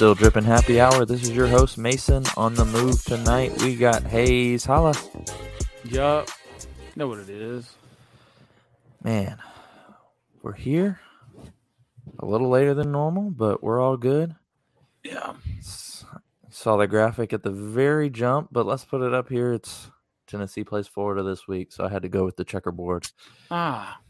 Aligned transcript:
Still 0.00 0.14
Dripping 0.14 0.44
Happy 0.44 0.80
Hour. 0.80 1.04
This 1.04 1.24
is 1.24 1.32
your 1.32 1.46
host 1.46 1.76
Mason. 1.76 2.24
On 2.38 2.54
the 2.54 2.64
move 2.64 3.04
tonight, 3.04 3.52
we 3.60 3.76
got 3.76 4.02
Hayes. 4.04 4.64
Holla, 4.64 4.94
Yup. 5.84 6.26
Know 6.96 7.06
what 7.06 7.18
it 7.18 7.28
is. 7.28 7.70
man. 9.04 9.36
We're 10.42 10.54
here. 10.54 11.00
A 12.18 12.24
little 12.24 12.48
later 12.48 12.72
than 12.72 12.90
normal, 12.90 13.30
but 13.30 13.62
we're 13.62 13.78
all 13.78 13.98
good. 13.98 14.36
Yeah. 15.04 15.34
Saw 15.60 16.78
the 16.78 16.86
graphic 16.86 17.34
at 17.34 17.42
the 17.42 17.50
very 17.50 18.08
jump, 18.08 18.48
but 18.50 18.64
let's 18.64 18.86
put 18.86 19.02
it 19.02 19.12
up 19.12 19.28
here. 19.28 19.52
It's 19.52 19.90
Tennessee 20.26 20.64
plays 20.64 20.88
Florida 20.88 21.22
this 21.22 21.46
week, 21.46 21.72
so 21.72 21.84
I 21.84 21.90
had 21.90 22.00
to 22.04 22.08
go 22.08 22.24
with 22.24 22.36
the 22.38 22.44
checkerboard. 22.46 23.06
Ah, 23.50 24.00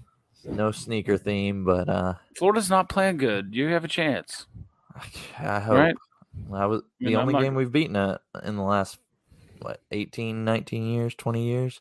No 0.44 0.70
sneaker 0.70 1.18
theme, 1.18 1.64
but 1.64 1.88
uh, 1.88 2.14
Florida's 2.36 2.70
not 2.70 2.88
playing 2.88 3.16
good. 3.16 3.56
You 3.56 3.66
have 3.70 3.84
a 3.84 3.88
chance. 3.88 4.46
I 5.38 5.60
hope. 5.60 5.76
Right. 5.76 5.94
I 6.52 6.66
was 6.66 6.82
the 7.00 7.14
I'm 7.16 7.22
only 7.22 7.32
not- 7.34 7.42
game 7.42 7.54
we've 7.54 7.72
beaten 7.72 7.96
it 7.96 8.20
in 8.44 8.56
the 8.56 8.62
last 8.62 8.98
what 9.60 9.80
18, 9.90 10.44
19 10.44 10.86
years, 10.86 11.14
20 11.14 11.44
years. 11.44 11.80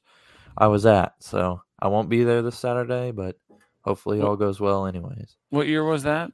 I 0.58 0.68
was 0.68 0.86
at, 0.86 1.16
so 1.24 1.62
I 1.80 1.88
won't 1.88 2.10
be 2.10 2.24
there 2.24 2.42
this 2.42 2.58
Saturday, 2.58 3.12
but 3.12 3.38
hopefully 3.82 4.20
What- 4.20 4.28
all 4.28 4.36
goes 4.36 4.60
well 4.60 4.86
anyways. 4.86 5.36
What 5.50 5.68
year 5.68 5.84
was 5.84 6.04
that? 6.04 6.32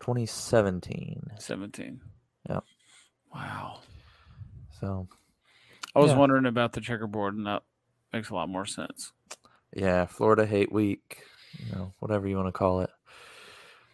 2017. 0.00 1.30
17. 1.38 2.00
Yep. 2.48 2.64
Wow. 3.34 3.80
So, 4.80 5.08
I 5.94 6.00
was 6.00 6.10
Yeah. 6.12 6.18
wondering 6.18 6.46
about 6.46 6.72
the 6.72 6.80
checkerboard, 6.80 7.34
and 7.36 7.46
that 7.46 7.62
makes 8.12 8.30
a 8.30 8.34
lot 8.34 8.48
more 8.48 8.66
sense. 8.66 9.12
yeah, 9.74 10.04
Florida 10.06 10.44
hate 10.44 10.70
week, 10.72 11.24
you 11.58 11.72
know, 11.74 11.94
whatever 11.98 12.28
you 12.28 12.36
want 12.36 12.48
to 12.48 12.52
call 12.52 12.80
it. 12.82 12.90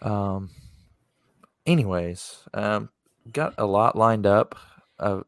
Um 0.02 0.50
anyways, 1.68 2.44
um 2.54 2.88
got 3.32 3.54
a 3.58 3.66
lot 3.66 3.94
lined 3.96 4.26
up. 4.26 4.56
Uh, 4.98 5.20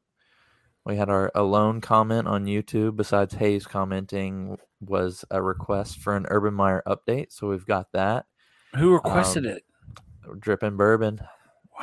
we 0.86 0.96
had 0.96 1.10
our 1.10 1.30
alone 1.34 1.80
comment 1.80 2.26
on 2.26 2.46
YouTube 2.46 2.96
besides 2.96 3.34
Hayes 3.34 3.66
commenting 3.66 4.56
was 4.80 5.24
a 5.30 5.42
request 5.42 5.98
for 5.98 6.16
an 6.16 6.26
Urban 6.30 6.54
Meyer 6.54 6.82
update, 6.86 7.26
so 7.30 7.48
we've 7.48 7.66
got 7.66 7.92
that. 7.92 8.24
Who 8.76 8.92
requested 8.94 9.44
Um, 9.46 9.52
it? 9.52 9.64
Dripping 10.40 10.76
bourbon. 10.76 11.20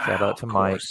shout 0.05 0.21
out 0.21 0.37
to 0.37 0.47
Mike. 0.47 0.81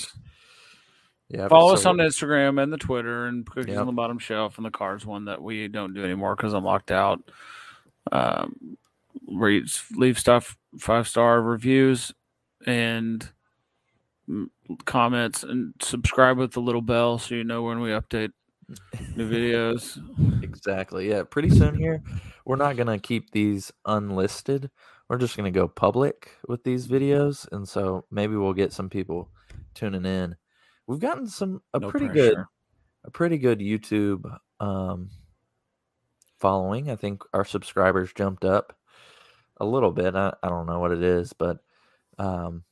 Yeah. 1.28 1.48
Follow 1.48 1.75
us 1.75 1.83
so- 1.83 1.91
on 1.91 1.97
Instagram 1.97 2.62
and 2.62 2.72
the 2.72 2.77
Twitter 2.78 3.27
and 3.27 3.44
Cookies 3.44 3.72
Yep. 3.72 3.81
on 3.81 3.87
the 3.87 3.92
Bottom 3.92 4.19
Shelf 4.19 4.59
and 4.59 4.64
the 4.67 4.70
Cards 4.70 5.05
one 5.05 5.25
that 5.25 5.42
we 5.42 5.67
don't 5.69 5.92
do 5.94 6.05
anymore 6.05 6.37
because 6.37 6.55
I'm 6.55 6.64
locked 6.64 6.92
out. 6.92 7.20
Um, 8.12 8.77
read, 9.28 9.64
leave 9.97 10.19
stuff 10.19 10.56
five 10.78 11.09
star 11.09 11.42
reviews 11.42 12.12
and 12.64 13.28
comments 14.84 15.42
and 15.42 15.72
subscribe 15.81 16.38
with 16.38 16.53
the 16.53 16.60
little 16.60 16.82
bell 16.82 17.19
so 17.19 17.34
you 17.34 17.44
know 17.44 17.62
when 17.62 17.81
we 17.81 17.91
update 17.91 18.32
new 19.14 19.31
videos. 19.31 19.98
Exactly. 20.42 21.09
Yeah. 21.09 21.22
Pretty 21.22 21.50
soon 21.50 21.76
here, 21.76 22.03
we're 22.44 22.56
not 22.56 22.76
gonna 22.76 22.98
keep 22.98 23.31
these 23.31 23.72
unlisted. 23.84 24.70
We're 25.09 25.19
just 25.19 25.36
gonna 25.36 25.50
go 25.50 25.69
public 25.69 26.31
with 26.48 26.65
these 26.65 26.88
videos, 26.88 27.47
and 27.53 27.69
so 27.69 28.04
maybe 28.10 28.36
we'll 28.36 28.53
get 28.53 28.72
some 28.72 28.91
people 28.91 29.31
tuning 29.75 30.04
in. 30.04 30.36
We've 30.86 31.00
gotten 31.00 31.26
some 31.26 31.62
a 31.75 31.81
No 31.81 31.91
pretty 31.91 32.09
good, 32.09 32.36
a 33.04 33.10
pretty 33.10 33.38
good 33.38 33.60
YouTube 33.60 34.25
um, 34.60 35.10
following. 36.38 36.91
I 36.91 36.97
think 36.97 37.22
our 37.32 37.44
subscribers 37.44 38.12
jumped 38.12 38.44
up 38.44 38.76
a 39.59 39.65
little 39.65 39.92
bit. 39.92 40.15
I, 40.15 40.34
I 40.42 40.48
don't 40.48 40.66
know 40.66 40.81
what 40.81 40.92
it 40.92 41.03
is, 41.03 41.32
but 41.32 41.59
um, 42.19 42.65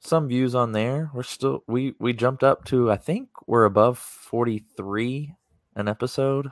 some 0.00 0.28
views 0.28 0.54
on 0.54 0.72
there. 0.72 1.10
We're 1.14 1.22
still 1.22 1.64
we 1.66 1.94
we 1.98 2.12
jumped 2.12 2.44
up 2.44 2.64
to 2.66 2.90
I 2.90 2.96
think 2.96 3.28
we're 3.46 3.64
above 3.64 3.98
forty 3.98 4.64
three 4.76 5.34
an 5.74 5.88
episode. 5.88 6.48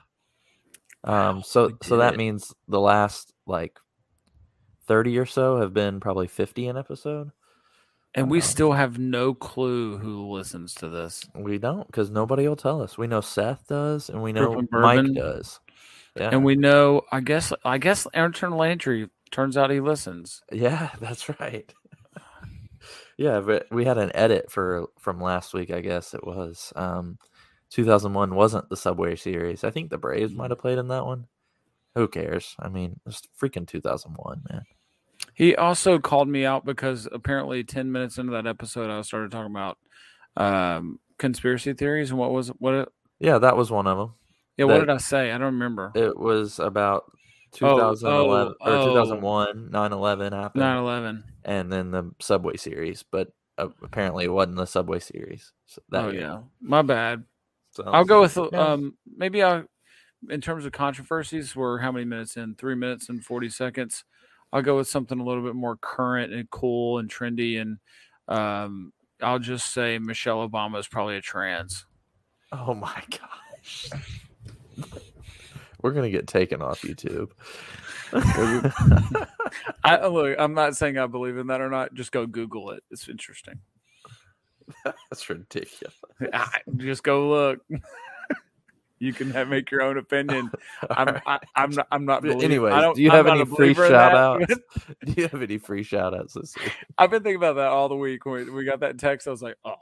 Um, 1.03 1.37
Wow, 1.37 1.43
so 1.43 1.71
so 1.83 1.97
that 1.99 2.17
means 2.17 2.55
the 2.69 2.81
last 2.81 3.33
like 3.47 3.79
thirty 4.87 5.19
or 5.19 5.27
so 5.27 5.61
have 5.61 5.75
been 5.75 6.01
probably 6.01 6.29
fifty 6.29 6.67
an 6.67 6.77
episode. 6.77 7.31
And 8.17 8.31
we 8.31 8.39
um, 8.39 8.43
still 8.43 8.73
have 8.73 8.97
no 8.97 9.35
clue 9.35 9.99
who 9.99 10.31
listens 10.31 10.73
to 10.77 10.89
this. 10.89 11.25
We 11.35 11.59
don't 11.59 11.87
because 11.87 12.11
nobody 12.11 12.47
will 12.47 12.55
tell 12.55 12.81
us. 12.81 12.97
We 12.97 13.09
know 13.09 13.21
Seth 13.21 13.67
does, 13.67 14.09
and 14.09 14.23
we 14.23 14.33
know 14.33 14.63
Mike 14.71 15.13
does. 15.15 15.59
Yeah, 16.17 16.29
And 16.31 16.45
we 16.45 16.55
know, 16.55 17.03
I 17.11 17.21
guess, 17.21 17.53
I 17.65 17.79
guess 17.79 18.07
Aaron 18.15 18.33
Landry 18.53 19.11
turns 19.33 19.57
out 19.57 19.71
he 19.71 19.81
listens. 19.81 20.43
Yeah, 20.53 20.91
that's 21.01 21.29
right. 21.41 21.73
Yeah, 23.19 23.41
but 23.41 23.67
we 23.71 23.85
had 23.85 23.99
an 23.99 24.11
edit 24.15 24.51
for 24.51 24.87
from 24.99 25.21
last 25.21 25.55
week. 25.55 25.71
I 25.71 25.81
guess 25.81 26.15
it 26.15 26.25
was. 26.27 26.73
Um, 26.77 27.19
2001 27.71 28.35
wasn't 28.35 28.69
the 28.69 28.77
Subway 28.77 29.17
Series. 29.17 29.65
I 29.65 29.71
think 29.71 29.91
the 29.91 29.99
Braves 29.99 30.33
might 30.35 30.51
have 30.51 30.61
played 30.61 30.79
in 30.79 30.89
that 30.89 31.05
one. 31.05 31.27
Who 31.95 32.07
cares? 32.09 32.55
I 32.59 32.69
mean, 32.69 33.01
it's 33.07 33.23
freaking 33.41 33.67
2001, 33.67 34.43
man. 34.51 34.63
He 35.35 35.57
also 35.57 35.99
called 35.99 36.29
me 36.29 36.45
out 36.45 36.65
because 36.65 37.09
apparently 37.11 37.65
10 37.65 37.91
minutes 37.91 38.19
into 38.19 38.33
that 38.33 38.47
episode, 38.47 38.91
I 38.91 39.01
started 39.03 39.31
talking 39.33 39.51
about 39.51 39.79
um, 40.37 41.01
conspiracy 41.19 41.73
theories. 41.73 42.11
And 42.11 42.19
what 42.19 42.33
was 42.33 42.49
what? 42.59 42.93
Yeah, 43.19 43.39
that 43.39 43.57
was 43.57 43.71
one 43.71 43.87
of 43.87 43.97
them. 43.99 44.15
Yeah, 44.57 44.67
what 44.67 44.75
That- 44.75 44.81
did 44.81 44.91
I 44.91 44.97
say? 44.99 45.31
I 45.33 45.39
don't 45.39 45.55
remember. 45.55 45.91
It 45.95 46.17
was 46.17 46.59
about 46.61 47.11
2011 47.55 48.55
oh, 48.61 48.73
or 48.73 48.85
2001, 48.85 49.71
9/11 49.71 50.33
happened, 50.33 50.61
9 50.61 50.77
11. 50.79 51.25
and 51.45 51.73
then 51.73 51.91
the 51.91 52.11
Subway 52.21 52.57
Series. 52.57 53.03
But 53.03 53.33
uh, 53.59 53.69
apparently, 53.83 54.25
it 54.25 54.33
wasn't 54.33 54.57
the 54.57 54.67
Subway 54.67 54.99
Series. 54.99 55.53
So 55.67 55.83
that 55.91 56.05
Oh, 56.05 56.11
year. 56.11 56.21
yeah. 56.21 56.41
My 56.61 56.83
bad. 56.83 57.25
So, 57.71 57.85
I'll 57.85 58.05
go 58.05 58.21
with, 58.21 58.37
Yeah. 58.37 58.73
um, 58.73 58.97
maybe 59.17 59.43
I'll, 59.43 59.65
in 60.29 60.41
terms 60.41 60.65
of 60.65 60.73
controversies, 60.73 61.55
we're 61.57 61.79
how 61.79 61.91
many 61.93 62.05
minutes 62.05 62.37
in? 62.37 62.55
Three 62.55 62.75
minutes 62.75 63.09
and 63.09 63.25
40 63.25 63.49
seconds. 63.51 64.05
I'll 64.53 64.63
go 64.63 64.77
with 64.77 64.87
something 64.89 65.19
a 65.19 65.25
little 65.25 65.43
bit 65.43 65.57
more 65.57 65.77
current 65.77 66.33
and 66.33 66.49
cool 66.51 66.99
and 66.99 67.11
trendy. 67.13 67.61
And 67.61 67.79
um, 68.29 68.93
I'll 69.21 69.41
just 69.41 69.73
say 69.73 69.99
Michelle 69.99 70.49
Obama 70.49 70.79
is 70.79 70.87
probably 70.87 71.17
a 71.17 71.21
trans. 71.21 71.87
Oh 72.53 72.75
my 72.75 73.03
gosh. 73.11 73.91
We're 75.85 75.93
gonna 75.93 76.09
get 76.09 76.27
taken 76.27 76.63
off 76.63 76.81
YouTube. 76.81 77.31
I 79.85 80.07
look. 80.07 80.35
I'm 80.39 80.55
not 80.55 80.79
saying 80.79 80.97
I 80.97 81.07
believe 81.07 81.37
in 81.37 81.49
that 81.49 81.61
or 81.61 81.69
not. 81.69 81.93
Just 81.93 82.11
go 82.11 82.27
Google 82.27 82.71
it. 82.71 82.83
It's 82.91 83.07
interesting. 83.07 83.61
That's 84.85 85.29
ridiculous. 85.29 85.95
I- 86.33 86.63
just 86.79 87.03
go 87.03 87.29
look. 87.29 87.61
you 88.99 89.13
can 89.13 89.31
have, 89.33 89.49
make 89.49 89.71
your 89.71 89.83
own 89.83 89.99
opinion. 89.99 90.51
I'm. 90.89 91.09
Alright. 91.09 91.23
I, 91.27 91.39
I'm 91.55 91.71
not. 91.73 91.87
I'm 91.93 92.07
not. 92.07 92.23
Believe, 92.23 92.43
anyways, 92.45 92.95
do 92.97 93.03
you 93.03 93.11
I'm 93.11 93.17
have 93.17 93.27
any 93.27 93.45
free 93.45 93.75
believer 93.75 93.85
in 93.85 93.93
that, 93.93 94.11
shout 94.13 94.41
outs? 94.41 94.55
Do 95.05 95.13
you 95.19 95.29
have 95.29 95.43
any 95.43 95.59
free 95.59 95.83
shout 95.83 96.15
outs 96.15 96.33
this 96.33 96.55
week? 96.57 96.73
I've 96.97 97.11
been 97.11 97.23
thinking 97.23 97.37
about 97.37 97.57
that 97.57 97.67
all 97.69 97.91
the 97.91 97.95
week. 97.97 98.25
When 98.25 98.47
we, 98.47 98.51
we 98.51 98.65
got 98.65 98.81
that 98.81 98.99
text, 98.99 99.29
I 99.29 99.33
was 99.33 99.43
like, 99.43 99.57
oh, 99.67 99.75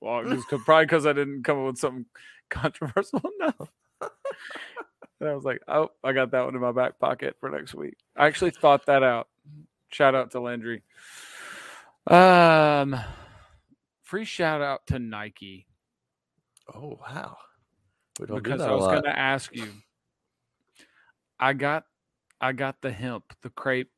well, 0.00 0.24
just 0.24 0.48
'cause- 0.48 0.62
probably 0.64 0.86
because 0.86 1.04
I 1.04 1.12
didn't 1.12 1.42
come 1.42 1.58
up 1.58 1.66
with 1.66 1.76
something 1.78 2.06
controversial 2.48 3.20
enough. 3.38 3.70
And 5.20 5.28
I 5.28 5.34
was 5.34 5.44
like, 5.44 5.60
oh, 5.68 5.90
I 6.04 6.12
got 6.12 6.30
that 6.32 6.44
one 6.44 6.54
in 6.54 6.60
my 6.60 6.72
back 6.72 6.98
pocket 6.98 7.36
for 7.40 7.48
next 7.50 7.74
week. 7.74 7.96
I 8.16 8.26
actually 8.26 8.50
thought 8.50 8.86
that 8.86 9.02
out. 9.02 9.28
Shout 9.90 10.14
out 10.14 10.30
to 10.32 10.40
Landry. 10.40 10.82
Um, 12.06 12.96
free 14.02 14.24
shout 14.24 14.62
out 14.62 14.86
to 14.88 14.98
Nike 14.98 15.66
Oh 16.74 16.98
wow. 17.00 17.36
We 18.18 18.26
don't 18.26 18.42
because 18.42 18.60
do 18.60 18.64
that 18.64 18.70
I 18.70 18.74
was 18.74 18.86
going 18.86 19.02
to 19.04 19.18
ask 19.18 19.54
you. 19.54 19.68
I 21.38 21.52
got, 21.52 21.84
I 22.40 22.52
got 22.52 22.80
the 22.80 22.90
hemp, 22.90 23.24
the 23.42 23.50
crepe. 23.50 23.90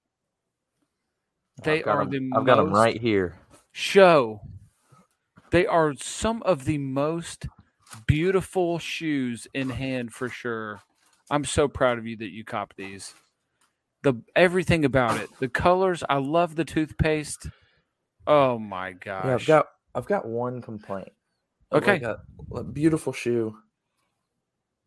They 1.62 1.82
are 1.84 2.02
'em- 2.02 2.10
the 2.10 2.30
I've 2.36 2.44
got 2.44 2.56
them 2.56 2.72
right 2.72 3.00
here. 3.00 3.38
show. 3.72 4.40
They 5.50 5.66
are 5.66 5.94
some 5.94 6.42
of 6.42 6.64
the 6.66 6.78
most 6.78 7.46
beautiful 8.06 8.78
shoes 8.78 9.46
in 9.54 9.70
hand 9.70 10.12
for 10.12 10.28
sure. 10.28 10.80
I'm 11.30 11.44
so 11.44 11.69
proud 11.69 11.98
of 11.98 12.06
you 12.06 12.16
that 12.16 12.30
you 12.30 12.44
cop 12.44 12.75
these. 12.76 13.14
The 14.02 14.14
everything 14.36 14.84
about 14.84 15.20
it, 15.20 15.28
the 15.40 15.48
colors. 15.48 16.04
I 16.08 16.19
love 16.19 16.54
the 16.56 16.64
toothpaste. 16.64 17.48
Oh 18.26 18.58
my 18.58 18.92
gosh! 18.92 19.25
Yeah, 19.25 19.34
I've 19.34 19.46
got 19.46 19.66
I've 19.94 20.06
got 20.06 20.26
one 20.26 20.62
complaint. 20.62 21.12
Okay. 21.72 21.92
like, 21.92 22.02
a, 22.02 22.20
a 22.54 22.64
beautiful 22.64 23.12
shoe. 23.12 23.56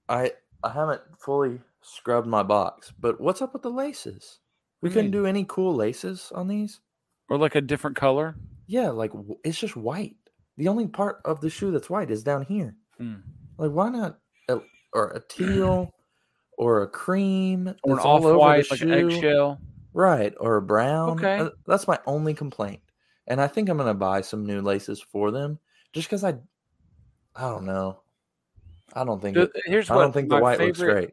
I 0.07 0.31
I 0.63 0.71
haven't 0.71 1.01
fully 1.19 1.59
scrubbed 1.81 2.27
my 2.27 2.43
box. 2.43 2.93
But 2.97 3.19
what's 3.19 3.41
up 3.41 3.53
with 3.53 3.63
the 3.63 3.69
laces? 3.69 4.39
We 4.81 4.89
you 4.89 4.93
couldn't 4.93 5.11
do 5.11 5.25
any 5.25 5.45
cool 5.47 5.75
laces 5.75 6.31
on 6.33 6.47
these. 6.47 6.79
Or 7.29 7.37
like 7.37 7.55
a 7.55 7.61
different 7.61 7.97
color. 7.97 8.35
Yeah, 8.67 8.89
like 8.89 9.11
it's 9.43 9.59
just 9.59 9.75
white. 9.75 10.15
The 10.57 10.67
only 10.67 10.87
part 10.87 11.21
of 11.25 11.41
the 11.41 11.49
shoe 11.49 11.71
that's 11.71 11.89
white 11.89 12.11
is 12.11 12.23
down 12.23 12.45
here. 12.45 12.75
Hmm. 12.97 13.15
Like, 13.57 13.71
why 13.71 13.89
not 13.89 14.19
a, 14.49 14.59
or 14.93 15.11
a 15.11 15.21
teal 15.27 15.91
or 16.61 16.83
a 16.83 16.87
cream 16.87 17.73
Or 17.83 17.93
an 17.93 17.99
off 17.99 18.21
white, 18.23 18.69
like 18.69 18.81
an 18.81 18.91
eggshell. 18.93 19.59
Right, 19.93 20.31
or 20.39 20.57
a 20.57 20.61
brown. 20.61 21.09
Okay. 21.13 21.39
Uh, 21.39 21.49
That's 21.65 21.87
my 21.87 21.97
only 22.05 22.35
complaint. 22.35 22.81
And 23.25 23.41
I 23.41 23.47
think 23.47 23.67
I'm 23.67 23.77
gonna 23.77 23.95
buy 23.95 24.21
some 24.21 24.45
new 24.45 24.61
laces 24.61 25.01
for 25.01 25.31
them, 25.31 25.57
just 25.91 26.07
because 26.07 26.23
I, 26.23 26.35
I 27.35 27.49
don't 27.49 27.65
know. 27.65 28.01
I 28.93 29.03
don't 29.03 29.19
think 29.19 29.35
The- 29.35 29.43
it, 29.43 29.51
Here's 29.65 29.89
I 29.89 29.95
what 29.95 30.03
don't 30.03 30.11
think 30.13 30.29
the 30.29 30.37
white 30.39 30.59
looks 30.59 30.77
great. 30.79 31.11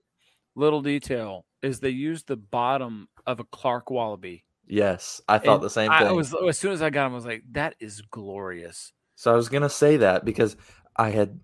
little 0.54 0.82
detail 0.82 1.46
is 1.62 1.80
they 1.80 1.88
use 1.90 2.24
the 2.24 2.36
bottom 2.36 3.08
of 3.26 3.40
a 3.40 3.44
Clark 3.44 3.86
Wallabee. 3.86 4.42
Yes, 4.66 5.20
I 5.28 5.38
thought 5.38 5.54
And 5.56 5.62
the 5.62 5.70
same 5.70 5.90
I 5.90 6.04
thing. 6.04 6.14
was 6.14 6.34
as 6.46 6.58
soon 6.58 6.72
as 6.72 6.82
I 6.82 6.90
got 6.90 7.04
them, 7.04 7.12
I 7.12 7.14
was 7.14 7.24
like, 7.24 7.42
"That 7.52 7.74
is 7.80 8.02
glorious." 8.02 8.92
So 9.14 9.32
I 9.32 9.34
was 9.34 9.48
gonna 9.48 9.70
say 9.70 9.96
that 9.96 10.26
because 10.26 10.56
I 10.94 11.08
had 11.10 11.40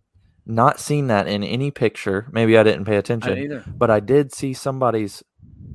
not 0.47 0.81
seen 0.81 1.07
that 1.09 1.27
in 1.27 1.43
any 1.43 1.71
picture. 1.71 2.27
Maybe 2.31 2.57
I 2.59 2.63
didn't 2.63 2.85
pay 2.85 2.97
I 2.97 2.99
attention, 2.99 3.35
didn't 3.35 3.45
either. 3.45 3.65
but 3.77 3.91
I 3.91 4.01
did 4.01 4.33
see 4.33 4.53
somebody's 4.53 5.23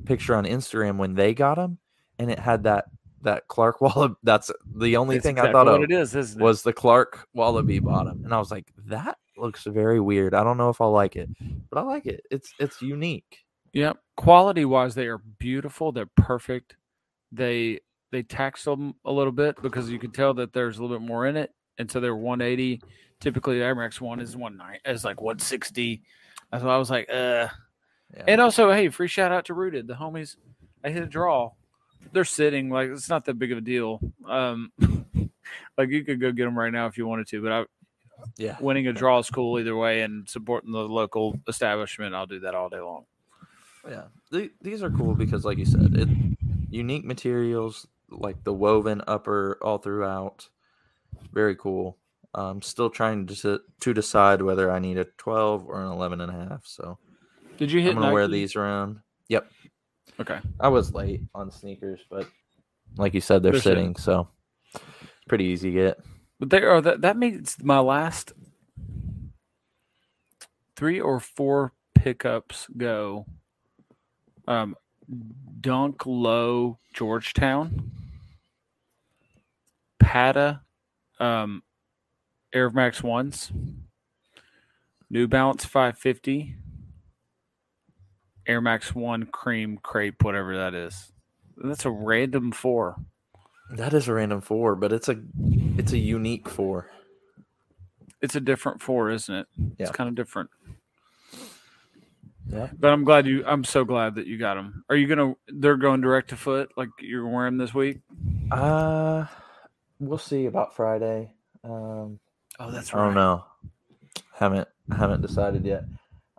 picture 0.04 0.34
on 0.34 0.44
Instagram 0.44 0.96
when 0.96 1.14
they 1.14 1.34
got 1.34 1.56
them, 1.56 1.78
and 2.18 2.30
it 2.30 2.38
had 2.38 2.64
that 2.64 2.86
that 3.22 3.48
Clark 3.48 3.78
Wallabee. 3.80 4.16
That's 4.22 4.50
the 4.74 4.96
only 4.96 5.20
thing 5.20 5.38
I 5.38 5.52
thought 5.52 5.68
of 5.68 5.82
it 5.82 5.90
is, 5.90 6.14
it? 6.14 6.38
was 6.38 6.62
the 6.62 6.72
Clark 6.72 7.26
Wallabee 7.36 7.82
bottom, 7.82 8.24
and 8.24 8.34
I 8.34 8.38
was 8.38 8.50
like, 8.50 8.72
that 8.86 9.18
looks 9.36 9.64
very 9.64 10.00
weird. 10.00 10.34
I 10.34 10.44
don't 10.44 10.58
know 10.58 10.68
if 10.70 10.80
I'll 10.80 10.92
like 10.92 11.16
it, 11.16 11.28
but 11.70 11.78
I 11.78 11.82
like 11.82 12.06
it. 12.06 12.24
It's 12.30 12.52
it's 12.58 12.80
unique. 12.82 13.44
Yep. 13.72 13.98
Quality 14.16 14.64
wise, 14.64 14.94
they 14.94 15.06
are 15.06 15.18
beautiful. 15.18 15.92
They're 15.92 16.10
perfect. 16.16 16.76
They 17.32 17.80
they 18.10 18.22
tax 18.22 18.64
them 18.64 18.94
a 19.04 19.12
little 19.12 19.32
bit 19.32 19.60
because 19.62 19.90
you 19.90 19.98
can 19.98 20.10
tell 20.10 20.34
that 20.34 20.52
there's 20.52 20.78
a 20.78 20.82
little 20.82 20.98
bit 20.98 21.06
more 21.06 21.26
in 21.26 21.36
it, 21.36 21.52
and 21.80 21.90
so 21.90 21.98
they're 21.98 22.14
180. 22.14 22.80
Typically, 23.18 23.58
the 23.58 23.64
Air 23.64 23.74
Max 23.74 24.00
one 24.00 24.20
is 24.20 24.36
one 24.36 24.56
nine 24.56 24.78
is 24.84 25.04
like 25.04 25.20
160. 25.20 26.02
That's 26.52 26.62
why 26.62 26.74
I 26.74 26.78
was 26.78 26.90
like, 26.90 27.08
uh. 27.10 27.48
Yeah. 28.16 28.24
And 28.26 28.40
also, 28.40 28.72
hey, 28.72 28.88
free 28.88 29.06
shout 29.06 29.30
out 29.30 29.44
to 29.44 29.54
Rooted, 29.54 29.86
the 29.86 29.94
homies. 29.94 30.36
I 30.84 30.90
hit 30.90 31.02
a 31.02 31.06
draw. 31.06 31.52
They're 32.12 32.24
sitting 32.24 32.68
like 32.70 32.90
it's 32.90 33.08
not 33.08 33.24
that 33.26 33.38
big 33.38 33.52
of 33.52 33.58
a 33.58 33.60
deal. 33.60 34.00
Um, 34.26 34.72
like 35.78 35.90
you 35.90 36.02
could 36.04 36.20
go 36.20 36.32
get 36.32 36.44
them 36.44 36.58
right 36.58 36.72
now 36.72 36.86
if 36.86 36.98
you 36.98 37.06
wanted 37.06 37.28
to, 37.28 37.42
but 37.42 37.52
I, 37.52 37.64
yeah, 38.36 38.56
winning 38.60 38.88
a 38.88 38.92
draw 38.92 39.18
is 39.20 39.30
cool 39.30 39.60
either 39.60 39.76
way, 39.76 40.02
and 40.02 40.28
supporting 40.28 40.72
the 40.72 40.80
local 40.80 41.38
establishment, 41.46 42.14
I'll 42.14 42.26
do 42.26 42.40
that 42.40 42.54
all 42.54 42.68
day 42.68 42.80
long. 42.80 43.04
yeah. 43.88 44.04
The- 44.32 44.50
these 44.60 44.82
are 44.82 44.90
cool 44.90 45.14
because, 45.14 45.44
like 45.44 45.58
you 45.58 45.66
said, 45.66 45.94
it 45.94 46.08
unique 46.70 47.04
materials 47.04 47.86
like 48.10 48.42
the 48.44 48.52
woven 48.52 49.02
upper 49.06 49.58
all 49.62 49.78
throughout. 49.78 50.48
Very 51.32 51.56
cool. 51.56 51.96
I'm 52.34 52.62
still 52.62 52.90
trying 52.90 53.26
to 53.26 53.60
to 53.80 53.94
decide 53.94 54.40
whether 54.42 54.70
I 54.70 54.78
need 54.78 54.98
a 54.98 55.04
12 55.04 55.66
or 55.66 55.82
an 55.82 55.90
11 55.90 56.20
and 56.20 56.30
a 56.30 56.48
half. 56.48 56.66
So 56.66 56.98
Did 57.58 57.72
you 57.72 57.80
hit? 57.80 57.94
I'm 57.96 58.00
gonna 58.02 58.12
wear 58.12 58.28
these 58.28 58.54
around. 58.56 59.00
Yep, 59.28 59.50
Okay. 60.20 60.38
I 60.58 60.68
was 60.68 60.92
late 60.94 61.22
on 61.34 61.50
sneakers, 61.50 62.00
but 62.10 62.26
like 62.96 63.14
you 63.14 63.20
said, 63.20 63.42
they're, 63.42 63.52
They're 63.52 63.60
sitting. 63.60 63.96
so 63.96 64.28
pretty 65.28 65.44
easy 65.44 65.70
to 65.70 65.76
get. 65.76 66.00
But 66.38 66.50
there 66.50 66.70
are 66.70 66.80
that 66.80 67.00
that 67.02 67.16
makes 67.16 67.60
my 67.62 67.78
last 67.80 68.32
three 70.76 71.00
or 71.00 71.20
four 71.20 71.72
pickups 71.94 72.66
go. 72.76 73.26
Um, 74.48 74.74
Dunk 75.60 76.06
Low 76.06 76.78
Georgetown, 76.94 77.90
Patta, 79.98 80.60
um, 81.20 81.62
Air 82.52 82.70
Max 82.70 83.02
ones, 83.02 83.52
New 85.08 85.28
Balance 85.28 85.64
550, 85.64 86.56
Air 88.46 88.60
Max 88.60 88.94
One 88.94 89.26
Cream 89.26 89.78
Crepe, 89.80 90.24
whatever 90.24 90.56
that 90.56 90.74
is. 90.74 91.12
That's 91.56 91.84
a 91.84 91.90
random 91.90 92.52
four. 92.52 92.96
That 93.72 93.94
is 93.94 94.08
a 94.08 94.14
random 94.14 94.40
four, 94.40 94.74
but 94.74 94.92
it's 94.92 95.08
a 95.08 95.20
it's 95.78 95.92
a 95.92 95.98
unique 95.98 96.48
four. 96.48 96.90
It's 98.20 98.34
a 98.34 98.40
different 98.40 98.82
four, 98.82 99.10
isn't 99.10 99.34
it? 99.34 99.46
Yeah. 99.56 99.74
It's 99.78 99.90
kind 99.90 100.08
of 100.08 100.14
different. 100.14 100.50
Yeah. 102.48 102.68
But 102.76 102.92
I'm 102.92 103.04
glad 103.04 103.26
you. 103.26 103.44
I'm 103.46 103.62
so 103.62 103.84
glad 103.84 104.16
that 104.16 104.26
you 104.26 104.38
got 104.38 104.54
them. 104.54 104.84
Are 104.88 104.96
you 104.96 105.06
gonna? 105.06 105.34
They're 105.46 105.76
going 105.76 106.00
direct 106.00 106.30
to 106.30 106.36
foot, 106.36 106.70
like 106.76 106.88
you're 106.98 107.28
wearing 107.28 107.58
this 107.58 107.72
week. 107.72 108.00
Uh 108.50 109.26
we'll 110.00 110.18
see 110.18 110.46
about 110.46 110.74
Friday. 110.74 111.30
Um 111.64 112.18
Oh, 112.58 112.70
that's 112.70 112.92
right. 112.92 113.02
I 113.02 113.04
don't 113.06 113.14
know. 113.14 113.44
Haven't 114.34 114.68
haven't 114.96 115.22
decided 115.22 115.64
yet. 115.64 115.84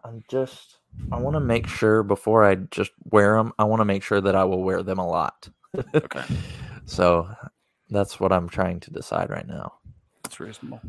I'm 0.04 0.24
just 0.30 0.78
I 1.12 1.18
want 1.20 1.36
to 1.36 1.40
make 1.40 1.68
sure 1.68 2.04
before 2.04 2.44
I 2.44 2.56
just 2.56 2.92
wear 3.12 3.38
them, 3.38 3.54
I 3.58 3.64
want 3.64 3.80
to 3.80 3.86
make 3.86 4.04
sure 4.04 4.20
that 4.22 4.36
I 4.36 4.44
will 4.44 4.62
wear 4.64 4.84
them 4.84 5.00
a 5.00 5.08
lot. 5.08 5.48
Okay, 5.96 6.24
So 6.86 7.30
that's 7.90 8.20
what 8.20 8.34
I'm 8.34 8.50
trying 8.50 8.80
to 8.82 8.92
decide 8.92 9.30
right 9.30 9.48
now. 9.48 9.74
that's 10.24 10.40
reasonable. 10.40 10.82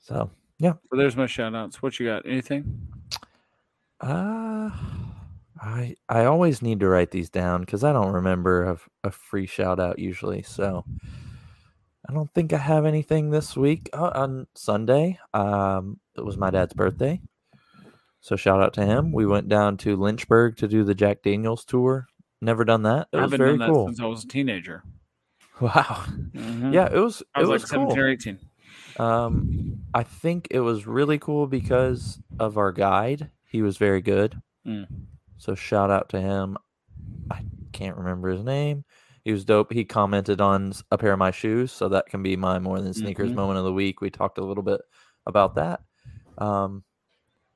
So 0.00 0.30
yeah. 0.58 0.74
So 0.90 0.96
there's 0.98 1.16
my 1.16 1.26
shout 1.26 1.54
outs. 1.54 1.82
What 1.82 1.98
you 1.98 2.06
got? 2.06 2.26
Anything? 2.26 2.88
Uh, 4.00 4.70
I 5.60 5.96
I 6.08 6.24
always 6.26 6.62
need 6.62 6.80
to 6.80 6.88
write 6.88 7.10
these 7.10 7.30
down 7.30 7.60
because 7.60 7.84
I 7.84 7.92
don't 7.92 8.12
remember 8.12 8.78
a 9.04 9.10
free 9.10 9.46
shout 9.46 9.80
out 9.80 9.98
usually. 9.98 10.42
So 10.42 10.84
I 12.08 12.14
don't 12.14 12.32
think 12.32 12.52
I 12.52 12.58
have 12.58 12.86
anything 12.86 13.30
this 13.30 13.56
week. 13.56 13.90
Uh, 13.92 14.10
on 14.14 14.46
Sunday, 14.54 15.18
um, 15.34 16.00
it 16.16 16.24
was 16.24 16.38
my 16.38 16.50
dad's 16.50 16.72
birthday, 16.72 17.20
so 18.20 18.34
shout 18.34 18.62
out 18.62 18.72
to 18.74 18.86
him. 18.86 19.12
We 19.12 19.26
went 19.26 19.48
down 19.48 19.76
to 19.78 19.94
Lynchburg 19.96 20.56
to 20.56 20.68
do 20.68 20.84
the 20.84 20.94
Jack 20.94 21.22
Daniels 21.22 21.64
tour. 21.64 22.06
Never 22.40 22.64
done 22.64 22.82
that. 22.84 23.08
It 23.12 23.18
I 23.18 23.22
was 23.22 23.32
haven't 23.32 23.38
very 23.38 23.50
done 23.50 23.58
that 23.58 23.70
cool. 23.70 23.86
since 23.88 24.00
I 24.00 24.06
was 24.06 24.24
a 24.24 24.28
teenager. 24.28 24.82
Wow. 25.60 26.04
Mhm. 26.36 26.72
Yeah, 26.72 26.86
it 26.86 27.00
was. 27.00 27.20
I 27.34 27.40
it 27.40 27.42
was, 27.42 27.62
was 27.64 27.72
like 27.72 27.80
cool. 27.80 27.90
17 27.90 27.98
or 27.98 28.08
18. 28.08 28.38
Um, 29.00 29.80
I 29.92 30.04
think 30.04 30.46
it 30.52 30.60
was 30.60 30.86
really 30.86 31.18
cool 31.18 31.48
because 31.48 32.20
of 32.38 32.58
our 32.58 32.70
guide. 32.70 33.32
He 33.44 33.60
was 33.60 33.76
very 33.76 34.00
good. 34.00 34.40
Mm. 34.64 34.86
So 35.36 35.56
shout 35.56 35.90
out 35.90 36.10
to 36.10 36.20
him. 36.20 36.58
I 37.28 37.40
can't 37.72 37.96
remember 37.96 38.28
his 38.28 38.44
name. 38.44 38.84
He 39.28 39.32
was 39.32 39.44
dope. 39.44 39.70
He 39.74 39.84
commented 39.84 40.40
on 40.40 40.72
a 40.90 40.96
pair 40.96 41.12
of 41.12 41.18
my 41.18 41.30
shoes, 41.30 41.70
so 41.70 41.90
that 41.90 42.06
can 42.06 42.22
be 42.22 42.34
my 42.34 42.58
more 42.58 42.80
than 42.80 42.94
sneakers 42.94 43.30
Mhm. 43.30 43.34
moment 43.34 43.58
of 43.58 43.64
the 43.66 43.72
week. 43.74 44.00
We 44.00 44.08
talked 44.08 44.38
a 44.38 44.42
little 44.42 44.62
bit 44.62 44.80
about 45.26 45.56
that. 45.56 45.82
Um, 46.38 46.82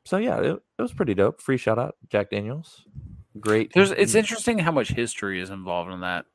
so 0.04 0.18
yeah, 0.18 0.38
it, 0.40 0.62
it 0.78 0.82
was 0.82 0.92
pretty 0.92 1.14
dope. 1.14 1.40
Free 1.40 1.56
shout 1.56 1.78
out, 1.78 1.96
Jack 2.10 2.28
Daniels. 2.28 2.84
Great. 3.40 3.72
There's. 3.72 3.90
It's 3.90 4.14
interesting 4.14 4.58
how 4.58 4.70
much 4.70 4.90
history 4.90 5.40
is 5.40 5.48
involved 5.48 5.90
in 5.90 6.00
that. 6.00 6.26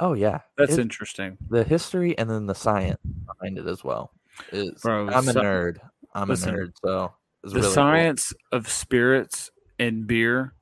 Oh 0.00 0.14
yeah, 0.14 0.40
That's 0.56 0.78
It- 0.78 0.80
interesting. 0.80 1.36
the 1.50 1.62
history 1.62 2.16
and 2.16 2.30
then 2.30 2.46
the 2.46 2.54
science 2.54 2.98
behind 3.26 3.58
it 3.58 3.66
as 3.66 3.84
well. 3.84 4.12
Is 4.50 4.80
Bro, 4.80 5.08
I'm 5.10 5.28
a 5.28 5.32
so- 5.32 5.42
nerd. 5.42 5.76
I'm 6.14 6.28
listen, 6.30 6.54
a 6.54 6.58
nerd, 6.58 6.72
so 6.82 7.12
the 7.42 7.48
really 7.50 7.60
cool. 7.64 7.70
science 7.72 8.32
of 8.50 8.66
spirits 8.70 9.50
and 9.78 10.06
beer 10.06 10.54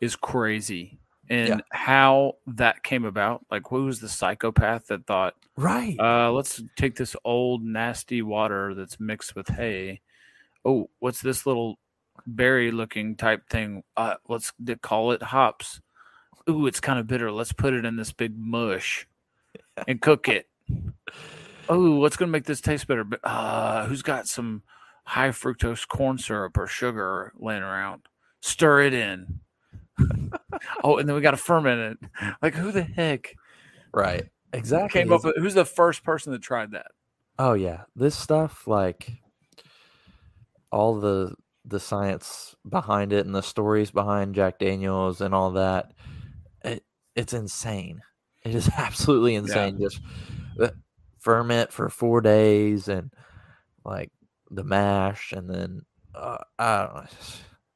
is 0.00 0.16
crazy 0.16 0.98
and 1.28 1.48
Yeah. 1.48 1.58
how 1.70 2.34
that 2.46 2.82
came 2.82 3.04
about 3.04 3.44
like 3.50 3.62
who 3.68 3.84
was 3.86 4.00
the 4.00 4.08
psychopath 4.08 4.86
that 4.88 5.06
thought 5.06 5.34
right? 5.56 5.96
uh 5.98 6.30
let's 6.32 6.62
take 6.76 6.96
this 6.96 7.16
old 7.24 7.64
nasty 7.64 8.22
water 8.22 8.74
that's 8.74 9.00
mixed 9.00 9.34
with 9.34 9.48
hay. 9.48 10.00
Oh 10.64 10.88
what's 10.98 11.20
this 11.20 11.46
little 11.46 11.78
berry 12.26 12.70
looking 12.70 13.16
type 13.16 13.48
thing? 13.48 13.82
Uh 13.96 14.14
let's 14.28 14.52
call 14.82 15.12
it 15.12 15.22
hops. 15.22 15.80
Ooh 16.48 16.66
it's 16.66 16.80
kind 16.80 16.98
of 16.98 17.06
bitter. 17.06 17.30
Let's 17.32 17.52
put 17.52 17.74
it 17.74 17.84
in 17.84 17.96
this 17.96 18.12
big 18.12 18.36
mush 18.38 19.06
and 19.88 20.00
cook 20.00 20.28
it. 20.28 20.48
Oh 21.68 21.96
what's 21.96 22.16
gonna 22.16 22.30
make 22.30 22.44
this 22.44 22.60
taste 22.60 22.86
better? 22.86 23.02
But 23.02 23.18
uh 23.24 23.86
who's 23.86 24.02
got 24.02 24.28
some 24.28 24.62
high 25.04 25.30
fructose 25.30 25.86
corn 25.88 26.16
syrup 26.18 26.56
or 26.56 26.68
sugar 26.68 27.32
laying 27.36 27.62
around? 27.64 28.02
Stir 28.40 28.82
it 28.82 28.94
in 28.94 29.40
oh 30.84 30.98
and 30.98 31.08
then 31.08 31.14
we 31.14 31.22
got 31.22 31.32
to 31.32 31.36
ferment 31.36 31.98
it 32.02 32.10
like 32.42 32.54
who 32.54 32.72
the 32.72 32.82
heck 32.82 33.34
right. 33.92 34.24
Exactly. 34.52 35.00
came 35.02 35.12
up 35.12 35.24
with 35.24 35.36
who's 35.36 35.54
the 35.54 35.64
first 35.64 36.02
person 36.02 36.32
that 36.32 36.40
tried 36.40 36.70
that 36.70 36.86
Oh 37.38 37.52
yeah, 37.52 37.82
this 37.94 38.16
stuff 38.16 38.66
like 38.66 39.12
all 40.72 40.98
the 40.98 41.34
the 41.64 41.80
science 41.80 42.54
behind 42.68 43.12
it 43.12 43.26
and 43.26 43.34
the 43.34 43.42
stories 43.42 43.90
behind 43.90 44.34
Jack 44.34 44.58
Daniels 44.58 45.20
and 45.20 45.34
all 45.34 45.52
that. 45.52 45.92
It 46.64 46.82
it's 47.14 47.34
insane. 47.34 48.00
It 48.44 48.54
is 48.54 48.70
absolutely 48.76 49.34
insane. 49.34 49.78
Just 49.78 50.00
uh, 50.60 50.68
ferment 51.20 51.72
for 51.72 51.90
four 51.90 52.22
days 52.22 52.88
and 52.88 53.12
like 53.84 54.10
the 54.50 54.64
mash, 54.64 55.32
and 55.32 55.50
then 55.50 55.82
uh, 56.14 56.38
I 56.58 56.86
don't 56.86 56.94
know. 56.94 57.06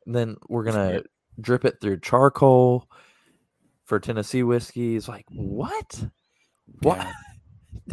Then 0.06 0.36
we're 0.48 0.64
gonna 0.64 1.02
drip 1.40 1.64
it 1.64 1.80
through 1.80 2.00
charcoal 2.00 2.88
for 3.84 3.98
Tennessee 3.98 4.42
whiskey. 4.42 4.96
It's 4.96 5.08
like 5.08 5.26
what? 5.30 6.04
What? 6.82 6.98
Yeah. 6.98 7.12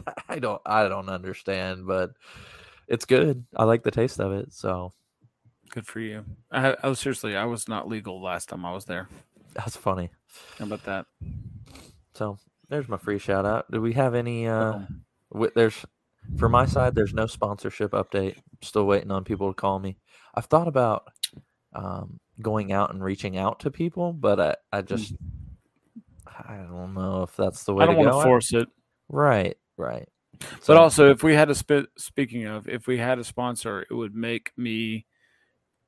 I 0.29 0.39
don't 0.39 0.61
I 0.65 0.87
don't 0.87 1.09
understand, 1.09 1.87
but 1.87 2.11
it's 2.87 3.05
good. 3.05 3.45
I 3.55 3.63
like 3.63 3.83
the 3.83 3.91
taste 3.91 4.19
of 4.19 4.31
it. 4.31 4.53
So 4.53 4.91
Good 5.69 5.87
for 5.87 5.99
you. 5.99 6.23
I, 6.51 6.75
I 6.81 6.87
was 6.87 6.99
seriously, 6.99 7.35
I 7.35 7.45
was 7.45 7.67
not 7.67 7.87
legal 7.89 8.21
last 8.21 8.49
time 8.49 8.65
I 8.65 8.71
was 8.71 8.85
there. 8.85 9.09
that's 9.53 9.75
funny. 9.75 10.09
How 10.57 10.65
about 10.65 10.83
that? 10.85 11.05
So 12.13 12.37
there's 12.69 12.87
my 12.87 12.97
free 12.97 13.19
shout 13.19 13.45
out. 13.45 13.69
Do 13.71 13.81
we 13.81 13.93
have 13.93 14.15
any? 14.15 14.47
Uh, 14.47 14.79
there's 15.55 15.85
for 16.37 16.49
my 16.49 16.65
side. 16.65 16.95
There's 16.95 17.13
no 17.13 17.27
sponsorship 17.27 17.91
update. 17.91 18.37
Still 18.61 18.85
waiting 18.85 19.11
on 19.11 19.23
people 19.23 19.49
to 19.49 19.53
call 19.53 19.79
me. 19.79 19.97
I've 20.35 20.45
thought 20.45 20.67
about 20.67 21.07
um, 21.73 22.19
going 22.41 22.71
out 22.71 22.91
and 22.93 23.03
reaching 23.03 23.37
out 23.37 23.59
to 23.61 23.71
people, 23.71 24.13
but 24.13 24.39
I, 24.39 24.55
I 24.71 24.81
just 24.81 25.13
I 26.27 26.57
don't 26.57 26.93
know 26.93 27.23
if 27.23 27.35
that's 27.35 27.63
the 27.63 27.73
way 27.73 27.83
Hmm. 27.85 27.91
I 27.91 27.93
don't 27.93 27.95
to 28.03 28.09
want 28.09 28.11
go. 28.13 28.21
to 28.21 28.27
force 28.27 28.53
it. 28.53 28.67
Right, 29.09 29.57
right. 29.77 30.07
But 30.67 30.77
also, 30.77 31.09
if 31.09 31.23
we 31.23 31.33
had 31.33 31.49
a 31.49 31.55
spit, 31.55 31.87
speaking 31.97 32.45
of, 32.45 32.67
if 32.67 32.85
we 32.85 32.97
had 32.99 33.17
a 33.17 33.23
sponsor, 33.23 33.85
it 33.89 33.93
would 33.93 34.13
make 34.13 34.51
me 34.55 35.05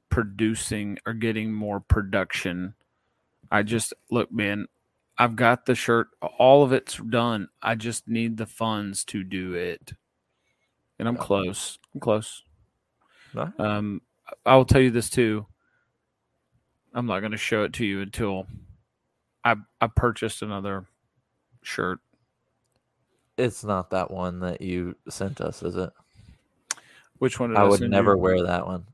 producing 0.09 0.97
or 1.05 1.13
getting 1.13 1.53
more 1.53 1.79
production. 1.79 2.73
I 3.51 3.63
just 3.63 3.93
look, 4.09 4.31
man. 4.31 4.67
I've 5.17 5.35
got 5.35 5.65
the 5.65 5.75
shirt. 5.75 6.07
All 6.39 6.63
of 6.63 6.71
it's 6.71 6.95
done. 6.97 7.49
I 7.61 7.75
just 7.75 8.07
need 8.07 8.37
the 8.37 8.45
funds 8.45 9.03
to 9.05 9.23
do 9.23 9.53
it, 9.53 9.93
and 10.97 11.07
I'm 11.07 11.15
Yeah. 11.15 11.21
close. 11.21 11.77
I'm 11.93 11.99
close. 11.99 12.41
Right. 13.33 13.51
Um, 13.59 14.01
I 14.45 14.55
will 14.55 14.65
tell 14.65 14.81
you 14.81 14.91
this 14.91 15.09
too. 15.09 15.45
I'm 16.93 17.05
not 17.05 17.19
going 17.19 17.31
to 17.31 17.37
show 17.37 17.63
it 17.63 17.73
to 17.73 17.85
you 17.85 18.01
until 18.01 18.47
I 19.43 19.55
I 19.79 19.87
purchased 19.87 20.41
another 20.41 20.85
shirt. 21.61 21.99
it's 23.37 23.63
not 23.63 23.91
that 23.91 24.11
one 24.11 24.39
that 24.41 24.61
you 24.61 24.95
sent 25.09 25.39
us, 25.41 25.61
is 25.63 25.75
it? 25.75 25.91
Which 27.19 27.39
one 27.39 27.49
did 27.49 27.57
I 27.57 27.61
I, 27.63 27.67
would 27.67 27.81
never 27.81 28.11
you? 28.13 28.17
wear 28.17 28.43
that 28.43 28.65
one. 28.65 28.85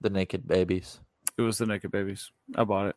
The 0.00 0.10
naked 0.10 0.46
babies. 0.46 1.00
It 1.38 1.42
was 1.42 1.56
the 1.58 1.66
Naked 1.66 1.90
Babies. 1.90 2.30
I 2.54 2.64
bought 2.64 2.88
it. 2.88 2.96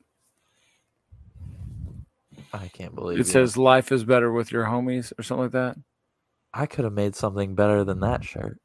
I 2.53 2.67
can't 2.67 2.93
believe 2.95 3.17
It 3.19 3.25
you. 3.27 3.31
says 3.31 3.55
life 3.57 3.91
is 3.93 4.03
better 4.03 4.31
with 4.31 4.51
your 4.51 4.65
homies 4.65 5.13
or 5.17 5.23
something 5.23 5.43
like 5.43 5.51
that. 5.53 5.77
I 6.53 6.65
could 6.65 6.83
have 6.83 6.93
made 6.93 7.15
something 7.15 7.55
better 7.55 7.83
than 7.83 8.01
that 8.01 8.23
shirt. 8.25 8.59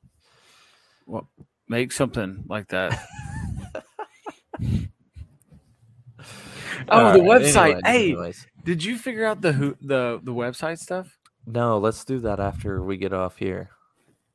Well, 1.07 1.29
make 1.69 1.93
something 1.93 2.45
like 2.49 2.69
that. 2.69 3.05
oh, 6.91 6.99
All 7.07 7.13
the 7.13 7.21
right, 7.21 7.43
website. 7.43 7.81
anyways, 7.85 7.85
hey, 7.87 8.05
anyways. 8.13 8.47
did 8.65 8.85
you 8.85 8.99
figure 8.99 9.25
out 9.25 9.41
the 9.41 9.53
who 9.53 9.77
the 9.81 10.21
the 10.23 10.33
website 10.33 10.79
stuff? 10.79 11.19
No, 11.47 11.79
let's 11.79 12.05
do 12.05 12.19
that 12.21 12.39
after 12.41 12.83
we 12.83 12.97
get 12.97 13.13
off 13.13 13.37
here. 13.39 13.71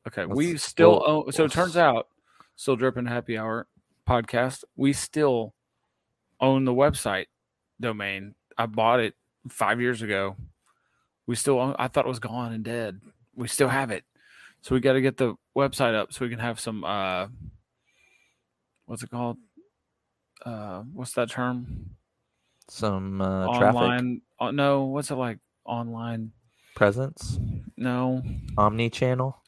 Okay, 0.06 0.22
Let's- 0.24 0.36
we 0.36 0.56
still 0.56 0.90
we'll- 1.00 1.10
own. 1.26 1.32
So 1.32 1.44
it 1.44 1.52
turns 1.52 1.76
out, 1.76 2.08
still 2.56 2.76
dripping 2.76 3.06
happy 3.06 3.36
hour 3.38 3.66
podcast. 4.08 4.64
We 4.76 4.92
still 4.92 5.54
own 6.40 6.64
the 6.64 6.72
website 6.74 7.26
domain. 7.80 8.34
I 8.58 8.66
bought 8.66 9.00
it 9.00 9.14
five 9.48 9.80
years 9.80 10.02
ago. 10.02 10.36
We 11.26 11.34
still 11.34 11.58
own. 11.60 11.74
I 11.78 11.88
thought 11.88 12.04
it 12.06 12.08
was 12.08 12.18
gone 12.20 12.52
and 12.52 12.64
dead. 12.64 13.00
We 13.34 13.48
still 13.48 13.68
have 13.68 13.90
it. 13.90 14.04
So 14.62 14.74
we 14.74 14.80
got 14.80 14.94
to 14.94 15.00
get 15.00 15.16
the 15.16 15.34
website 15.56 15.94
up 15.94 16.12
so 16.12 16.24
we 16.24 16.30
can 16.30 16.38
have 16.40 16.58
some. 16.60 16.84
uh 16.84 17.28
What's 18.86 19.02
it 19.02 19.10
called? 19.10 19.38
Uh 20.44 20.82
What's 20.92 21.12
that 21.14 21.30
term? 21.30 21.90
Some 22.68 23.20
uh, 23.20 23.58
traffic 23.58 23.76
online. 23.76 24.20
Uh, 24.40 24.50
no, 24.50 24.84
what's 24.84 25.10
it 25.10 25.16
like? 25.16 25.38
Online? 25.64 26.32
presence, 26.76 27.40
No. 27.76 28.22
omni 28.56 28.90
channel. 28.90 29.42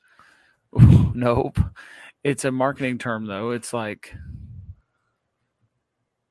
nope. 0.73 1.61
It's 2.25 2.45
a 2.45 2.51
marketing 2.51 2.99
term 2.99 3.27
though. 3.27 3.51
It's 3.53 3.73
like 3.73 4.15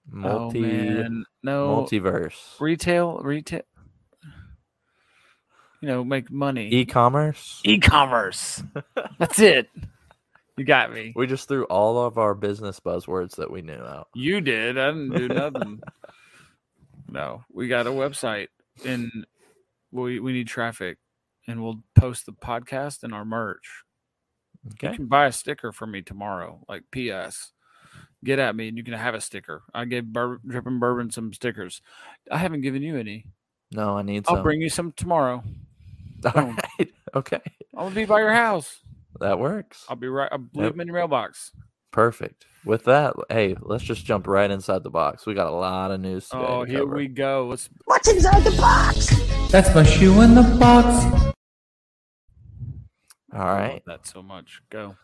multi 0.09 1.03
oh, 1.03 1.23
no 1.43 1.67
multiverse 1.67 2.59
retail 2.61 3.19
retail 3.19 3.61
you 5.81 5.87
know 5.89 6.01
make 6.01 6.31
money 6.31 6.69
e-commerce 6.69 7.61
e-commerce 7.65 8.63
that's 9.19 9.39
it 9.39 9.69
you 10.55 10.63
got 10.63 10.93
me 10.93 11.11
we 11.15 11.27
just 11.27 11.49
threw 11.49 11.65
all 11.65 12.05
of 12.05 12.17
our 12.17 12.33
business 12.33 12.79
buzzwords 12.79 13.35
that 13.35 13.51
we 13.51 13.61
knew 13.61 13.73
out 13.73 14.07
you 14.15 14.39
did 14.39 14.77
i 14.77 14.87
didn't 14.87 15.09
do 15.09 15.27
nothing 15.27 15.81
no 17.09 17.43
we 17.51 17.67
got 17.67 17.87
a 17.87 17.91
website 17.91 18.47
and 18.85 19.09
we 19.91 20.19
we 20.19 20.33
need 20.33 20.47
traffic 20.47 20.97
and 21.47 21.63
we'll 21.63 21.81
post 21.95 22.25
the 22.25 22.33
podcast 22.33 23.03
and 23.03 23.13
our 23.13 23.23
merch. 23.23 23.83
You 24.65 24.71
okay. 24.89 24.95
can 24.97 25.05
buy 25.05 25.27
a 25.27 25.31
sticker 25.31 25.71
for 25.71 25.87
me 25.87 26.01
tomorrow 26.01 26.59
like 26.67 26.83
ps 26.91 27.53
get 28.23 28.39
at 28.39 28.55
me 28.55 28.67
and 28.67 28.77
you 28.77 28.83
can 28.83 28.93
have 28.93 29.15
a 29.15 29.21
sticker. 29.21 29.63
I 29.73 29.85
gave 29.85 30.05
Bur- 30.05 30.41
dripping 30.45 30.79
bourbon 30.79 31.11
some 31.11 31.31
stickers. 31.33 31.81
I 32.31 32.37
haven't 32.37 32.61
given 32.61 32.81
you 32.81 32.97
any. 32.97 33.25
No 33.71 33.97
i 33.97 34.01
need 34.01 34.25
some 34.25 34.33
i'll 34.33 34.37
some. 34.37 34.43
bring 34.43 34.61
you 34.61 34.69
some 34.69 34.91
tomorrow. 34.93 35.43
All 36.25 36.31
some. 36.31 36.57
right. 36.79 36.89
okay. 37.15 37.41
I'll 37.75 37.91
be 37.91 38.05
by 38.05 38.19
your 38.19 38.33
house. 38.33 38.79
That 39.19 39.39
works. 39.39 39.85
I'll 39.87 39.95
be 39.95 40.07
right. 40.07 40.29
I'll 40.31 40.39
leave 40.53 40.63
Yep. 40.65 40.71
them 40.73 40.81
in 40.81 40.87
your 40.87 40.95
mailbox. 40.97 41.51
perfect 41.91 42.45
with 42.67 42.83
that 42.85 43.13
hey 43.29 43.55
let's 43.61 43.83
just 43.83 44.05
jump 44.05 44.27
right 44.27 44.51
inside 44.51 44.83
the 44.83 44.89
box 44.89 45.25
we 45.25 45.33
got 45.33 45.47
a 45.47 45.55
lot 45.55 45.91
of 45.91 45.99
news 46.01 46.27
today 46.29 46.45
Oh, 46.47 46.65
to 46.65 46.69
here 46.71 46.79
cover. 46.81 46.95
we 46.95 47.07
go. 47.07 47.47
Let's. 47.49 47.69
What's 47.85 48.07
inside 48.09 48.43
the 48.43 48.51
box? 48.57 49.07
That's 49.51 49.73
my 49.73 49.83
shoe 49.83 50.21
in 50.21 50.35
the 50.35 50.43
box. 50.59 51.33
All 53.33 53.45
right. 53.45 53.69
I 53.69 53.73
love 53.73 53.81
that 53.87 54.07
so 54.07 54.21
much. 54.23 54.61
Go. 54.69 54.95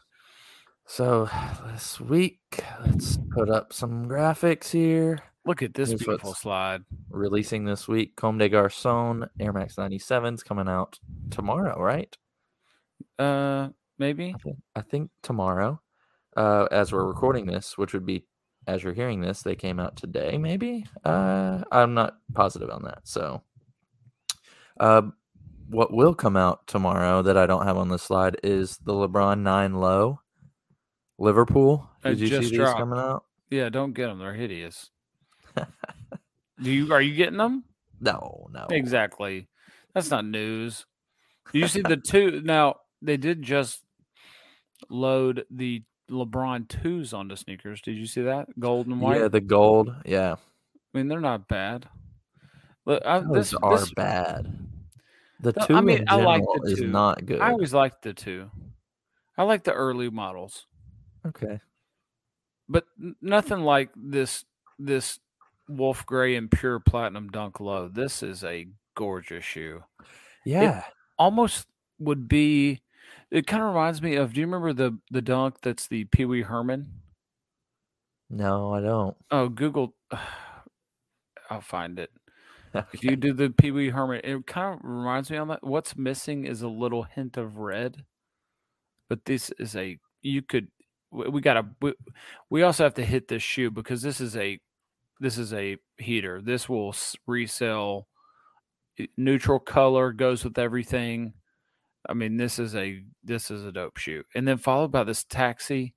so 0.85 1.29
this 1.71 1.99
week 1.99 2.39
let's 2.85 3.17
put 3.31 3.49
up 3.49 3.73
some 3.73 4.07
graphics 4.07 4.69
here 4.71 5.19
Look 5.45 5.61
at 5.61 5.73
this 5.73 5.89
Here's 5.89 5.99
beautiful 6.03 6.33
slide. 6.33 6.83
releasing 7.09 7.65
this 7.65 7.85
week. 7.85 8.15
Comme 8.15 8.37
des 8.37 8.47
Garçons 8.49 9.27
Air 9.41 9.51
Max 9.51 9.75
97s 9.75 10.41
coming 10.45 10.69
out 10.69 10.99
tomorrow, 11.31 11.77
right? 11.81 12.15
Uh, 13.19 13.67
maybe. 13.99 14.33
I 14.33 14.37
think, 14.41 14.57
I 14.77 14.81
think 14.81 15.09
tomorrow, 15.21 15.81
uh, 16.35 16.67
as 16.71 16.91
we're 16.91 17.05
recording 17.05 17.45
this, 17.45 17.77
which 17.77 17.93
would 17.93 18.05
be 18.05 18.25
as 18.67 18.83
you're 18.83 18.93
hearing 18.93 19.21
this, 19.21 19.41
they 19.41 19.55
came 19.55 19.79
out 19.79 19.95
today, 19.97 20.37
maybe. 20.37 20.85
Uh, 21.03 21.63
I'm 21.71 21.93
not 21.93 22.17
positive 22.33 22.69
on 22.69 22.83
that. 22.83 22.99
So, 23.03 23.41
uh, 24.79 25.03
what 25.69 25.93
will 25.93 26.13
come 26.13 26.37
out 26.37 26.67
tomorrow 26.67 27.21
that 27.21 27.37
I 27.37 27.45
don't 27.45 27.65
have 27.65 27.77
on 27.77 27.89
this 27.89 28.03
slide 28.03 28.37
is 28.43 28.77
the 28.77 28.93
LeBron 28.93 29.39
9 29.39 29.73
Low 29.75 30.19
Liverpool. 31.17 31.89
Did 32.03 32.19
you 32.19 32.27
see 32.27 32.37
just 32.37 32.51
these 32.51 32.59
coming 32.59 32.99
out? 32.99 33.25
Yeah, 33.49 33.69
don't 33.69 33.93
get 33.93 34.07
them. 34.07 34.19
They're 34.19 34.33
hideous. 34.33 34.89
Do 35.55 36.71
you? 36.71 36.93
Are 36.93 37.01
you 37.01 37.15
getting 37.15 37.37
them? 37.37 37.65
No, 37.99 38.47
no. 38.51 38.67
Exactly. 38.69 39.47
That's 39.93 40.09
not 40.09 40.25
news. 40.25 40.85
You 41.51 41.67
see 41.67 41.81
the 41.87 41.97
two? 41.97 42.41
Now 42.43 42.77
they 43.01 43.17
did 43.17 43.41
just 43.41 43.81
load 44.89 45.45
the 45.49 45.83
LeBron 46.09 46.67
twos 46.67 47.13
onto 47.13 47.35
sneakers. 47.35 47.81
Did 47.81 47.97
you 47.97 48.05
see 48.05 48.21
that? 48.21 48.47
Gold 48.59 48.87
and 48.87 48.99
white. 49.01 49.21
Yeah, 49.21 49.27
the 49.29 49.41
gold. 49.41 49.93
Yeah, 50.05 50.35
I 50.93 50.97
mean, 50.97 51.07
they're 51.07 51.21
not 51.21 51.47
bad. 51.47 51.87
Look, 52.85 53.01
I, 53.05 53.17
uh, 53.17 53.19
those 53.21 53.51
this, 53.51 53.53
are 53.61 53.79
this 53.79 53.91
bad. 53.93 54.59
The 55.39 55.53
No, 55.57 55.65
two 55.65 55.75
I 55.75 55.81
mean, 55.81 56.05
I 56.07 56.15
like 56.15 56.43
the 56.63 56.71
is 56.71 56.79
two. 56.79 56.87
not 56.87 57.25
good. 57.25 57.39
I 57.41 57.51
always 57.51 57.73
liked 57.73 58.01
the 58.01 58.13
two. 58.13 58.49
I 59.37 59.43
like 59.43 59.63
the 59.63 59.73
early 59.73 60.09
models. 60.09 60.65
okay. 61.25 61.59
but 62.69 62.85
nothing 63.21 63.59
like 63.61 63.89
this 63.95 64.45
this 64.79 65.19
wolf 65.69 66.05
gray 66.05 66.35
and 66.35 66.51
pure 66.51 66.79
platinum 66.79 67.29
dunk 67.29 67.59
low 67.59 67.87
this 67.87 68.21
is 68.23 68.43
a 68.43 68.67
gorgeous 68.95 69.43
shoe 69.45 69.81
Yeah. 70.45 70.83
almost 71.17 71.67
would 71.99 72.27
be 72.27 72.81
it 73.33 73.47
kind 73.47 73.63
of 73.63 73.69
reminds 73.69 74.01
me 74.01 74.15
of 74.15 74.33
do 74.33 74.39
you 74.39 74.45
remember 74.45 74.73
the 74.73 74.97
the 75.11 75.21
dunk 75.21 75.55
that's 75.61 75.87
the 75.87 76.05
pee-wee 76.05 76.43
herman? 76.43 76.87
No, 78.29 78.73
I 78.73 78.81
don't. 78.81 79.17
oh 79.31 79.49
google 79.49 79.95
i'll 81.49 81.61
find 81.61 81.99
it. 81.99 82.11
If 82.93 83.03
you 83.03 83.15
do 83.15 83.33
the 83.33 83.49
pee-wee 83.49 83.89
herman 83.89 84.21
it 84.23 84.47
kind 84.47 84.75
of 84.75 84.79
reminds 84.83 85.29
me 85.29 85.37
on 85.37 85.47
that 85.49 85.63
what's 85.63 85.95
missing 85.97 86.45
is 86.45 86.61
a 86.63 86.67
little 86.67 87.03
hint 87.03 87.37
of 87.37 87.57
red 87.57 88.03
but 89.09 89.25
this 89.25 89.51
is 89.59 89.75
a 89.75 89.99
you 90.23 90.41
could 90.41 90.69
we, 91.11 91.27
we 91.27 91.41
gotta 91.41 91.65
we, 91.81 91.93
we 92.49 92.63
also 92.63 92.83
have 92.83 92.95
to 92.95 93.05
hit 93.05 93.27
this 93.27 93.43
shoe 93.43 93.69
because 93.69 94.01
this 94.01 94.19
is 94.19 94.35
a 94.35 94.59
this 95.19 95.37
is 95.37 95.53
a 95.53 95.77
heater. 95.97 96.41
This 96.41 96.67
will 96.67 96.95
resell 97.27 98.07
neutral 99.17 99.59
color 99.59 100.11
goes 100.11 100.43
with 100.43 100.57
everything 100.59 101.33
i 102.09 102.13
mean 102.13 102.37
this 102.37 102.59
is 102.59 102.75
a 102.75 103.01
this 103.23 103.49
is 103.51 103.65
a 103.65 103.71
dope 103.71 103.97
shoe 103.97 104.23
and 104.35 104.47
then 104.47 104.57
followed 104.57 104.91
by 104.91 105.03
this 105.03 105.23
taxi 105.23 105.93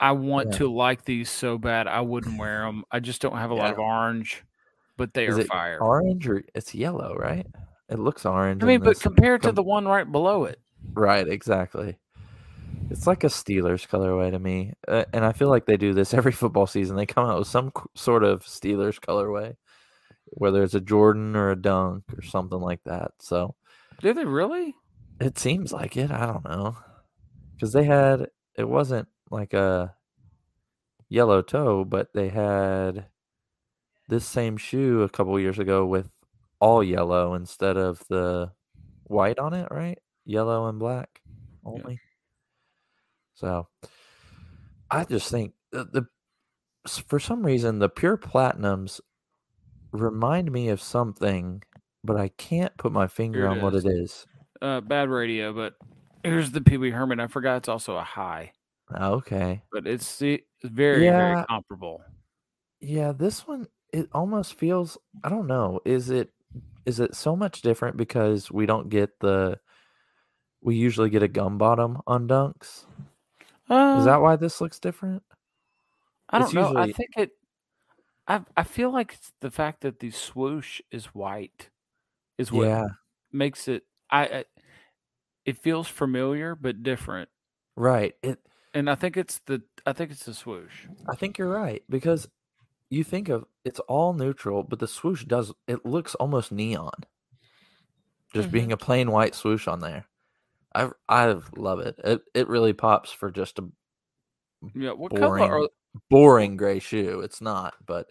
I 0.00 0.10
want 0.10 0.48
Yeah. 0.50 0.58
to 0.58 0.68
like 0.72 1.04
these 1.04 1.30
so 1.30 1.58
bad. 1.58 1.86
I 1.86 2.00
wouldn't 2.00 2.36
wear 2.36 2.62
them. 2.66 2.82
I 2.90 2.98
just 2.98 3.22
don't 3.22 3.36
have 3.36 3.52
a 3.52 3.54
lot 3.54 3.72
of 3.72 3.78
orange, 3.78 4.42
but 4.96 5.14
they 5.14 5.26
Is 5.26 5.38
are 5.38 5.44
fire. 5.44 5.78
Orange 5.80 6.28
or 6.28 6.42
it's 6.56 6.74
yellow, 6.74 7.14
right? 7.14 7.46
It 7.88 8.00
looks 8.00 8.26
orange. 8.26 8.64
I 8.64 8.66
mean, 8.66 8.80
but 8.80 8.98
compared 8.98 9.16
compare 9.16 9.34
it 9.36 9.42
to 9.42 9.52
the 9.52 9.62
one 9.62 9.86
right 9.86 10.10
below 10.10 10.42
it. 10.44 10.58
Right, 10.92 11.28
exactly. 11.28 11.98
It's 12.90 13.06
like 13.06 13.22
a 13.22 13.28
Steelers 13.28 13.86
colorway 13.88 14.32
to 14.32 14.40
me, 14.40 14.72
uh, 14.88 15.04
and 15.12 15.24
I 15.24 15.32
feel 15.32 15.48
like 15.48 15.66
they 15.66 15.76
do 15.76 15.94
this 15.94 16.14
every 16.14 16.32
football 16.32 16.66
season. 16.66 16.96
They 16.96 17.06
come 17.06 17.28
out 17.30 17.38
with 17.38 17.46
some 17.46 17.70
sort 17.94 18.24
of 18.24 18.42
Steelers 18.44 18.98
colorway, 18.98 19.54
whether 20.26 20.64
it's 20.64 20.74
a 20.74 20.80
Jordan 20.80 21.36
or 21.36 21.50
a 21.50 21.56
Dunk 21.56 22.02
or 22.16 22.22
something 22.22 22.58
like 22.60 22.80
that. 22.86 23.12
So 23.20 23.54
Do 24.02 24.12
they 24.12 24.24
really? 24.26 24.74
it 25.20 25.38
seems 25.38 25.72
like 25.72 25.96
it. 25.96 26.10
I 26.10 26.26
don't 26.26 26.44
know, 26.44 26.76
because 27.54 27.72
they 27.72 27.84
had 27.84 28.28
it 28.56 28.68
wasn't 28.68 29.08
like 29.30 29.54
a 29.54 29.94
yellow 31.08 31.42
toe, 31.42 31.84
but 31.84 32.12
they 32.12 32.28
had 32.28 33.06
this 34.08 34.26
same 34.26 34.56
shoe 34.56 35.02
a 35.02 35.08
couple 35.08 35.38
years 35.38 35.58
ago 35.58 35.86
with 35.86 36.10
all 36.60 36.82
yellow 36.82 37.34
instead 37.34 37.76
of 37.76 38.02
the 38.08 38.50
white 39.04 39.38
on 39.38 39.54
it, 39.54 39.68
right? 39.70 39.98
Yellow 40.24 40.66
and 40.68 40.78
black 40.78 41.20
only. 41.64 42.00
So 43.34 43.68
I 44.90 45.04
just 45.04 45.30
think 45.30 45.54
the, 45.70 45.84
the 45.84 46.06
for 47.06 47.20
some 47.20 47.44
reason 47.46 47.78
the 47.78 47.88
pure 47.88 48.16
platinums 48.16 49.00
remind 49.92 50.50
me 50.50 50.68
of 50.68 50.80
something, 50.80 51.62
but 52.04 52.16
I 52.16 52.28
can't 52.28 52.76
put 52.76 52.92
my 52.92 53.06
finger 53.06 53.48
on 53.48 53.60
what 53.60 53.74
is. 53.74 53.84
it 53.84 53.88
is. 53.92 54.26
Uh, 54.60 54.80
bad 54.80 55.08
radio, 55.08 55.52
but 55.52 55.74
here's 56.22 56.50
the 56.50 56.60
Pee 56.60 56.76
Wee 56.76 56.90
Herman. 56.90 57.20
I 57.20 57.26
forgot 57.26 57.56
it's 57.56 57.68
also 57.68 57.96
a 57.96 58.02
high, 58.02 58.52
Okay. 58.96 59.62
but 59.72 59.86
it's 59.86 60.18
the 60.18 60.42
very, 60.62 61.00
very 61.00 61.44
comparable. 61.46 62.02
Yeah, 62.80 63.12
this 63.12 63.46
one 63.46 63.66
it 63.92 64.08
almost 64.12 64.54
feels 64.54 64.98
I 65.22 65.28
don't 65.28 65.46
know. 65.46 65.80
Is 65.84 66.10
it 66.10 66.30
is 66.86 67.00
it 67.00 67.14
so 67.14 67.36
much 67.36 67.62
different 67.62 67.96
because 67.96 68.50
we 68.50 68.66
don't 68.66 68.88
get 68.88 69.18
the 69.20 69.58
we 70.62 70.76
usually 70.76 71.10
get 71.10 71.22
a 71.22 71.28
gum 71.28 71.58
bottom 71.58 72.00
on 72.06 72.28
dunks? 72.28 72.84
Uh, 73.68 73.96
Is 73.98 74.04
that 74.04 74.20
why 74.20 74.36
this 74.36 74.60
looks 74.60 74.78
different? 74.78 75.22
I 76.30 76.38
don't 76.38 76.46
it's 76.46 76.54
know. 76.54 76.76
I 76.76 76.92
think 76.92 77.10
it. 77.16 77.30
I 78.26 78.40
I 78.56 78.62
feel 78.64 78.92
like 78.92 79.14
it's 79.14 79.32
the 79.40 79.50
fact 79.50 79.80
that 79.82 80.00
the 80.00 80.10
swoosh 80.10 80.80
is 80.90 81.06
white 81.06 81.68
is 82.42 82.52
what 82.52 82.68
Yeah, 82.68 82.86
makes 83.32 83.68
it. 83.68 83.84
I, 84.10 84.24
I. 84.26 84.44
It 85.44 85.58
feels 85.58 85.88
familiar 85.88 86.54
but 86.54 86.82
different, 86.82 87.28
right. 87.76 88.14
It 88.22 88.38
and 88.74 88.88
I 88.90 88.94
think 88.94 89.16
it's 89.16 89.40
the. 89.46 89.62
I 89.86 89.92
think 89.92 90.10
it's 90.10 90.24
the 90.24 90.34
swoosh. 90.34 90.86
I 91.08 91.16
think 91.16 91.38
you're 91.38 91.48
right 91.48 91.82
because 91.88 92.28
you 92.90 93.02
think 93.04 93.28
of 93.28 93.44
it's 93.64 93.80
all 93.80 94.12
neutral, 94.12 94.62
but 94.62 94.78
the 94.78 94.86
swoosh 94.88 95.24
does 95.24 95.52
it 95.66 95.84
looks 95.84 96.14
almost 96.16 96.52
neon. 96.52 96.92
Just 98.34 98.48
Mhm. 98.48 98.52
being 98.52 98.72
a 98.72 98.76
plain 98.76 99.10
white 99.10 99.34
swoosh 99.34 99.66
on 99.68 99.80
there. 99.80 100.06
I 100.74 100.90
I 101.08 101.34
love 101.56 101.80
it. 101.80 101.96
It 102.04 102.22
it 102.34 102.48
really 102.48 102.72
pops 102.72 103.10
for 103.12 103.30
just 103.30 103.58
a 103.58 103.68
Yeah. 104.74 104.92
What 104.92 105.10
Boring. 105.10 105.48
color 105.48 105.64
are 105.64 105.68
boring 106.08 106.56
gray 106.56 106.78
shoe. 106.78 107.20
It's 107.20 107.40
not, 107.40 107.74
but 107.84 108.10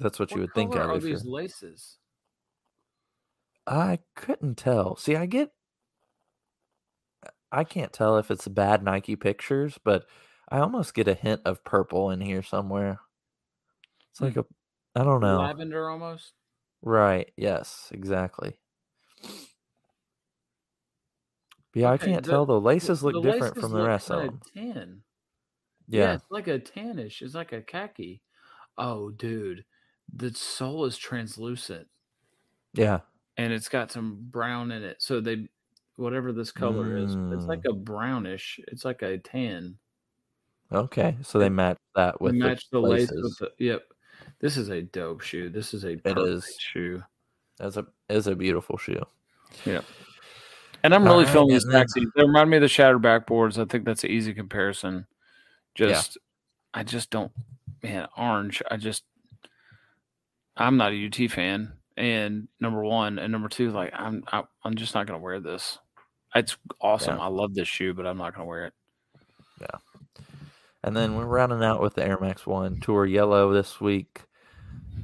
that's 0.00 0.18
what 0.18 0.30
you 0.30 0.36
what 0.36 0.40
would 0.42 0.54
think 0.54 0.74
of 0.76 0.90
are 0.90 0.98
these 0.98 1.24
laces? 1.24 1.98
I 3.68 3.98
couldn't 4.16 4.56
tell. 4.56 4.96
See, 4.96 5.14
I 5.14 5.26
get 5.26 5.50
I 7.52 7.64
can't 7.64 7.92
tell 7.92 8.16
if 8.18 8.30
it's 8.30 8.48
bad 8.48 8.82
Nike 8.82 9.16
pictures, 9.16 9.78
but 9.84 10.04
I 10.50 10.58
almost 10.58 10.94
get 10.94 11.08
a 11.08 11.14
hint 11.14 11.42
of 11.44 11.64
purple 11.64 12.10
in 12.10 12.20
here 12.20 12.42
somewhere. 12.42 13.00
It's 14.10 14.18
Hmm. 14.20 14.24
like 14.26 14.36
a 14.38 14.44
I 14.96 15.04
don't 15.04 15.20
know. 15.20 15.38
Lavender 15.38 15.88
almost. 15.90 16.32
Right. 16.82 17.30
Yes, 17.36 17.88
exactly. 17.92 18.58
But 21.72 21.80
yeah, 21.82 21.90
I 21.90 21.98
can't 21.98 22.24
the- 22.24 22.30
tell. 22.30 22.46
though. 22.46 22.58
laces 22.58 23.02
look 23.02 23.12
the 23.14 23.20
different 23.20 23.56
laces 23.56 23.60
from 23.62 23.72
the 23.72 23.86
rest 23.86 24.10
of 24.10 24.22
them. 24.24 24.40
Tan. 24.54 25.02
Yeah. 25.86 26.00
Yeah. 26.04 26.14
it's 26.14 26.24
like 26.30 26.48
a 26.48 26.58
tannish. 26.58 27.20
It's 27.22 27.34
like 27.34 27.52
a 27.52 27.62
khaki. 27.62 28.22
Oh, 28.76 29.10
dude, 29.10 29.64
the 30.12 30.32
sole 30.34 30.84
is 30.84 30.96
translucent. 30.96 31.88
Yeah. 32.74 33.00
And 33.38 33.52
it's 33.52 33.68
got 33.70 33.90
some 33.90 34.18
brown 34.30 34.70
in 34.72 34.82
it. 34.84 34.96
So 35.00 35.20
they, 35.20 35.48
whatever 35.96 36.32
this 36.32 36.50
color 36.52 36.96
is, 36.98 37.14
it's 37.14 37.46
like 37.46 37.62
Mm. 37.62 37.70
a 37.70 37.74
brownish. 37.74 38.60
It's 38.68 38.84
like 38.84 39.00
a 39.02 39.16
tan. 39.18 39.78
Okay. 40.70 41.16
So 41.22 41.38
they 41.38 41.48
match 41.48 41.78
that 41.94 42.20
with 42.20 42.34
match 42.34 42.68
the 42.70 42.80
the 42.82 42.86
lace 42.86 43.10
laces. 43.10 43.22
with 43.40 43.50
the. 43.58 43.64
Yep, 43.64 43.82
this 44.40 44.56
is 44.58 44.68
a 44.68 44.82
dope 44.82 45.22
shoe. 45.22 45.48
This 45.48 45.72
is 45.72 45.84
a 45.84 45.92
It 45.92 46.18
is. 46.18 46.56
shoe. 46.58 47.02
It's 47.60 47.76
a 47.78 47.86
is 48.10 48.26
a 48.26 48.34
beautiful 48.36 48.76
shoe. 48.76 49.02
Yeah, 49.64 49.80
and 50.84 50.94
I'm 50.94 51.04
really 51.04 51.24
right, 51.24 51.32
feeling 51.32 51.48
these 51.48 51.64
and 51.64 51.72
then- 51.72 51.80
taxis. 51.86 52.04
They 52.14 52.22
remind 52.22 52.50
me 52.50 52.58
of 52.58 52.60
the 52.60 52.68
shattered 52.68 53.00
backboards. 53.02 53.58
I 53.58 53.64
think 53.64 53.84
that's 53.86 54.04
an 54.04 54.10
easy 54.10 54.34
comparison. 54.34 55.06
Yeah. 55.78 55.88
Just, 55.88 56.18
I 56.74 56.82
just 56.82 57.10
don't, 57.10 57.32
man. 57.82 58.08
Orange. 58.16 58.62
I 58.70 58.76
just, 58.76 59.04
I'm 60.56 60.76
not 60.76 60.92
a 60.92 61.06
UT 61.06 61.30
fan. 61.30 61.72
And 61.98 62.48
number 62.60 62.82
one, 62.84 63.18
and 63.18 63.32
number 63.32 63.48
two, 63.48 63.70
like 63.70 63.92
I'm, 63.94 64.22
I, 64.30 64.44
I'm 64.64 64.76
just 64.76 64.94
not 64.94 65.06
gonna 65.06 65.18
wear 65.18 65.40
this. 65.40 65.78
It's 66.34 66.56
awesome. 66.80 67.16
Yeah. 67.16 67.24
I 67.24 67.28
love 67.28 67.54
this 67.54 67.68
shoe, 67.68 67.92
but 67.94 68.06
I'm 68.06 68.18
not 68.18 68.34
gonna 68.34 68.46
wear 68.46 68.66
it. 68.66 68.72
Yeah 69.60 69.78
and 70.82 70.96
then 70.96 71.16
we're 71.16 71.24
rounding 71.24 71.62
out 71.62 71.80
with 71.80 71.94
the 71.94 72.04
Air 72.04 72.18
Max 72.20 72.46
One 72.46 72.80
Tour 72.80 73.04
Yellow 73.04 73.52
this 73.52 73.80
week. 73.80 74.22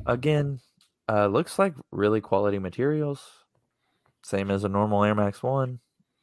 Again, 0.07 0.61
uh, 1.09 1.27
looks 1.27 1.59
like 1.59 1.75
really 1.91 2.21
quality 2.21 2.59
materials. 2.59 3.21
Same 4.23 4.51
as 4.51 4.65
a 4.65 4.69
normal 4.69 5.05
Air 5.05 5.15
Max 5.15 5.43
One. 5.43 5.81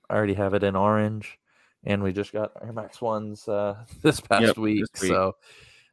I 0.09 0.15
already 0.15 0.33
have 0.35 0.53
it 0.53 0.63
in 0.63 0.75
orange, 0.75 1.37
and 1.83 2.01
we 2.01 2.13
just 2.13 2.31
got 2.33 2.51
Air 2.61 2.73
Max 2.73 3.01
Ones 3.01 3.47
uh, 3.47 3.75
this 4.01 4.21
past 4.21 4.43
Yep, 4.47 4.57
week, 4.57 4.85
this 4.93 5.01
week. 5.03 5.11
so 5.11 5.35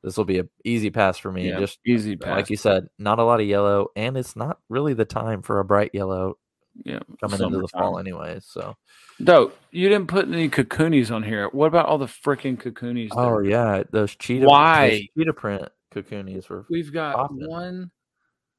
this 0.02 0.16
will 0.16 0.24
be 0.24 0.38
a 0.38 0.44
easy 0.64 0.90
pass 0.90 1.18
for 1.18 1.30
me. 1.32 1.48
Yeah, 1.48 1.58
Just 1.60 1.78
easy 1.86 2.16
pass. 2.16 2.36
like 2.36 2.50
you 2.50 2.56
said, 2.56 2.88
not 2.98 3.18
a 3.18 3.24
lot 3.24 3.40
of 3.40 3.46
yellow, 3.46 3.88
and 3.96 4.16
it's 4.16 4.36
not 4.36 4.58
really 4.68 4.94
the 4.94 5.04
time 5.04 5.42
for 5.42 5.58
a 5.60 5.64
bright 5.64 5.90
yellow 5.92 6.38
yeah, 6.84 7.00
coming 7.20 7.40
into 7.42 7.58
the 7.58 7.68
fall, 7.68 7.94
summertime. 7.96 8.00
anyways. 8.06 8.46
So, 8.46 8.76
Dope. 9.22 9.58
You 9.72 9.88
didn't 9.88 10.06
put 10.06 10.28
any 10.28 10.48
Kukinis 10.48 11.10
on 11.10 11.22
here. 11.24 11.48
What 11.50 11.66
about 11.66 11.86
all 11.86 11.98
the 11.98 12.06
freaking 12.06 12.56
Kukinis? 12.60 13.08
oh 13.12 13.28
are- 13.28 13.44
yeah, 13.44 13.82
those 13.90 14.14
cheetah 14.14 14.42
those 14.42 14.50
Why? 14.50 15.08
cheetah 15.16 15.32
print 15.32 15.68
Kukinis 15.92 16.48
were 16.48 16.64
We've 16.70 16.92
got 16.92 17.32
one, 17.32 17.90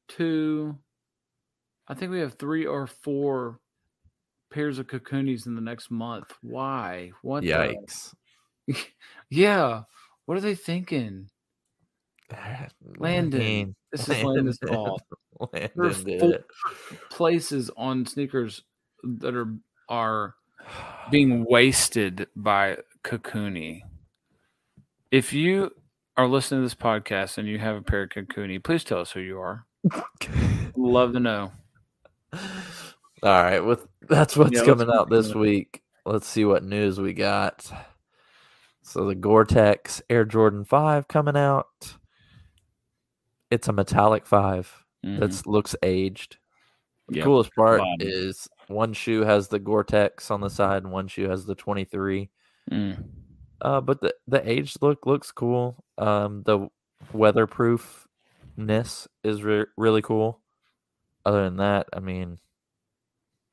two, 0.10 0.78
I 1.88 1.94
think 1.94 2.12
we 2.12 2.20
have 2.20 2.34
three 2.34 2.66
or 2.66 2.88
four 2.88 3.60
pairs 4.52 4.80
of 4.80 4.88
Kukinis 4.88 5.46
in 5.46 5.56
the 5.56 5.62
next 5.62 5.90
month. 5.90 6.34
Why? 6.42 7.12
What? 7.22 7.44
the- 7.44 7.50
yikes. 7.52 8.14
yeah. 9.30 9.84
What 10.30 10.38
are 10.38 10.42
they 10.42 10.54
thinking? 10.54 11.28
Landon, 13.00 13.40
mean, 13.40 13.76
This 13.92 14.08
is 14.08 14.24
Landon's 14.24 14.60
fault. 14.60 15.02
Landon 15.52 15.72
There 15.76 15.88
are 15.88 15.92
four 15.92 16.40
places 17.10 17.72
on 17.76 18.06
sneakers 18.06 18.62
that 19.04 19.34
are 19.34 19.52
are 19.90 20.36
being 21.10 21.48
wasted 21.50 22.28
by 22.36 22.78
Kukini. 23.04 23.82
If 25.10 25.34
you 25.34 25.72
are 26.16 26.28
listening 26.28 26.60
to 26.60 26.66
this 26.66 26.76
podcast 26.76 27.40
and 27.40 27.48
you 27.48 27.58
have 27.58 27.78
a 27.78 27.82
pair 27.82 28.04
of 28.04 28.10
Kukini, 28.10 28.64
please 28.64 28.84
tell 28.84 29.00
us 29.00 29.10
who 29.14 29.22
you 29.22 29.40
are. 29.40 29.66
Love 30.76 31.14
to 31.14 31.20
know. 31.20 31.52
All 32.34 32.40
right, 33.24 33.62
with 33.62 33.88
that's 34.08 34.38
what's 34.38 34.52
Yeah, 34.52 34.66
coming 34.66 34.92
out 34.94 35.10
this 35.10 35.34
week. 35.34 35.82
Let's 36.06 36.28
see 36.28 36.46
what 36.46 36.64
news 36.64 37.00
we 37.00 37.14
got. 37.14 37.72
So 38.90 39.06
the 39.06 39.14
Gore-Tex 39.14 40.02
Air 40.10 40.26
Jordan 40.26 40.66
5 40.66 41.08
coming 41.08 41.38
out. 41.38 41.68
It's 43.52 43.68
a 43.68 43.72
metallic 43.72 44.26
5 44.26 44.84
Mhm. 45.06 45.20
that 45.20 45.46
looks 45.48 45.76
aged. 45.84 46.38
The 47.08 47.18
Yeah, 47.20 47.24
coolest 47.24 47.54
part 47.56 47.82
is 48.00 48.48
one 48.68 48.94
shoe 48.94 49.22
has 49.22 49.48
the 49.48 49.60
Gore-Tex 49.60 50.32
on 50.32 50.42
the 50.42 50.50
side 50.50 50.82
and 50.84 50.92
one 50.92 51.08
shoe 51.08 51.30
has 51.30 51.46
the 51.46 51.54
23. 51.54 52.32
Mm. 52.72 53.04
Uh, 53.62 53.80
but 53.82 54.02
the 54.02 54.16
the 54.28 54.42
aged 54.50 54.82
look 54.82 55.06
looks 55.06 55.32
cool. 55.32 55.84
Um, 56.00 56.42
the 56.44 56.68
weatherproofness 57.14 59.08
is 59.24 59.44
re- 59.44 59.66
really 59.78 60.02
cool. 60.02 60.42
Other 61.26 61.44
than 61.44 61.58
that, 61.58 61.88
I 61.94 62.00
mean, 62.00 62.40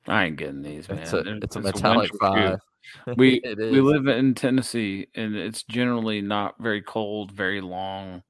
I 0.06 0.24
ain't 0.24 0.36
getting 0.36 0.62
these, 0.62 0.88
man. 0.88 0.98
it's 1.00 1.12
a 1.12 1.18
It- 1.18 1.44
it's 1.44 1.56
a 1.56 1.60
metallic 1.60 2.10
shoe. 2.12 2.18
five. 2.20 2.60
We 3.16 3.40
we 3.44 3.80
live 3.80 4.06
in 4.06 4.34
Tennessee, 4.34 5.08
and 5.14 5.36
it's 5.36 5.62
generally 5.64 6.20
not 6.20 6.54
very 6.60 6.82
cold, 6.82 7.32
very 7.32 7.60
long, 7.60 8.22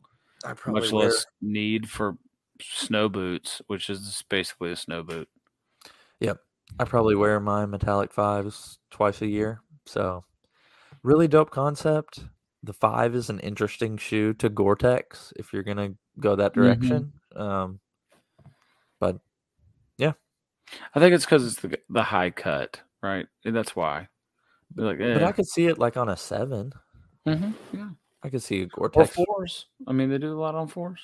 I 0.45 0.55
much 0.67 0.93
less 0.93 1.27
need 1.41 1.89
for 1.89 2.17
snow 2.61 3.09
boots, 3.09 3.61
which 3.67 3.91
is 3.91 4.25
basically 4.29 4.73
a 4.73 4.77
snow 4.77 5.03
boot. 5.03 5.29
Yep, 6.21 6.39
I 6.79 6.85
probably 6.85 7.15
wear 7.15 7.41
my 7.41 7.67
metallic 7.67 8.13
fives 8.13 8.79
twice 8.91 9.23
a 9.23 9.27
year. 9.27 9.61
So, 9.85 10.25
really 11.03 11.29
dope 11.29 11.51
concept, 11.51 12.25
the 12.63 12.73
five 12.73 13.15
is 13.15 13.31
an 13.31 13.41
interesting 13.41 13.97
shoe 13.97 14.35
to 14.35 14.49
Gore-Tex 14.49 15.33
if 15.37 15.53
you're 15.53 15.63
gonna 15.63 15.95
go 16.19 16.37
that 16.37 16.53
Mm-hmm. 16.53 16.61
direction. 16.61 17.13
Um, 17.35 17.81
but 18.99 19.19
yeah, 19.99 20.13
I 20.95 21.01
think 21.01 21.15
it's 21.15 21.25
because 21.25 21.47
it's 21.47 21.61
the 21.61 21.79
the 21.91 22.03
high 22.03 22.31
cut, 22.31 22.81
right? 23.03 23.27
And 23.45 23.55
that's 23.55 23.77
why. 23.77 24.09
Like, 24.75 24.99
but 24.99 25.23
eh. 25.23 25.27
I 25.27 25.33
could 25.33 25.47
see 25.47 25.67
it 25.67 25.79
like 25.79 25.97
on 25.97 26.09
a 26.09 26.17
seven. 26.17 26.73
Mhm, 27.27 27.55
yeah. 27.73 27.89
I 28.23 28.29
could 28.29 28.43
see 28.43 28.65
Gore-Tex. 28.67 29.17
Or 29.19 29.25
fours. 29.25 29.67
I 29.87 29.93
mean, 29.93 30.11
they 30.11 30.19
do 30.19 30.33
a 30.33 30.41
lot 30.41 30.55
on 30.55 30.69
fours. 30.69 31.01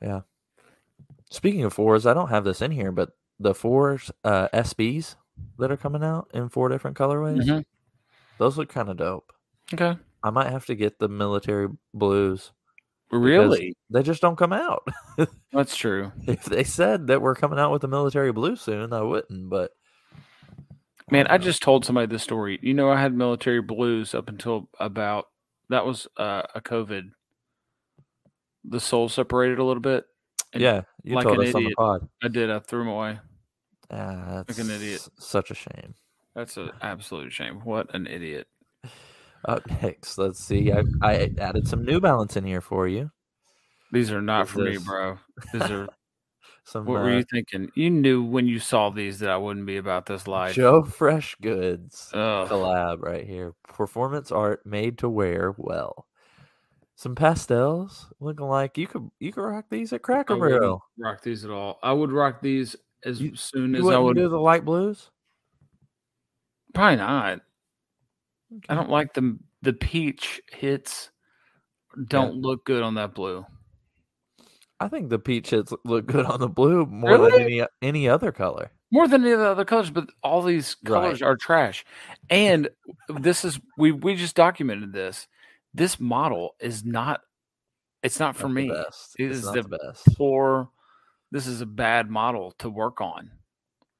Yeah. 0.00 0.20
Speaking 1.30 1.64
of 1.64 1.72
fours, 1.72 2.06
I 2.06 2.14
don't 2.14 2.28
have 2.30 2.44
this 2.44 2.62
in 2.62 2.70
here, 2.70 2.90
but 2.92 3.10
the 3.38 3.54
fours 3.54 4.10
uh, 4.24 4.48
SBs 4.52 5.14
that 5.58 5.70
are 5.70 5.76
coming 5.76 6.02
out 6.02 6.30
in 6.34 6.48
four 6.48 6.68
different 6.68 6.96
colorways, 6.96 7.44
Mhm. 7.44 7.64
those 8.38 8.56
look 8.56 8.68
kind 8.68 8.88
of 8.88 8.96
dope. 8.96 9.32
Okay. 9.74 9.96
I 10.22 10.30
might 10.30 10.50
have 10.50 10.66
to 10.66 10.74
get 10.74 10.98
the 10.98 11.08
military 11.08 11.68
blues. 11.94 12.52
Really? 13.10 13.76
They 13.90 14.02
just 14.02 14.20
don't 14.20 14.36
come 14.36 14.52
out. 14.52 14.86
That's 15.52 15.76
true. 15.76 16.12
if 16.26 16.44
they 16.44 16.64
said 16.64 17.06
that 17.06 17.22
we're 17.22 17.34
coming 17.34 17.58
out 17.58 17.72
with 17.72 17.82
the 17.82 17.88
military 17.88 18.32
blue 18.32 18.56
soon, 18.56 18.92
I 18.92 19.02
wouldn't. 19.02 19.48
But 19.48 19.72
Man, 21.10 21.26
I 21.28 21.38
don't 21.38 21.42
just 21.42 21.62
told 21.62 21.84
somebody 21.84 22.06
this 22.06 22.22
story. 22.22 22.58
You 22.62 22.74
know, 22.74 22.90
I 22.90 23.00
had 23.00 23.14
military 23.14 23.62
blues 23.62 24.14
up 24.14 24.28
until 24.28 24.68
about 24.78 25.26
that 25.70 25.86
was 25.86 26.06
uh, 26.16 26.42
a 26.54 26.60
COVID. 26.60 27.10
The 28.64 28.80
soul 28.80 29.08
separated 29.08 29.58
a 29.58 29.64
little 29.64 29.82
bit. 29.82 30.04
and 30.52 30.62
yeah, 30.62 30.82
you 31.02 31.14
like 31.14 31.24
told 31.24 31.40
an 31.40 31.48
us 31.48 31.54
on 31.54 31.64
the 31.64 31.74
pod. 31.74 32.08
I 32.22 32.28
did. 32.28 32.50
I 32.50 32.58
threw 32.58 32.80
them 32.80 32.88
away. 32.88 33.18
Ah, 33.90 34.44
that's 34.46 34.58
an 34.58 34.70
idiot. 34.70 35.06
Such 35.18 35.50
a 35.50 35.54
shame. 35.54 35.94
That's 36.34 36.56
an 36.56 36.70
absolute 36.82 37.32
shame. 37.32 37.60
What 37.64 37.94
an 37.94 38.06
idiot. 38.06 38.46
Up 39.44 39.62
next, 39.82 40.18
let's 40.18 40.40
see. 40.40 40.72
I, 40.72 40.82
I 41.00 41.30
added 41.38 41.68
some 41.68 41.84
New 41.84 42.00
Balance 42.00 42.36
in 42.36 42.44
here 42.44 42.60
for 42.60 42.88
you. 42.88 43.10
These 43.92 44.10
are 44.10 44.20
not 44.20 44.48
for 44.48 44.58
me, 44.60 44.78
bro. 44.78 45.18
These 45.52 45.62
are. 45.62 45.88
Some 46.68 46.84
what 46.84 47.00
were 47.00 47.10
uh, 47.10 47.16
you 47.16 47.24
thinking? 47.32 47.70
You 47.74 47.88
knew 47.88 48.22
when 48.22 48.46
you 48.46 48.58
saw 48.58 48.90
these 48.90 49.20
that 49.20 49.30
I 49.30 49.38
wouldn't 49.38 49.64
be 49.64 49.78
about 49.78 50.04
this 50.04 50.28
life. 50.28 50.54
Joe 50.54 50.84
Fresh 50.84 51.36
Goods 51.40 52.10
Ugh. 52.12 52.46
collab 52.46 53.00
right 53.00 53.26
here. 53.26 53.54
Performance 53.66 54.30
art 54.30 54.66
made 54.66 54.98
to 54.98 55.08
wear 55.08 55.54
well. 55.56 56.06
Some 56.94 57.14
pastels 57.14 58.12
looking 58.20 58.44
like 58.44 58.76
you 58.76 58.86
could 58.86 59.08
you 59.18 59.32
could 59.32 59.44
rock 59.44 59.64
these 59.70 59.94
at 59.94 60.02
Cracker 60.02 60.36
Barrel. 60.36 60.84
rock 60.98 61.22
these 61.22 61.42
at 61.42 61.50
all. 61.50 61.78
I 61.82 61.94
would 61.94 62.12
rock 62.12 62.42
these 62.42 62.76
as 63.02 63.18
You- 63.22 63.34
soon 63.34 63.72
You 63.72 63.88
as 63.88 63.94
I 63.96 63.98
wouldn't 63.98 64.22
do 64.22 64.28
the 64.28 64.36
light 64.38 64.66
blues. 64.66 65.10
Probably 66.74 66.96
not. 66.96 67.40
I 68.68 68.74
don't 68.74 68.90
like 68.90 69.14
the 69.14 69.38
the 69.62 69.72
peach 69.72 70.42
hits. 70.52 71.08
Don't 72.08 72.42
look 72.42 72.66
good 72.66 72.82
on 72.82 72.96
that 72.96 73.14
blue. 73.14 73.46
I 74.80 74.88
think 74.88 75.08
the 75.10 75.18
peach 75.18 75.50
hits 75.50 75.72
look 75.84 76.06
good 76.06 76.24
on 76.26 76.40
the 76.40 76.48
blue 76.48 76.86
more 76.86 77.18
than 77.18 77.40
any 77.40 77.64
any 77.82 78.08
other 78.08 78.30
color. 78.32 78.70
More 78.90 79.06
than 79.08 79.22
any 79.22 79.32
of 79.32 79.40
the 79.40 79.48
other 79.50 79.64
colors, 79.64 79.90
but 79.90 80.08
all 80.22 80.40
these 80.42 80.74
colors 80.76 81.20
Right. 81.20 81.28
are 81.28 81.36
trash. 81.36 81.84
And 82.30 82.68
this 83.08 83.44
is 83.44 83.60
we 83.76 83.92
we 83.92 84.14
just 84.14 84.36
documented 84.36 84.92
this. 84.92 85.26
This 85.74 85.98
model 86.00 86.54
is 86.60 86.84
not. 86.84 87.20
It's 88.02 88.20
not 88.20 88.36
for 88.36 88.44
Not 88.48 88.54
the 88.54 88.62
me. 88.62 88.68
best. 88.70 89.16
It 89.18 89.24
It's 89.24 89.38
is 89.38 89.42
the 89.44 89.62
the 89.62 89.68
best. 89.68 90.16
Poor. 90.16 90.70
This 91.32 91.46
is 91.46 91.60
a 91.60 91.66
bad 91.66 92.08
model 92.08 92.52
to 92.58 92.70
work 92.70 93.00
on. 93.00 93.30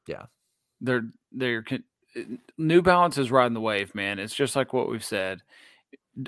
Yeah. 0.07 0.27
they're 0.81 1.03
they're 1.33 1.65
New 2.57 2.81
Balance 2.83 3.19
is 3.19 3.31
riding 3.31 3.53
the 3.55 3.61
wave, 3.61 3.95
man. 3.95 4.19
It's 4.19 4.35
just 4.35 4.57
like 4.57 4.73
what 4.73 4.89
we've 4.89 5.05
said. 5.05 5.43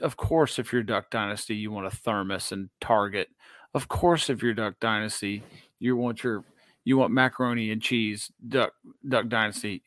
Of 0.02 0.16
course, 0.16 0.58
if 0.58 0.72
you're 0.72 0.82
Duck 0.82 1.10
Dynasty, 1.10 1.56
you 1.56 1.72
want 1.72 1.86
a 1.86 1.90
thermos 1.90 2.52
and 2.52 2.70
Target. 2.80 3.28
Of 3.74 3.88
course, 3.88 4.30
if 4.30 4.42
you're 4.42 4.54
Duck 4.54 4.74
Dynasty, 4.80 5.42
you 5.78 5.96
want 5.96 6.22
your 6.22 6.44
you 6.84 6.96
want 6.96 7.12
macaroni 7.12 7.70
and 7.70 7.82
cheese. 7.82 8.30
Duck 8.48 8.72
Duck 9.06 9.28
Dynasty. 9.28 9.82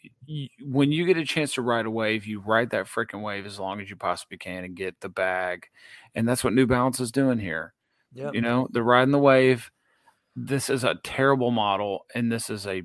When 0.62 0.92
you 0.92 1.06
get 1.06 1.18
a 1.18 1.26
chance 1.26 1.54
to 1.56 1.62
ride 1.62 1.86
a 1.86 1.92
wave, 1.92 2.26
you 2.26 2.40
ride 2.40 2.70
that 2.72 2.86
freaking 2.86 3.22
wave 3.22 3.46
as 3.46 3.60
long 3.60 3.82
as 3.82 3.90
you 3.90 3.96
possibly 3.96 4.38
can 4.38 4.64
and 4.64 4.76
get 4.76 5.00
the 5.00 5.10
bag. 5.10 5.68
And 6.16 6.28
that's 6.28 6.44
what 6.44 6.54
New 6.54 6.68
Balance 6.68 7.00
is 7.00 7.12
doing 7.12 7.40
here. 7.40 7.74
Yeah. 8.14 8.32
You 8.34 8.42
know, 8.42 8.68
they're 8.72 8.84
riding 8.84 9.12
the 9.12 9.20
wave. 9.20 9.72
This 10.36 10.70
is 10.70 10.84
a 10.84 10.96
terrible 11.04 11.52
model, 11.52 12.06
and 12.14 12.32
this 12.32 12.50
is 12.50 12.68
a 12.68 12.84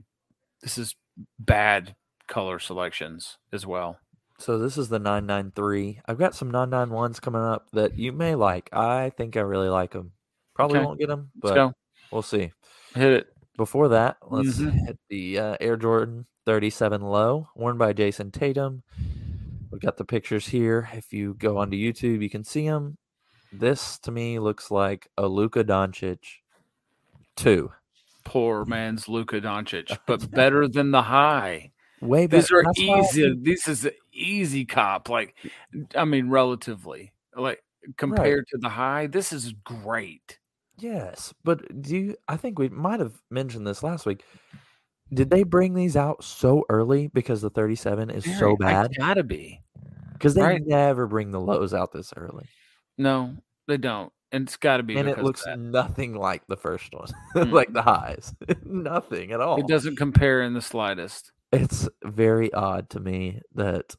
this 0.62 0.78
is 0.78 0.96
bad 1.38 1.94
color 2.26 2.58
selections 2.58 3.38
as 3.52 3.66
well. 3.66 3.98
So 4.38 4.56
this 4.58 4.78
is 4.78 4.88
the 4.88 4.98
993. 5.00 6.00
I've 6.06 6.18
got 6.18 6.34
some 6.34 6.50
991s 6.52 7.20
coming 7.20 7.42
up 7.42 7.68
that 7.72 7.98
you 7.98 8.12
may 8.12 8.34
like. 8.36 8.68
I 8.72 9.10
think 9.16 9.36
I 9.36 9.40
really 9.40 9.68
like 9.68 9.90
them. 9.92 10.12
Probably 10.54 10.78
Okay. 10.78 10.86
won't 10.86 11.00
get 11.00 11.08
them, 11.08 11.30
Let's 11.42 11.50
but 11.50 11.54
go. 11.54 11.72
we'll 12.12 12.22
see. 12.22 12.52
Hit 12.94 13.12
it. 13.12 13.26
Before 13.56 13.88
that, 13.88 14.18
let's 14.30 14.58
Mhm. 14.60 14.86
hit 14.86 14.98
the 15.08 15.38
uh, 15.40 15.56
Air 15.60 15.76
Jordan 15.76 16.26
37 16.46 17.02
Low, 17.02 17.48
worn 17.56 17.76
by 17.78 17.92
Jayson 17.92 18.30
Tatum. 18.30 18.84
We've 19.72 19.80
got 19.80 19.96
the 19.96 20.04
pictures 20.04 20.46
here. 20.48 20.88
If 20.94 21.12
you 21.12 21.34
go 21.34 21.58
onto 21.58 21.76
YouTube, 21.76 22.22
you 22.22 22.30
can 22.30 22.44
see 22.44 22.66
them. 22.68 22.96
This 23.52 23.98
to 24.00 24.12
me 24.12 24.38
looks 24.38 24.70
like 24.70 25.08
a 25.18 25.26
Luka 25.26 25.64
Doncic 25.64 26.20
two. 27.34 27.72
Poor 28.24 28.64
man's 28.64 29.08
Luka 29.08 29.40
Doncic, 29.40 29.98
but 30.06 30.20
better 30.30 30.68
than 30.68 30.92
the 30.92 31.02
high. 31.02 31.72
Way 32.00 32.26
better. 32.26 32.40
These 32.42 32.50
are 32.52 32.62
That's 32.64 32.80
why 32.82 33.00
easy. 33.00 33.22
think- 33.30 33.44
This 33.44 33.68
is 33.68 33.84
an 33.84 33.92
easy 34.12 34.64
cop. 34.64 35.08
Like, 35.08 35.34
I 35.94 36.04
mean, 36.04 36.28
relatively, 36.30 37.12
like 37.36 37.62
compared 37.96 38.46
to 38.48 38.58
the 38.58 38.68
high, 38.68 39.06
this 39.06 39.32
is 39.32 39.52
great. 39.64 40.38
Yes, 40.78 41.34
but 41.44 41.82
do 41.82 41.96
you? 41.96 42.16
I 42.28 42.36
think 42.36 42.58
we 42.58 42.68
might 42.68 43.00
have 43.00 43.14
mentioned 43.30 43.66
this 43.66 43.82
last 43.82 44.06
week. 44.06 44.24
Did 45.12 45.30
they 45.30 45.42
bring 45.42 45.74
these 45.74 45.96
out 45.96 46.22
so 46.22 46.64
early 46.68 47.08
because 47.08 47.40
the 47.40 47.50
37 47.50 48.10
is 48.10 48.24
so 48.38 48.54
Very- 48.56 48.74
I 48.74 48.82
bad? 48.82 48.92
gotta 48.96 49.22
be. 49.24 49.60
Because 50.12 50.34
they 50.34 50.42
right. 50.42 50.62
never 50.66 51.06
bring 51.06 51.30
the 51.30 51.40
lows 51.40 51.72
out 51.72 51.92
this 51.92 52.12
early, 52.16 52.44
No, 52.98 53.36
they 53.68 53.76
don't, 53.76 54.12
and 54.32 54.46
it's 54.48 54.56
got 54.56 54.78
to 54.78 54.82
be. 54.82 54.96
and 54.96 55.08
it 55.08 55.22
looks 55.22 55.44
nothing 55.56 56.14
like 56.14 56.44
the 56.48 56.56
first 56.56 56.92
one, 56.92 57.06
Mm. 57.36 57.52
like 57.52 57.72
the 57.72 57.82
highs. 57.82 58.34
nothing 58.64 59.30
at 59.32 59.40
all. 59.40 59.58
It 59.60 59.68
doesn't 59.68 59.96
compare 59.96 60.42
in 60.42 60.54
the 60.54 60.60
slightest. 60.60 61.30
It's 61.52 61.88
very 62.04 62.52
odd 62.52 62.90
to 62.90 63.00
me 63.00 63.40
that 63.54 63.96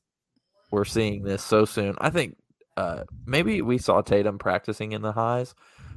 we're 0.71 0.85
seeing 0.85 1.23
this 1.23 1.43
so 1.43 1.65
soon. 1.65 1.95
I 1.99 2.09
think 2.09 2.37
uh, 2.77 3.03
maybe 3.25 3.61
we 3.61 3.77
saw 3.77 4.01
Tatum 4.01 4.37
practicing 4.37 4.91
in 4.91 5.01
the 5.01 5.11
highs. 5.11 5.55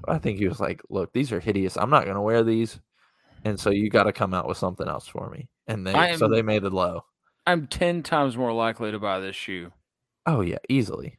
I 0.09 0.19
think 0.19 0.39
he 0.39 0.49
was 0.49 0.61
like, 0.61 0.83
"Look, 0.89 1.13
these 1.13 1.31
are 1.31 1.41
hideous. 1.41 1.77
I'm 1.77 1.91
not 1.91 2.05
going 2.05 2.17
to 2.17 2.23
wear 2.23 2.43
these." 2.43 2.81
And 3.45 3.59
so 3.59 3.71
you 3.71 3.91
got 3.91 4.05
to 4.05 4.13
come 4.13 4.35
out 4.35 4.49
with 4.49 4.57
something 4.57 4.89
else 4.89 5.07
for 5.07 5.29
me. 5.31 5.49
And 5.67 5.87
they 5.87 5.93
I 5.93 6.17
so 6.17 6.29
they 6.29 6.43
made 6.43 6.65
it 6.65 6.73
low. 6.73 7.05
I'm 7.47 7.67
ten 7.67 8.03
times 8.03 8.37
more 8.37 8.53
likely 8.53 8.91
to 8.91 8.99
buy 8.99 9.21
this 9.21 9.37
shoe. 9.37 9.73
Oh 10.27 10.41
yeah, 10.41 10.59
easily. 10.69 11.19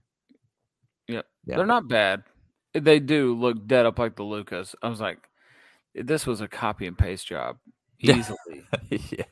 Yep. 1.08 1.26
Yeah. 1.46 1.58
They're 1.58 1.66
not 1.66 1.88
bad. 1.88 2.24
They 2.74 3.00
do 3.00 3.36
look 3.36 3.68
dead 3.68 3.86
up 3.86 4.00
like 4.00 4.16
the 4.16 4.24
Lucas. 4.24 4.76
I 4.82 4.90
was 4.90 5.02
like, 5.02 5.20
this 5.94 6.26
was 6.26 6.42
a 6.42 6.48
copy 6.48 6.88
and 6.88 6.98
paste 6.98 7.28
job. 7.28 7.58
Easily. 8.00 8.66
yeah. 8.90 9.26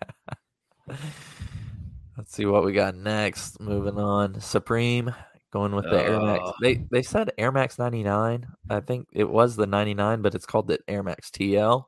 Let's 2.18 2.34
see 2.34 2.46
what 2.46 2.64
we 2.64 2.74
got 2.74 2.96
next. 2.96 3.60
Moving 3.60 3.98
on, 3.98 4.40
Supreme 4.42 5.14
going 5.52 5.76
with 5.76 5.90
the 5.90 6.02
Air 6.02 6.20
Max. 6.20 6.50
They 6.62 6.76
they 6.92 7.02
said 7.02 7.32
Air 7.38 7.52
Max 7.52 7.78
99. 7.78 8.48
I 8.70 8.80
think 8.80 9.08
it 9.14 9.30
was 9.30 9.56
the 9.56 9.68
99, 9.68 10.22
but 10.22 10.36
it's 10.36 10.46
called 10.46 10.68
the 10.68 10.80
Air 10.88 11.04
Max 11.04 11.30
TL. 11.30 11.86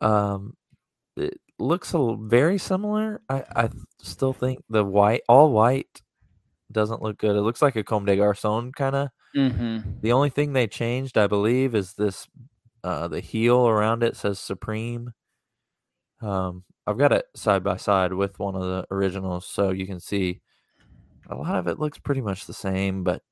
Um, 0.00 0.56
it 1.16 1.40
looks 1.58 1.94
a 1.94 2.16
very 2.18 2.58
similar. 2.58 3.20
I 3.28 3.44
I 3.54 3.68
still 4.02 4.32
think 4.32 4.62
the 4.68 4.84
white, 4.84 5.22
all 5.28 5.50
white, 5.52 6.02
doesn't 6.72 7.02
look 7.02 7.18
good. 7.18 7.36
It 7.36 7.42
looks 7.42 7.62
like 7.62 7.76
a 7.76 7.84
Comme 7.84 8.04
des 8.06 8.16
Garçons 8.16 8.72
kind 8.74 8.96
of. 8.96 9.08
hmm 9.34 9.78
The 10.00 10.12
only 10.12 10.30
thing 10.30 10.52
they 10.52 10.66
changed, 10.66 11.18
I 11.18 11.26
believe, 11.26 11.74
is 11.74 11.94
this 11.94 12.26
uh 12.82 13.08
the 13.08 13.20
heel 13.20 13.66
around 13.68 14.02
it 14.02 14.16
says 14.16 14.38
Supreme. 14.38 15.12
Um 16.20 16.64
I've 16.86 16.98
got 16.98 17.12
it 17.12 17.24
side 17.34 17.64
by 17.64 17.76
side 17.76 18.12
with 18.12 18.38
one 18.38 18.54
of 18.54 18.62
the 18.62 18.86
originals 18.90 19.46
so 19.46 19.70
you 19.70 19.86
can 19.86 20.00
see 20.00 20.40
a 21.30 21.34
lot 21.34 21.56
of 21.56 21.66
it 21.66 21.78
looks 21.78 21.98
pretty 21.98 22.20
much 22.20 22.46
the 22.46 22.52
same, 22.52 23.02
but 23.04 23.22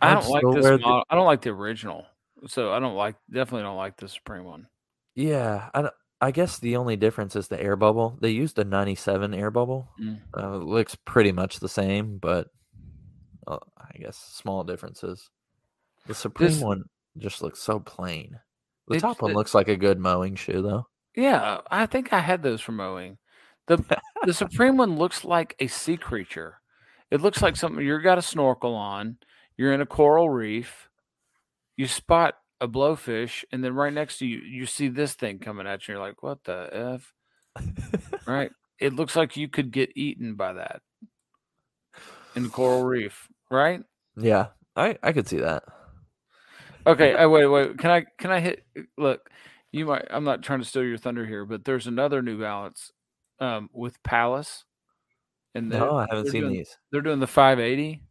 I 0.00 0.14
don't 0.14 0.28
like 0.28 0.44
this 0.54 0.64
the- 0.64 0.78
model. 0.78 1.04
I 1.10 1.14
don't 1.14 1.26
like 1.26 1.42
the 1.42 1.50
original. 1.50 2.06
So 2.46 2.72
I 2.72 2.78
don't 2.78 2.94
like, 2.94 3.16
definitely 3.30 3.62
don't 3.62 3.76
like 3.76 3.96
the 3.96 4.08
Supreme 4.08 4.44
one. 4.44 4.68
yeah, 5.16 5.68
I, 5.74 5.90
I 6.20 6.30
guess 6.30 6.58
the 6.58 6.76
only 6.76 6.96
difference 6.96 7.34
is 7.36 7.48
the 7.48 7.60
air 7.60 7.76
bubble. 7.76 8.16
They 8.20 8.30
used 8.30 8.58
a 8.58 8.64
97 8.64 9.34
air 9.34 9.50
bubble. 9.50 9.88
Mm. 10.00 10.20
Uh, 10.36 10.52
it 10.60 10.64
looks 10.64 10.96
pretty 11.04 11.32
much 11.32 11.58
the 11.60 11.68
same, 11.68 12.18
but 12.18 12.46
uh, 13.46 13.58
I 13.76 13.98
guess 13.98 14.16
small 14.16 14.62
differences. 14.64 15.28
The 16.06 16.14
Supreme 16.14 16.50
This- 16.50 16.60
one 16.60 16.84
just 17.18 17.42
looks 17.42 17.60
so 17.60 17.80
plain. 17.80 18.38
The 18.86 19.00
top 19.00 19.20
one 19.20 19.34
looks 19.34 19.54
like 19.54 19.68
a 19.68 19.76
good 19.76 19.98
mowing 19.98 20.34
shoe 20.36 20.62
though. 20.62 20.86
Yeah, 21.18 21.62
I 21.68 21.86
think 21.86 22.12
I 22.12 22.20
had 22.20 22.44
those 22.44 22.60
from 22.60 22.76
mowing. 22.76 23.18
The 23.66 23.82
the 24.24 24.32
Supreme 24.32 24.76
one 24.76 24.96
looks 24.96 25.24
like 25.24 25.56
a 25.58 25.66
sea 25.66 25.96
creature. 25.96 26.60
It 27.10 27.20
looks 27.20 27.42
like 27.42 27.56
something 27.56 27.84
you've 27.84 28.04
got 28.04 28.18
a 28.18 28.22
snorkel 28.22 28.76
on. 28.76 29.16
You're 29.56 29.72
in 29.72 29.80
a 29.80 29.86
coral 29.86 30.30
reef. 30.30 30.88
You 31.76 31.88
spot 31.88 32.34
a 32.60 32.68
blowfish, 32.68 33.44
and 33.50 33.64
then 33.64 33.74
right 33.74 33.92
next 33.92 34.18
to 34.18 34.26
you, 34.26 34.38
you 34.38 34.64
see 34.64 34.86
this 34.86 35.14
thing 35.14 35.40
coming 35.40 35.66
at 35.66 35.88
you. 35.88 35.94
You're 35.94 36.04
like, 36.04 36.22
"What 36.22 36.44
the 36.44 36.68
f?" 36.72 37.12
right? 38.28 38.52
It 38.78 38.94
looks 38.94 39.16
like 39.16 39.36
you 39.36 39.48
could 39.48 39.72
get 39.72 39.96
eaten 39.96 40.36
by 40.36 40.52
that 40.52 40.82
in 42.36 42.44
the 42.44 42.48
coral 42.48 42.84
reef, 42.84 43.26
right? 43.50 43.82
Yeah, 44.16 44.50
I 44.76 44.96
I 45.02 45.12
could 45.12 45.26
see 45.26 45.38
that. 45.38 45.64
Okay, 46.86 47.12
I 47.12 47.26
wait, 47.26 47.46
wait. 47.46 47.76
Can 47.76 47.90
I 47.90 48.06
can 48.18 48.30
I 48.30 48.38
hit? 48.38 48.64
Look, 48.96 49.28
you 49.72 49.86
might. 49.86 50.06
I'm 50.10 50.24
not 50.24 50.42
trying 50.42 50.60
to 50.60 50.64
steal 50.64 50.84
your 50.84 50.98
thunder 50.98 51.26
here, 51.26 51.44
but 51.44 51.64
there's 51.64 51.86
another 51.86 52.22
New 52.22 52.40
Balance 52.40 52.92
um, 53.40 53.68
with 53.72 54.02
Palace, 54.02 54.64
and 55.54 55.68
No, 55.68 55.96
I 55.96 56.06
haven't 56.08 56.30
seen 56.30 56.42
doing, 56.42 56.54
these. 56.54 56.76
They're 56.90 57.02
doing 57.02 57.20
the 57.20 57.26
580. 57.26 58.02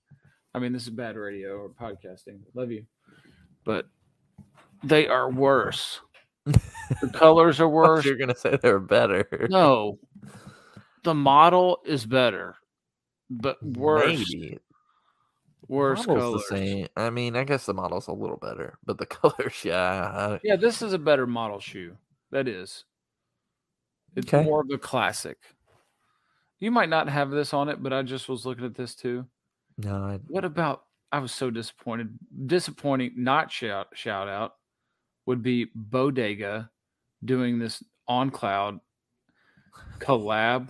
I 0.53 0.59
mean, 0.59 0.73
this 0.73 0.83
is 0.83 0.89
bad 0.89 1.15
radio 1.15 1.57
or 1.57 1.69
podcasting. 1.69 2.39
Love 2.53 2.71
you, 2.71 2.85
but 3.63 3.87
they 4.83 5.07
are 5.07 5.29
worse. 5.29 5.99
the 6.45 7.09
colors 7.13 7.59
are 7.59 7.69
worse. 7.69 8.05
You're 8.05 8.17
gonna 8.17 8.35
say 8.35 8.57
they're 8.61 8.79
better. 8.79 9.47
No, 9.49 9.99
the 11.03 11.13
model 11.13 11.79
is 11.85 12.05
better, 12.05 12.55
but 13.29 13.61
worse. 13.63 14.05
Maybe. 14.31 14.59
Worse 15.67 16.05
colors. 16.05 16.43
the 16.49 16.55
same. 16.55 16.87
I 16.95 17.09
mean, 17.09 17.35
I 17.35 17.43
guess 17.43 17.65
the 17.65 17.73
model's 17.73 18.07
a 18.07 18.13
little 18.13 18.37
better, 18.37 18.77
but 18.85 18.97
the 18.97 19.05
colors, 19.05 19.63
yeah. 19.63 20.37
Yeah, 20.43 20.55
this 20.55 20.81
is 20.81 20.93
a 20.93 20.97
better 20.99 21.27
model 21.27 21.59
shoe. 21.59 21.97
That 22.31 22.47
is. 22.47 22.85
It's 24.15 24.33
Okay. 24.33 24.43
more 24.45 24.61
of 24.61 24.69
a 24.71 24.77
classic. 24.77 25.37
You 26.59 26.71
might 26.71 26.89
not 26.89 27.07
have 27.09 27.29
this 27.29 27.53
on 27.53 27.69
it, 27.69 27.83
but 27.83 27.93
I 27.93 28.01
just 28.01 28.27
was 28.29 28.45
looking 28.45 28.65
at 28.65 28.75
this 28.75 28.95
too. 28.95 29.25
No, 29.77 29.95
I, 30.03 30.19
What 30.27 30.43
about 30.45 30.83
I 31.11 31.19
was 31.19 31.31
so 31.31 31.49
disappointed. 31.51 32.17
Disappointing 32.47 33.11
not 33.15 33.51
shout 33.51 33.87
shout 33.93 34.27
out 34.27 34.55
would 35.25 35.43
be 35.43 35.67
Bodega 35.75 36.69
doing 37.23 37.59
this 37.59 37.83
on 38.07 38.29
cloud 38.31 38.79
collab. 39.99 40.69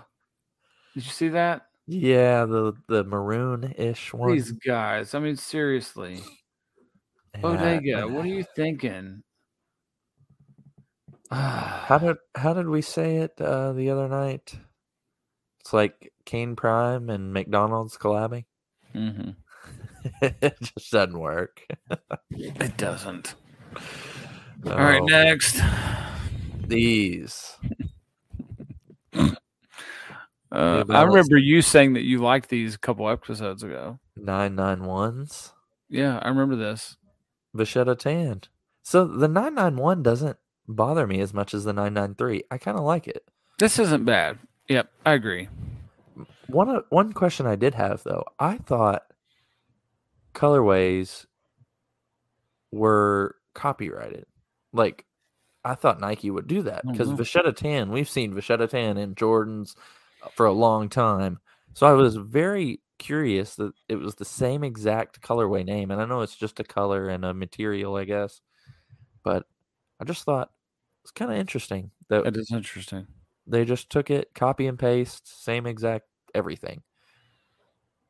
Did 0.94 1.06
you 1.06 1.12
see 1.12 1.30
that? 1.30 1.67
Yeah, 1.88 2.46
the 2.46 2.74
the 2.88 3.04
maroon 3.04 3.74
ish 3.78 4.14
one. 4.14 4.32
These 4.34 4.52
guys. 4.52 5.14
I 5.14 5.20
mean, 5.20 5.36
seriously. 5.38 6.20
Yeah, 7.36 7.42
Bodega, 7.42 8.08
what 8.08 8.26
are 8.26 8.30
you 8.30 8.44
thinking? 8.56 9.24
How 11.32 11.98
did 11.98 12.18
how 12.36 12.54
did 12.54 12.70
we 12.70 12.82
say 12.82 13.18
it 13.18 13.34
uh, 13.42 13.74
the 13.74 13.90
other 13.90 14.08
night? 14.08 14.54
It's 15.60 15.74
like 15.74 16.14
Kane 16.26 16.56
Prime 16.56 17.10
and 17.10 17.34
McDonald's 17.34 17.98
collabing. 17.98 18.46
Mhm. 18.96 19.36
it 20.22 20.58
just 20.62 20.92
doesn't 20.92 21.20
work. 21.20 21.62
It 22.32 22.78
doesn't. 22.78 23.36
All 24.66 24.78
right, 24.78 25.02
Oh, 25.02 25.06
next. 25.06 25.62
these. 26.66 27.58
Uh, 30.52 30.84
I 30.90 31.04
remember 31.04 31.38
you 31.38 31.62
saying 31.62 31.94
that 31.94 32.04
you 32.04 32.20
liked 32.20 32.50
these 32.50 32.76
a 32.76 32.80
couple 32.80 33.10
episodes 33.10 33.64
ago. 33.64 34.00
nine 34.16 34.56
nine 34.56 34.84
ones. 34.86 35.54
Yeah, 35.90 36.20
I 36.22 36.30
remember 36.30 36.56
this. 36.56 36.98
Vachetta 37.56 37.98
Tan. 37.98 38.42
So 38.84 39.06
the 39.06 39.28
nine 39.28 39.56
nine 39.56 39.76
one 39.76 40.04
doesn't 40.04 40.38
bother 40.68 41.06
me 41.08 41.20
as 41.20 41.34
much 41.34 41.54
as 41.54 41.64
the 41.66 41.74
nine 41.74 41.94
nine 41.94 42.16
three. 42.16 42.44
I 42.50 42.58
kind 42.58 42.78
of 42.78 42.84
like 42.84 43.08
it. 43.08 43.24
This 43.60 43.80
isn't 43.80 44.06
bad. 44.06 44.38
Yep, 44.70 44.90
I 45.06 45.14
agree. 45.14 45.50
One 46.48 46.70
o- 46.70 46.84
one 46.90 47.12
question 47.14 47.46
I 47.46 47.56
did 47.56 47.74
have 47.76 48.04
though, 48.04 48.24
I 48.40 48.58
thought 48.60 49.04
colorways 50.34 51.26
were 52.72 53.36
copyrighted. 53.54 54.26
Like 54.74 55.06
I 55.66 55.76
thought 55.76 56.00
Nike 56.00 56.32
would 56.32 56.48
do 56.48 56.62
that 56.64 56.84
Oh, 56.88 56.92
because 56.92 57.10
no. 57.10 57.16
Vachetta 57.18 57.56
Tan, 57.56 57.92
we've 57.92 58.10
seen 58.10 58.34
Vachetta 58.34 58.70
Tan 58.70 58.98
in 58.98 59.16
Jordans 59.16 59.76
for 60.36 60.46
a 60.46 60.52
long 60.52 60.90
time. 60.90 61.40
So 61.74 61.86
I 61.88 61.94
was 61.94 62.16
very 62.16 62.82
curious 63.00 63.56
that 63.56 63.74
it 63.88 63.96
was 63.98 64.16
the 64.16 64.26
same 64.26 64.64
exact 64.64 65.22
colorway 65.22 65.64
name, 65.66 65.92
and 65.92 66.02
I 66.02 66.06
know 66.06 66.22
it's 66.22 66.36
just 66.36 66.60
a 66.60 66.64
color 66.64 67.10
and 67.10 67.24
a 67.24 67.34
material, 67.34 67.96
I 67.96 68.06
guess, 68.06 68.42
but 69.24 69.46
I 70.00 70.06
just 70.06 70.24
thought 70.24 70.52
it's 71.04 71.12
kind 71.12 71.32
of 71.32 71.38
interesting 71.38 71.92
that 72.10 72.26
it 72.26 72.36
is 72.38 72.52
interesting. 72.52 73.06
they 73.46 73.66
just 73.66 73.90
took 73.90 74.10
it, 74.10 74.34
copy 74.34 74.68
and 74.68 74.78
paste, 74.80 75.44
same 75.44 75.66
exact 75.68 76.06
everything. 76.34 76.82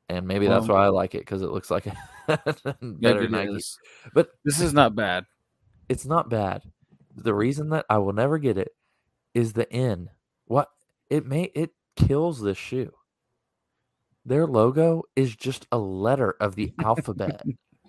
And 0.10 0.26
maybe 0.26 0.48
that's 0.48 0.70
why 0.70 0.86
I 0.86 0.88
like 0.88 1.16
it 1.16 1.20
because 1.20 1.42
it 1.42 1.50
looks 1.52 1.70
like 1.70 1.86
a 1.86 1.98
better 2.82 3.28
Nike. 3.28 3.52
is. 3.52 3.78
But 4.14 4.30
This 4.46 4.62
is 4.62 4.74
not 4.74 4.96
bad. 4.96 5.26
it's 5.90 6.06
not 6.06 6.30
bad. 6.30 6.62
The 7.14 7.34
reason 7.34 7.70
that 7.72 7.86
I 7.90 7.98
will 7.98 8.14
never 8.14 8.38
get 8.38 8.58
it 8.58 8.70
is 9.34 9.52
the 9.52 9.70
N. 9.72 10.10
What 10.46 10.70
it 11.10 11.26
may 11.26 11.44
it 11.54 11.72
kills 11.98 12.42
this 12.42 12.58
shoe. 12.58 12.92
Their 14.26 14.46
logo 14.46 15.04
is 15.16 15.36
just 15.36 15.68
a 15.72 15.78
letter 15.78 16.36
of 16.40 16.56
the 16.56 16.74
alphabet. 16.84 17.42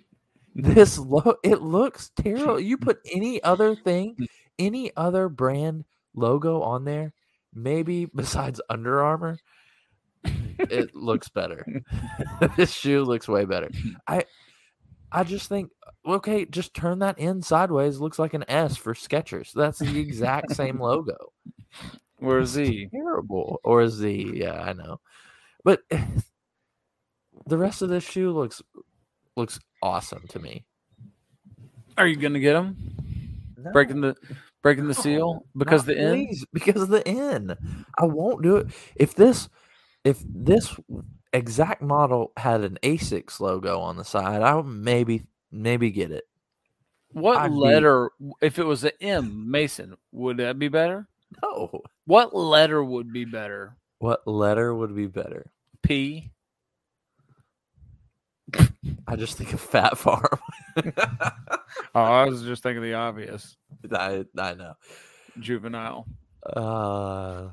this 0.55 0.97
lo- 0.97 1.35
it 1.43 1.61
looks 1.61 2.11
terrible. 2.15 2.59
You 2.59 2.77
put 2.77 2.99
any 3.13 3.41
other 3.43 3.75
thing, 3.75 4.15
any 4.59 4.91
other 4.95 5.29
brand 5.29 5.85
logo 6.15 6.61
on 6.61 6.85
there, 6.85 7.13
maybe 7.53 8.05
besides 8.05 8.61
Under 8.69 9.01
Armour, 9.03 9.39
it 10.23 10.95
looks 10.95 11.29
better. 11.29 11.65
this 12.57 12.71
shoe 12.71 13.03
looks 13.03 13.27
way 13.27 13.45
better. 13.45 13.69
I 14.07 14.23
I 15.11 15.23
just 15.23 15.49
think 15.49 15.71
okay, 16.05 16.45
just 16.45 16.73
turn 16.73 16.99
that 16.99 17.19
in 17.19 17.41
sideways. 17.41 17.99
Looks 17.99 18.19
like 18.19 18.33
an 18.33 18.45
S 18.47 18.77
for 18.77 18.93
Skechers. 18.93 19.51
That's 19.53 19.79
the 19.79 19.99
exact 19.99 20.55
same 20.55 20.79
logo. 20.79 21.33
Where's 22.19 22.53
he? 22.53 22.87
Terrible. 22.87 23.59
Or 23.63 23.87
Z. 23.87 24.31
Yeah, 24.33 24.61
I 24.61 24.73
know. 24.73 24.99
But 25.63 25.81
the 27.47 27.57
rest 27.57 27.81
of 27.81 27.89
this 27.89 28.03
shoe 28.03 28.31
looks 28.31 28.61
looks 29.35 29.59
awesome 29.81 30.25
to 30.29 30.39
me. 30.39 30.65
Are 31.97 32.07
you 32.07 32.15
gonna 32.15 32.39
get 32.39 32.55
him? 32.55 32.77
Breaking 33.73 34.01
the 34.01 34.15
breaking 34.61 34.87
the 34.87 34.93
seal 34.93 35.45
because 35.57 35.85
the 35.85 35.97
end. 35.97 36.27
please, 36.27 36.45
because 36.53 36.81
of 36.81 36.89
the 36.89 37.05
N. 37.07 37.55
I 37.97 38.05
won't 38.05 38.41
do 38.41 38.57
it. 38.57 38.67
If 38.95 39.15
this 39.15 39.49
if 40.03 40.23
this 40.27 40.75
exact 41.33 41.81
model 41.81 42.31
had 42.37 42.61
an 42.61 42.77
Asics 42.83 43.39
logo 43.39 43.79
on 43.79 43.97
the 43.97 44.05
side, 44.05 44.41
I 44.41 44.55
would 44.55 44.65
maybe 44.65 45.23
maybe 45.51 45.91
get 45.91 46.11
it. 46.11 46.25
What 47.11 47.37
I'd 47.37 47.51
be- 47.51 47.55
letter? 47.57 48.11
If 48.41 48.59
it 48.59 48.65
was 48.65 48.83
an 48.83 48.91
M, 49.01 49.49
Mason, 49.49 49.95
would 50.11 50.37
that 50.37 50.59
be 50.59 50.67
better? 50.67 51.07
No. 51.43 51.81
What 52.05 52.35
letter 52.35 52.83
would 52.83 53.13
be 53.13 53.23
better? 53.25 53.77
What 53.99 54.27
letter 54.27 54.73
would 54.73 54.95
be 54.95 55.05
better? 55.07 55.51
P. 55.83 56.31
I 59.07 59.15
just 59.15 59.37
think 59.37 59.53
of 59.53 59.61
Fat 59.61 59.97
Farm. 59.97 60.39
Oh, 61.95 62.01
I 62.01 62.25
was 62.25 62.43
just 62.43 62.61
thinking 62.63 62.81
the 62.83 62.93
obvious. 62.95 63.55
I 63.91 64.25
I 64.37 64.53
know. 64.53 64.73
Juvenile. 65.39 66.05
Uh, 66.55 67.49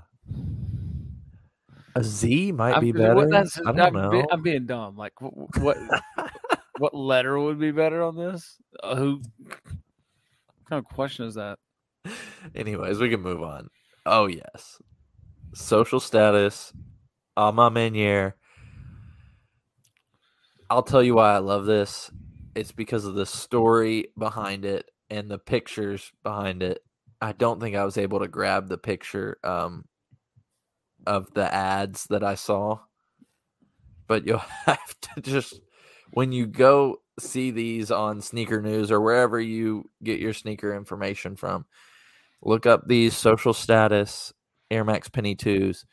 a 1.95 2.03
Z 2.03 2.53
might 2.53 2.73
I'm- 2.73 2.81
be 2.81 2.93
better. 2.93 3.27
that's- 3.27 3.59
I 3.67 3.73
don't 3.73 3.81
I'm, 3.81 3.93
know. 3.95 4.27
I'm 4.31 4.43
being 4.43 4.67
dumb. 4.67 4.97
Like 4.97 5.13
wh- 5.19 5.37
what? 5.63 5.77
what 6.79 6.95
letter 6.95 7.39
would 7.39 7.59
be 7.59 7.71
better 7.73 8.03
on 8.03 8.17
this? 8.17 8.57
Uh, 8.83 8.97
who? 8.97 9.23
What 9.39 9.59
kind 10.69 10.79
of 10.79 10.85
question 10.87 11.27
is 11.27 11.35
that? 11.35 11.59
Anyways, 12.55 12.99
we 12.99 13.11
can 13.11 13.21
move 13.21 13.43
on. 13.43 13.69
Oh 14.05 14.27
yes, 14.27 14.81
social 15.55 16.01
status, 16.01 16.73
a 17.37 17.53
ma 17.53 17.71
manière. 17.71 18.35
I'll 20.69 20.83
tell 20.83 21.03
you 21.03 21.15
why 21.15 21.35
I 21.35 21.39
love 21.39 21.67
this. 21.67 22.11
It's 22.55 22.73
because 22.73 23.05
of 23.05 23.15
the 23.15 23.27
story 23.27 24.09
behind 24.19 24.65
it 24.65 24.91
and 25.11 25.31
the 25.31 25.39
pictures 25.39 26.11
behind 26.23 26.63
it. 26.63 26.83
I 27.21 27.33
don't 27.33 27.61
think 27.61 27.77
I 27.77 27.85
was 27.85 27.99
able 27.99 28.21
to 28.21 28.29
grab 28.29 28.69
the 28.69 28.79
picture 28.79 29.39
um, 29.45 29.85
of 31.07 31.33
the 31.35 31.53
ads 31.53 32.07
that 32.11 32.25
I 32.25 32.35
saw, 32.35 32.81
but 34.07 34.27
you'll 34.27 34.39
have 34.67 35.01
to 35.01 35.21
just 35.21 35.61
when 36.11 36.33
you 36.33 36.47
go 36.47 37.01
see 37.19 37.51
these 37.51 37.91
on 37.91 38.21
Sneaker 38.21 38.61
News 38.61 38.91
or 38.91 39.01
wherever 39.01 39.41
you 39.41 39.91
get 40.03 40.21
your 40.21 40.33
sneaker 40.33 40.75
information 40.75 41.37
from, 41.37 41.65
look 42.47 42.65
up 42.65 42.87
these 42.87 43.17
social 43.17 43.53
status 43.53 44.33
Air 44.71 44.85
Max 44.85 45.09
Penny 45.09 45.35
twos 45.35 45.85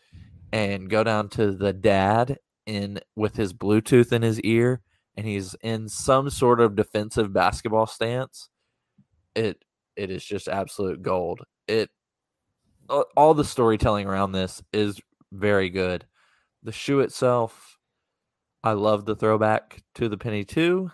and 0.52 0.90
go 0.90 1.04
down 1.04 1.30
to 1.30 1.52
the 1.52 1.74
dad 1.74 2.38
in 2.66 3.00
with 3.16 3.36
his 3.36 3.54
Bluetooth 3.54 4.12
in 4.12 4.22
his 4.22 4.40
ear 4.42 4.82
and 5.18 5.28
he's 5.28 5.56
in 5.62 5.90
some 5.90 6.30
sort 6.30 6.60
of 6.60 6.76
defensive 6.76 7.34
basketball 7.34 7.88
stance. 7.88 8.50
It 9.36 9.64
it 9.96 10.10
is 10.10 10.24
just 10.24 10.48
absolute 10.48 11.02
gold. 11.02 11.42
It 11.68 11.90
all 13.18 13.34
the 13.34 13.46
storytelling 13.46 14.08
around 14.08 14.32
this 14.32 14.62
is 14.72 15.00
very 15.32 15.70
good. 15.70 16.06
The 16.64 16.72
shoe 16.72 17.00
itself, 17.00 17.78
I 18.64 18.74
love 18.74 19.06
the 19.06 19.16
throwback 19.16 19.82
to 19.96 20.08
the 20.08 20.18
Penny 20.18 20.44
2. 20.44 20.92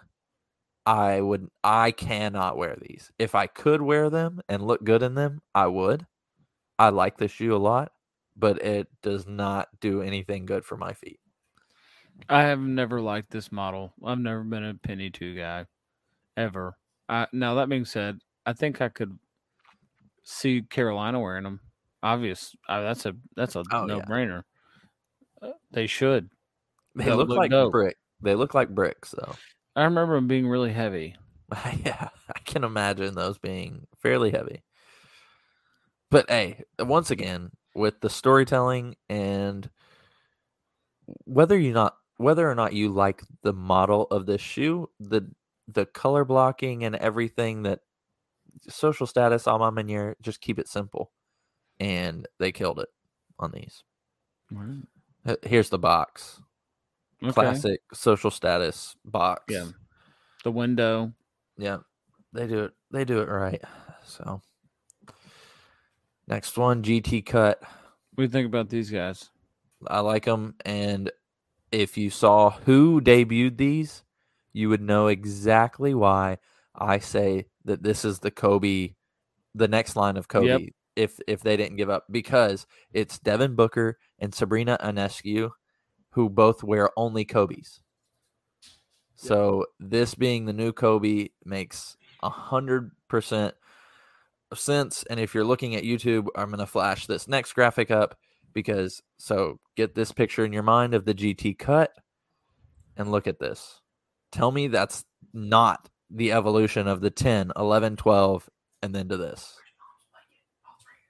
I 0.89 1.21
would 1.21 1.47
I 1.63 1.91
cannot 1.91 2.57
wear 2.57 2.75
these. 2.81 3.11
If 3.19 3.35
I 3.35 3.45
could 3.45 3.79
wear 3.79 4.09
them 4.09 4.41
and 4.49 4.65
look 4.65 4.83
good 4.83 5.03
in 5.03 5.13
them, 5.13 5.39
I 5.53 5.67
would. 5.67 6.07
I 6.79 6.89
like 6.89 7.17
the 7.17 7.27
shoe 7.27 7.55
a 7.55 7.57
lot, 7.57 7.91
but 8.35 8.63
it 8.63 8.87
does 9.03 9.27
not 9.27 9.67
do 9.81 10.01
anything 10.01 10.47
good 10.47 10.65
for 10.65 10.77
my 10.77 10.93
feet. 10.93 11.19
I 12.27 12.41
have 12.41 12.59
never 12.59 12.99
liked 13.01 13.29
this 13.29 13.51
model. 13.51 13.93
I've 14.03 14.17
never 14.17 14.43
been 14.43 14.63
a 14.63 14.73
penny 14.73 15.11
two 15.11 15.35
guy, 15.35 15.67
ever. 16.35 16.75
I, 17.07 17.27
now 17.33 17.53
that 17.55 17.69
being 17.69 17.85
said, 17.85 18.17
I 18.47 18.53
think 18.53 18.81
I 18.81 18.89
could 18.89 19.15
see 20.23 20.63
Carolina 20.63 21.19
wearing 21.19 21.43
them. 21.43 21.59
Obvious, 22.01 22.55
uh, 22.67 22.81
that's 22.81 23.05
a 23.05 23.13
that's 23.35 23.55
a 23.55 23.63
Oh, 23.71 23.85
no 23.85 24.01
brainer. 24.01 24.41
Uh, 25.39 25.51
they 25.69 25.85
should. 25.85 26.29
They 26.95 27.05
That 27.05 27.15
look 27.17 27.29
look 27.29 27.37
like 27.37 27.51
dope. 27.51 27.73
brick. 27.73 27.97
They 28.21 28.33
look 28.33 28.55
like 28.55 28.69
bricks 28.69 29.11
though. 29.11 29.35
I 29.79 29.85
remember 29.85 30.15
them 30.15 30.27
being 30.27 30.47
really 30.47 30.73
heavy. 30.73 31.15
yeah, 31.85 32.09
I 32.35 32.39
can 32.45 32.63
imagine 32.63 33.15
those 33.15 33.37
being 33.37 33.87
fairly 34.01 34.31
heavy. 34.31 34.63
But 36.11 36.29
hey, 36.29 36.63
once 36.79 37.11
again, 37.11 37.51
with 37.75 38.01
the 38.01 38.09
storytelling 38.09 38.95
and 39.09 39.69
whether 41.25 41.57
you 41.57 41.73
not 41.73 41.95
whether 42.17 42.49
or 42.49 42.55
not 42.55 42.73
you 42.73 42.89
like 42.89 43.23
the 43.43 43.53
model 43.53 44.03
of 44.11 44.25
this 44.25 44.41
shoe, 44.41 44.89
the 44.99 45.29
the 45.67 45.85
color 45.85 46.25
blocking 46.25 46.83
and 46.83 46.95
everything 46.95 47.63
that 47.63 47.79
social 48.67 49.07
status 49.07 49.47
a 49.47 49.57
ma 49.57 49.71
maniere, 49.71 50.15
just 50.21 50.41
keep 50.41 50.59
it 50.59 50.67
simple. 50.67 51.11
And 51.79 52.27
they 52.39 52.51
killed 52.51 52.79
it 52.79 52.89
on 53.39 53.51
these. 53.51 53.83
H- 55.27 55.37
Here's 55.43 55.69
the 55.69 55.79
box. 55.79 56.41
Okay. 57.21 57.33
Classic 57.33 57.81
social 57.93 58.31
status 58.31 58.95
box. 59.03 59.43
Yeah. 59.49 59.67
The 60.43 60.51
window. 60.51 61.13
Yeah, 61.57 61.79
they 62.31 62.47
do 62.47 62.63
it. 62.63 62.71
They 62.91 63.03
do 63.03 63.19
it 63.19 63.27
right. 63.27 63.61
So, 64.05 64.41
next 66.27 66.57
one, 66.57 66.81
GT 66.81 67.25
cut. 67.25 67.61
What 67.61 68.17
do 68.17 68.23
you 68.23 68.29
think 68.29 68.47
about 68.47 68.69
these 68.69 68.89
guys? 68.89 69.29
I 69.87 69.99
like 69.99 70.25
them, 70.25 70.55
and 70.63 71.11
if 71.71 71.97
you 71.97 72.09
saw 72.09 72.51
who 72.51 73.01
debuted 73.01 73.57
these, 73.57 74.03
you 74.53 74.69
would 74.69 74.81
know 74.81 75.07
exactly 75.07 75.93
why 75.93 76.37
I 76.73 76.99
say 76.99 77.47
that 77.65 77.83
this 77.83 78.05
is 78.05 78.19
the 78.19 78.31
Kobe, 78.31 78.95
the 79.53 79.67
next 79.67 79.95
line 79.97 80.15
of 80.15 80.29
Kobe. 80.29 80.69
If 80.95 81.19
if 81.27 81.41
they 81.41 81.57
didn't 81.57 81.77
give 81.77 81.89
up, 81.89 82.05
because 82.09 82.65
it's 82.93 83.19
Devin 83.19 83.55
Booker 83.55 83.97
and 84.19 84.33
Sabrina 84.33 84.77
Ionescu, 84.81 85.51
who 86.11 86.29
both 86.29 86.63
wear 86.63 86.89
only 86.97 87.25
Kobe's. 87.25 87.81
So 89.15 89.65
this 89.79 90.15
being 90.15 90.45
the 90.45 90.53
new 90.53 90.71
Kobe 90.71 91.29
makes 91.43 91.97
a 92.23 92.29
hundred 92.29 92.91
percent 93.07 93.53
sense. 94.53 95.03
And 95.09 95.19
if 95.19 95.33
you're 95.35 95.43
looking 95.43 95.75
at 95.75 95.83
YouTube, 95.83 96.27
I'm 96.35 96.49
gonna 96.51 96.65
flash 96.65 97.05
this 97.05 97.27
next 97.27 97.53
graphic 97.53 97.91
up 97.91 98.17
because 98.53 99.01
so 99.17 99.59
get 99.75 99.93
this 99.93 100.11
picture 100.11 100.45
in 100.45 100.53
your 100.53 100.63
mind 100.63 100.93
of 100.93 101.05
the 101.05 101.13
GT 101.13 101.57
cut 101.57 101.91
and 102.95 103.11
look 103.11 103.27
at 103.27 103.39
this. 103.39 103.81
Tell 104.31 104.51
me 104.51 104.67
that's 104.67 105.03
not 105.33 105.89
the 106.09 106.31
evolution 106.31 106.87
of 106.87 107.01
the 107.01 107.11
10, 107.11 107.51
11, 107.55 107.95
12, 107.97 108.49
and 108.81 108.95
then 108.95 109.09
to 109.09 109.17
this. 109.17 109.55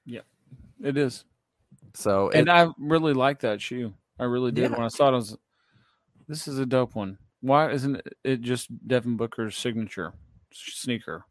Yep, 0.06 0.26
it 0.84 0.98
is. 0.98 1.24
So 1.94 2.30
And 2.32 2.48
it- 2.48 2.52
I 2.52 2.70
really 2.78 3.14
like 3.14 3.40
that 3.42 3.62
shoe. 3.62 3.94
I 4.20 4.26
really 4.26 4.52
did. 4.52 4.64
Yeah. 4.72 4.78
When 4.78 4.84
I 4.86 4.88
saw 4.90 5.08
it, 5.10 5.12
I 5.12 5.16
was, 5.16 5.38
this 6.28 6.48
is 6.48 6.60
a 6.60 6.66
dope 6.66 6.96
one. 6.96 7.18
Why 7.42 7.72
isn't 7.72 8.02
it 8.24 8.42
just 8.42 8.68
Devin 8.88 9.18
Booker's 9.18 9.56
signature 9.56 10.14
sneaker? 10.54 11.26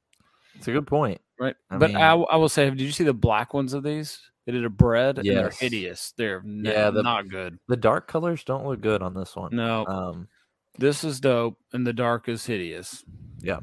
it's 0.56 0.66
a 0.66 0.72
good 0.72 0.86
point. 0.86 1.20
Right. 1.38 1.54
I 1.70 1.76
but 1.76 1.90
mean- 1.90 1.96
I, 1.98 2.12
I 2.14 2.36
will 2.36 2.48
say, 2.48 2.68
did 2.70 2.80
you 2.80 2.90
see 2.90 3.04
the 3.04 3.12
black 3.12 3.54
ones 3.54 3.74
of 3.74 3.82
these? 3.82 4.20
They 4.46 4.52
did 4.52 4.64
a 4.64 4.70
bread. 4.70 5.18
And 5.18 5.28
they're 5.28 5.50
hideous. 5.50 6.14
They're 6.16 6.38
n- 6.38 6.62
Yeah, 6.64 6.90
the- 6.90 7.02
not 7.02 7.28
good. 7.28 7.58
The 7.68 7.76
dark 7.76 8.08
colors 8.08 8.42
don't 8.44 8.66
look 8.66 8.80
good 8.80 9.02
on 9.02 9.12
this 9.14 9.36
one. 9.36 9.54
No, 9.54 9.84
Um, 9.86 10.28
this 10.78 11.04
is 11.04 11.20
dope, 11.20 11.58
and 11.72 11.86
the 11.86 11.92
dark 11.92 12.28
is 12.28 12.46
hideous. 12.46 13.04
Yeah, 13.40 13.60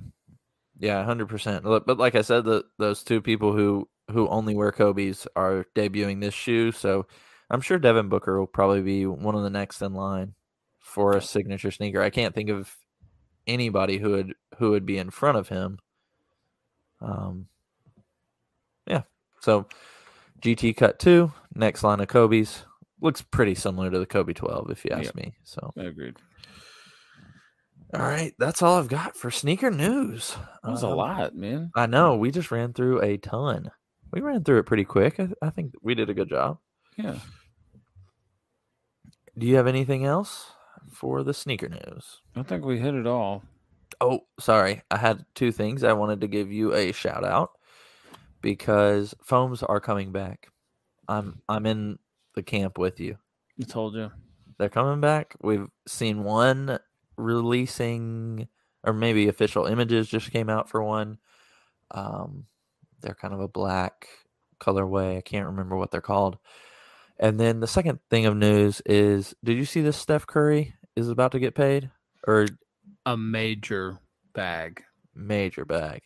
yeah, 0.78 1.04
hundred 1.04 1.28
percent. 1.30 1.64
But 1.64 1.98
like 1.98 2.14
I 2.16 2.22
said, 2.22 2.46
the, 2.46 2.66
those 2.78 3.04
two 3.04 3.22
people 3.22 3.52
who 3.54 3.90
who 4.12 4.28
only 4.28 4.54
wear 4.54 4.72
Kobe's 4.72 5.26
are 5.36 5.66
debuting 5.76 6.22
this 6.22 6.34
shoe, 6.36 6.72
so 6.72 7.08
I'm 7.50 7.62
sure 7.62 7.78
Devin 7.78 8.10
Booker 8.10 8.40
will 8.40 8.48
probably 8.48 8.82
be 8.82 9.06
one 9.06 9.36
of 9.36 9.44
the 9.44 9.50
next 9.50 9.82
in 9.82 9.94
line 9.94 10.34
for 10.80 11.16
a 11.16 11.22
signature 11.22 11.72
sneaker. 11.72 12.02
I 12.02 12.10
can't 12.10 12.34
think 12.34 12.50
of 12.50 12.76
anybody 13.48 13.98
who 14.00 14.12
would 14.12 14.34
who 14.58 14.72
would 14.72 14.86
be 14.86 14.98
in 14.98 15.10
front 15.12 15.38
of 15.38 15.50
him. 15.50 15.78
Um, 17.02 17.48
yeah. 18.88 19.04
So 19.42 19.68
GT 20.42 20.76
Cut 20.76 20.98
Two, 21.00 21.32
next 21.54 21.84
line 21.84 22.00
of 22.00 22.08
Kobe's 22.08 22.64
looks 23.02 23.22
pretty 23.22 23.54
similar 23.56 23.92
to 23.92 24.00
the 24.00 24.06
Kobe 24.06 24.34
12, 24.34 24.72
if 24.72 24.86
you 24.86 24.92
ask 24.92 25.04
Yep. 25.06 25.16
me. 25.16 25.36
So 25.44 25.74
I 25.78 25.84
agreed. 25.84 26.18
all 27.94 28.02
right, 28.02 28.34
that's 28.40 28.62
all 28.62 28.80
I've 28.80 28.88
got 28.88 29.16
for 29.16 29.30
sneaker 29.30 29.70
news. 29.70 30.36
That 30.64 30.72
was 30.72 30.82
a 30.84 30.88
Um, 30.88 30.96
lot, 30.98 31.36
man. 31.36 31.72
I 31.76 31.86
know 31.86 32.16
we 32.16 32.32
just 32.32 32.50
ran 32.52 32.74
through 32.74 33.02
a 33.02 33.18
ton. 33.18 33.70
We 34.12 34.22
ran 34.22 34.44
through 34.44 34.60
it 34.60 34.66
pretty 34.66 34.86
quick. 34.86 35.20
I, 35.20 35.30
I 35.42 35.50
think 35.52 35.74
we 35.84 35.94
did 35.94 36.10
a 36.10 36.14
good 36.14 36.30
job. 36.30 36.58
Yeah. 36.98 37.20
Do 39.38 39.46
you 39.46 39.56
have 39.58 39.68
anything 39.68 40.06
else 40.06 40.52
for 40.92 41.24
the 41.24 41.34
sneaker 41.34 41.68
news? 41.68 42.22
I 42.36 42.44
think 42.44 42.64
we 42.64 42.80
hit 42.80 42.96
it 42.96 43.08
all. 43.08 43.44
Oh, 44.00 44.22
sorry. 44.40 44.82
I 44.90 44.98
had 44.98 45.26
two 45.36 45.52
things. 45.52 45.84
I 45.84 45.94
wanted 45.94 46.22
to 46.22 46.28
give 46.28 46.52
you 46.52 46.74
a 46.74 46.92
shout 46.92 47.24
out 47.26 47.52
because 48.42 49.14
foams 49.24 49.64
are 49.64 49.80
coming 49.80 50.12
back. 50.12 50.48
I'm 51.08 51.42
I'm 51.50 51.66
in 51.66 52.00
the 52.36 52.44
camp 52.44 52.78
with 52.78 53.00
you. 53.00 53.18
I 53.60 53.66
told 53.66 53.96
you. 53.96 54.12
They're 54.58 54.70
coming 54.70 55.02
back. 55.02 55.36
We've 55.42 55.68
seen 55.88 56.24
one 56.24 56.80
releasing 57.18 58.48
or 58.84 58.94
maybe 58.94 59.28
official 59.28 59.66
images 59.66 60.08
just 60.08 60.32
came 60.32 60.50
out 60.50 60.70
for 60.70 60.84
one. 60.84 61.18
Um 61.92 62.46
they're 63.02 63.16
kind 63.16 63.34
of 63.34 63.40
a 63.40 63.48
black 63.48 64.08
colorway. 64.60 65.18
I 65.18 65.22
can't 65.22 65.48
remember 65.48 65.76
what 65.76 65.92
they're 65.92 66.02
called. 66.02 66.38
And 67.20 67.40
then 67.40 67.60
the 67.62 67.68
second 67.68 68.00
thing 68.10 68.26
of 68.26 68.36
news 68.36 68.82
is 68.86 69.34
did 69.44 69.58
you 69.58 69.66
see 69.66 69.82
this 69.82 69.98
Steph 69.98 70.28
Curry 70.28 70.74
is 70.96 71.10
about 71.10 71.32
to 71.32 71.40
get 71.40 71.56
paid 71.56 71.90
or 72.28 72.48
A 73.06 73.16
major 73.16 74.00
bag. 74.34 74.84
major 75.14 75.64
bag? 75.66 76.02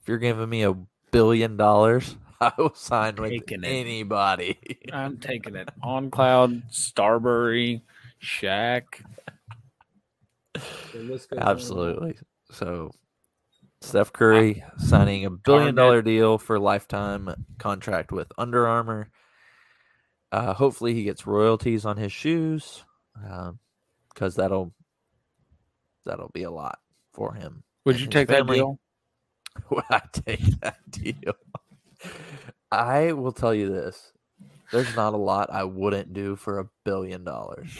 If 0.00 0.08
you're 0.08 0.18
giving 0.18 0.48
me 0.48 0.62
a 0.62 0.74
billion 1.10 1.56
dollars, 1.56 2.16
I 2.40 2.52
will 2.58 2.74
sign 2.74 3.16
with 3.16 3.30
Taking 3.30 3.64
it. 3.64 3.68
anybody. 3.68 4.58
I'm 4.92 5.18
taking 5.18 5.56
it. 5.56 5.68
On 5.82 6.10
Cloud, 6.10 6.62
Starbury, 6.70 7.82
Shaq. 8.22 8.84
The 10.54 11.20
on. 11.32 11.38
Absolutely. 11.38 12.16
So 12.50 12.92
Steph 13.80 14.12
Curry 14.12 14.64
signing 14.78 15.24
a 15.24 15.30
billion 15.30 15.74
dollar 15.74 16.02
deal 16.02 16.38
for 16.38 16.58
lifetime 16.58 17.46
contract 17.58 18.12
with 18.12 18.28
Under 18.38 18.66
Armour. 18.66 19.10
Uh, 20.36 20.52
hopefully 20.52 20.92
he 20.92 21.02
gets 21.02 21.26
royalties 21.26 21.86
on 21.86 21.96
his 21.96 22.12
shoes, 22.12 22.84
because 24.12 24.34
that'll 24.34 24.70
that'll 26.04 26.30
be 26.34 26.42
a 26.42 26.50
lot 26.50 26.78
for 27.14 27.32
him. 27.32 27.62
Would 27.86 27.98
you 27.98 28.06
take 28.06 28.28
that 28.28 28.46
deal? 28.46 28.78
Would 29.70 29.84
I 29.88 30.02
take 30.12 30.60
that 30.60 30.76
deal? 30.90 31.32
I 32.70 33.12
will 33.12 33.32
tell 33.32 33.54
you 33.54 33.70
this: 33.70 34.12
there's 34.72 34.94
not 34.94 35.14
a 35.14 35.16
lot 35.16 35.48
I 35.50 35.64
wouldn't 35.64 36.12
do 36.12 36.36
for 36.36 36.58
a 36.58 36.68
billion 36.84 37.24
dollars. 37.24 37.70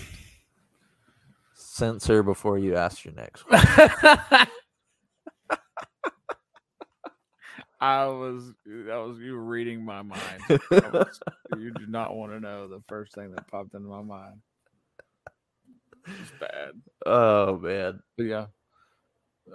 Censor 1.54 2.22
before 2.22 2.56
you 2.56 2.74
ask 2.74 3.04
your 3.04 3.12
next 3.12 3.42
question. 3.42 4.48
I 7.80 8.06
was 8.06 8.52
eh, 8.66 8.84
that 8.86 8.96
was 8.96 9.18
you 9.18 9.36
reading 9.36 9.84
my 9.84 10.02
mind. 10.02 10.42
Was- 10.70 11.20
you 11.58 11.72
do 11.72 11.86
not 11.86 12.14
want 12.16 12.32
to 12.32 12.40
know 12.40 12.68
the 12.68 12.82
first 12.88 13.14
thing 13.14 13.32
that 13.32 13.48
popped 13.48 13.74
into 13.74 13.88
my 13.88 14.02
mind. 14.02 14.40
It's 16.06 16.32
bad. 16.40 16.72
Oh 17.04 17.58
man. 17.58 18.00
But 18.16 18.24
yeah. 18.24 18.46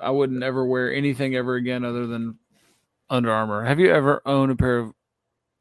I 0.01 0.09
would 0.09 0.31
never 0.31 0.65
wear 0.65 0.93
anything 0.93 1.35
ever 1.35 1.55
again 1.55 1.83
other 1.83 2.07
than 2.07 2.37
Under 3.09 3.31
Armour. 3.31 3.65
Have 3.65 3.79
you 3.79 3.91
ever 3.91 4.21
owned 4.25 4.51
a 4.51 4.55
pair 4.55 4.79
of 4.79 4.93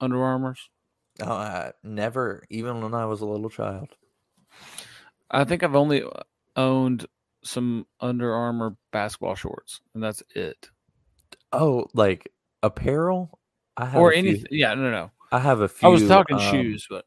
Under 0.01 0.23
Armours? 0.23 0.69
Oh, 1.23 1.33
I 1.33 1.73
never, 1.83 2.45
even 2.49 2.81
when 2.81 2.95
I 2.95 3.07
was 3.07 3.21
a 3.21 3.27
little 3.27 3.51
child. 3.51 3.89
I 5.31 5.45
think 5.45 5.63
I've 5.63 5.75
only 5.75 6.03
uh, 6.03 6.09
owned 6.57 7.07
some 7.43 7.87
Under 8.01 8.33
Armour 8.33 8.77
basketball 8.93 9.35
shorts, 9.35 9.81
and 9.95 10.03
that's 10.03 10.23
it. 10.35 10.69
Oh, 11.53 11.87
like 11.93 12.31
apparel? 12.63 13.39
I 13.77 13.87
have 13.87 14.01
Or 14.01 14.13
anything. 14.13 14.47
Yeah, 14.51 14.75
no, 14.75 14.91
no. 14.91 15.11
I 15.33 15.39
have 15.39 15.61
a 15.61 15.69
few. 15.69 15.89
I 15.89 15.93
was 15.93 16.07
talking 16.07 16.37
um, 16.37 16.51
shoes, 16.51 16.87
but 16.91 17.05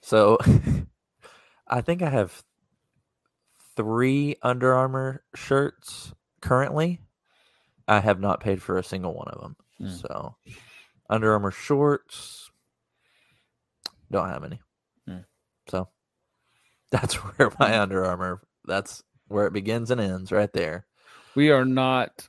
So 0.00 0.38
I 1.68 1.80
think 1.80 2.02
I 2.02 2.10
have 2.10 2.42
three 3.76 4.36
Under 4.42 4.74
Armour 4.74 5.22
shirts 5.34 6.12
currently, 6.40 7.00
I 7.86 8.00
have 8.00 8.20
not 8.20 8.40
paid 8.40 8.62
for 8.62 8.78
a 8.78 8.84
single 8.84 9.14
one 9.14 9.28
of 9.28 9.40
them. 9.40 9.56
Hmm. 9.78 9.88
So, 9.88 10.36
Under 11.08 11.32
Armour 11.32 11.50
shorts, 11.50 12.50
don't 14.10 14.28
have 14.28 14.44
any. 14.44 14.60
Hmm. 15.06 15.18
So, 15.68 15.88
that's 16.90 17.14
where 17.14 17.52
my 17.58 17.78
Under 17.78 18.04
Armour. 18.04 18.42
That's 18.64 19.02
where 19.28 19.46
it 19.46 19.52
begins 19.52 19.90
and 19.90 20.00
ends, 20.00 20.32
right 20.32 20.52
there. 20.52 20.86
We 21.34 21.50
are 21.50 21.64
not 21.64 22.28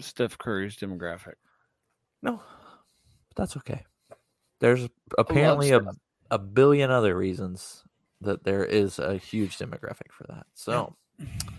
Steph 0.00 0.36
Curry's 0.38 0.76
demographic. 0.76 1.34
No, 2.22 2.36
but 3.28 3.36
that's 3.36 3.56
okay. 3.58 3.84
There's 4.60 4.88
apparently 5.18 5.70
a, 5.72 5.80
a 6.30 6.38
billion 6.38 6.90
other 6.90 7.16
reasons 7.16 7.84
that 8.20 8.44
there 8.44 8.64
is 8.64 8.98
a 8.98 9.16
huge 9.16 9.58
demographic 9.58 10.10
for 10.12 10.24
that. 10.28 10.46
So, 10.54 10.96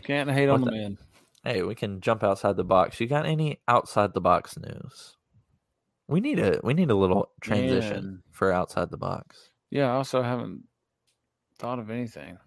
Can't 0.03 0.29
hate 0.31 0.49
on 0.49 0.61
the 0.61 0.71
the- 0.71 0.71
man. 0.77 0.97
hey, 1.43 1.61
we 1.63 1.75
can 1.75 2.01
jump 2.01 2.23
outside 2.23 2.57
the 2.57 2.63
box. 2.63 2.99
You 2.99 3.07
got 3.07 3.25
any 3.25 3.59
outside 3.67 4.13
the 4.13 4.21
box 4.21 4.57
news? 4.57 5.17
We 6.07 6.19
need 6.21 6.39
a 6.39 6.59
we 6.63 6.73
need 6.73 6.89
a 6.91 6.95
little 6.95 7.29
transition 7.41 8.03
Man. 8.05 8.23
for 8.31 8.51
outside 8.51 8.89
the 8.91 8.97
box. 8.97 9.49
Yeah, 9.71 9.87
I 9.91 9.95
also 9.95 10.21
haven't 10.21 10.63
thought 11.57 11.79
of 11.79 11.89
anything. 11.89 12.37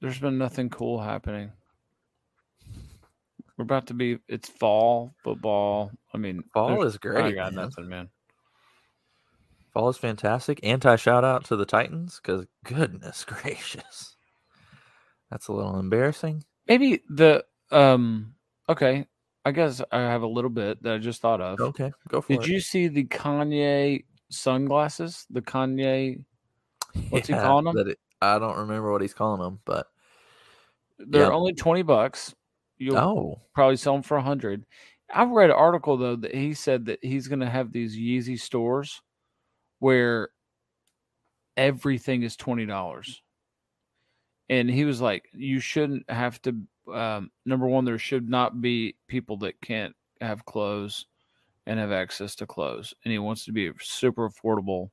There's 0.00 0.18
been 0.18 0.38
nothing 0.38 0.68
cool 0.70 1.00
happening. 1.00 1.52
We're 3.56 3.62
about 3.64 3.86
to 3.88 3.94
be 3.94 4.18
it's 4.28 4.48
fall 4.48 5.14
football. 5.24 5.90
I 6.12 6.18
mean 6.18 6.42
Fall 6.52 6.82
is 6.82 6.98
great. 6.98 7.24
I 7.24 7.32
got 7.32 7.54
man. 7.54 7.64
nothing, 7.64 7.88
man. 7.88 8.08
Fall 9.72 9.88
is 9.88 9.96
fantastic. 9.96 10.60
Anti 10.62 10.96
shout 10.96 11.24
out 11.24 11.44
to 11.46 11.56
the 11.56 11.66
Titans 11.66 12.20
because 12.22 12.46
goodness 12.64 13.24
gracious, 13.28 14.16
that's 15.30 15.48
a 15.48 15.52
little 15.52 15.78
embarrassing. 15.78 16.44
Maybe 16.68 17.00
the 17.08 17.44
um 17.70 18.34
okay. 18.68 19.06
I 19.44 19.52
guess 19.52 19.80
I 19.92 20.00
have 20.00 20.22
a 20.22 20.26
little 20.26 20.50
bit 20.50 20.82
that 20.82 20.94
I 20.94 20.98
just 20.98 21.20
thought 21.22 21.40
of. 21.40 21.60
Okay, 21.60 21.92
go 22.08 22.20
for 22.20 22.28
Did 22.32 22.38
it. 22.40 22.40
Did 22.42 22.50
you 22.50 22.60
see 22.60 22.88
the 22.88 23.04
Kanye 23.04 24.04
sunglasses? 24.28 25.24
The 25.30 25.40
Kanye 25.40 26.24
what's 27.10 27.28
he 27.28 27.34
calling 27.34 27.68
'em? 27.68 27.74
that 27.76 27.88
it- 27.88 27.98
I 28.20 28.38
don't 28.38 28.56
remember 28.58 28.90
what 28.90 29.02
he's 29.02 29.14
calling 29.14 29.40
them, 29.42 29.60
but 29.66 29.86
they're 30.98 31.26
Yeah. 31.26 31.30
only 31.32 31.52
20 31.52 31.82
bucks. 31.82 32.34
You'll 32.78 32.98
oh, 32.98 33.40
probably 33.54 33.76
sell 33.76 33.94
them 33.94 34.02
for 34.02 34.16
a 34.16 34.22
hundred. 34.22 34.64
I 35.12 35.24
read 35.24 35.50
an 35.50 35.56
article 35.56 35.96
though 35.96 36.16
that 36.16 36.34
he 36.34 36.54
said 36.54 36.86
that 36.86 36.98
he's 37.02 37.28
going 37.28 37.40
to 37.40 37.48
have 37.50 37.72
these 37.72 37.96
Yeezy 37.96 38.38
stores 38.38 39.02
where 39.78 40.30
everything 41.56 42.22
is 42.22 42.36
twenty 42.36 42.66
dollars, 42.66 43.22
and 44.48 44.68
he 44.68 44.84
was 44.84 45.00
like, 45.00 45.24
"You 45.32 45.60
shouldn't 45.60 46.08
have 46.10 46.40
to." 46.42 46.56
Um, 46.92 47.30
number 47.44 47.66
one, 47.66 47.84
there 47.84 47.98
should 47.98 48.28
not 48.28 48.60
be 48.60 48.96
people 49.08 49.38
that 49.38 49.60
can't 49.60 49.94
have 50.20 50.44
clothes 50.44 51.06
and 51.66 51.80
have 51.80 51.92
access 51.92 52.34
to 52.36 52.46
clothes, 52.46 52.94
and 53.04 53.12
he 53.12 53.18
wants 53.18 53.44
to 53.44 53.52
be 53.52 53.70
super 53.80 54.28
affordable. 54.28 54.90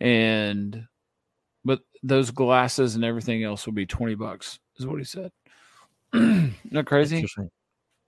And 0.00 0.86
but 1.64 1.80
those 2.02 2.30
glasses 2.30 2.94
and 2.94 3.04
everything 3.04 3.44
else 3.44 3.66
will 3.66 3.72
be 3.72 3.86
twenty 3.86 4.14
bucks, 4.14 4.58
is 4.76 4.86
what 4.86 4.98
he 4.98 5.04
said. 5.04 5.32
That 6.72 6.86
crazy? 6.86 7.26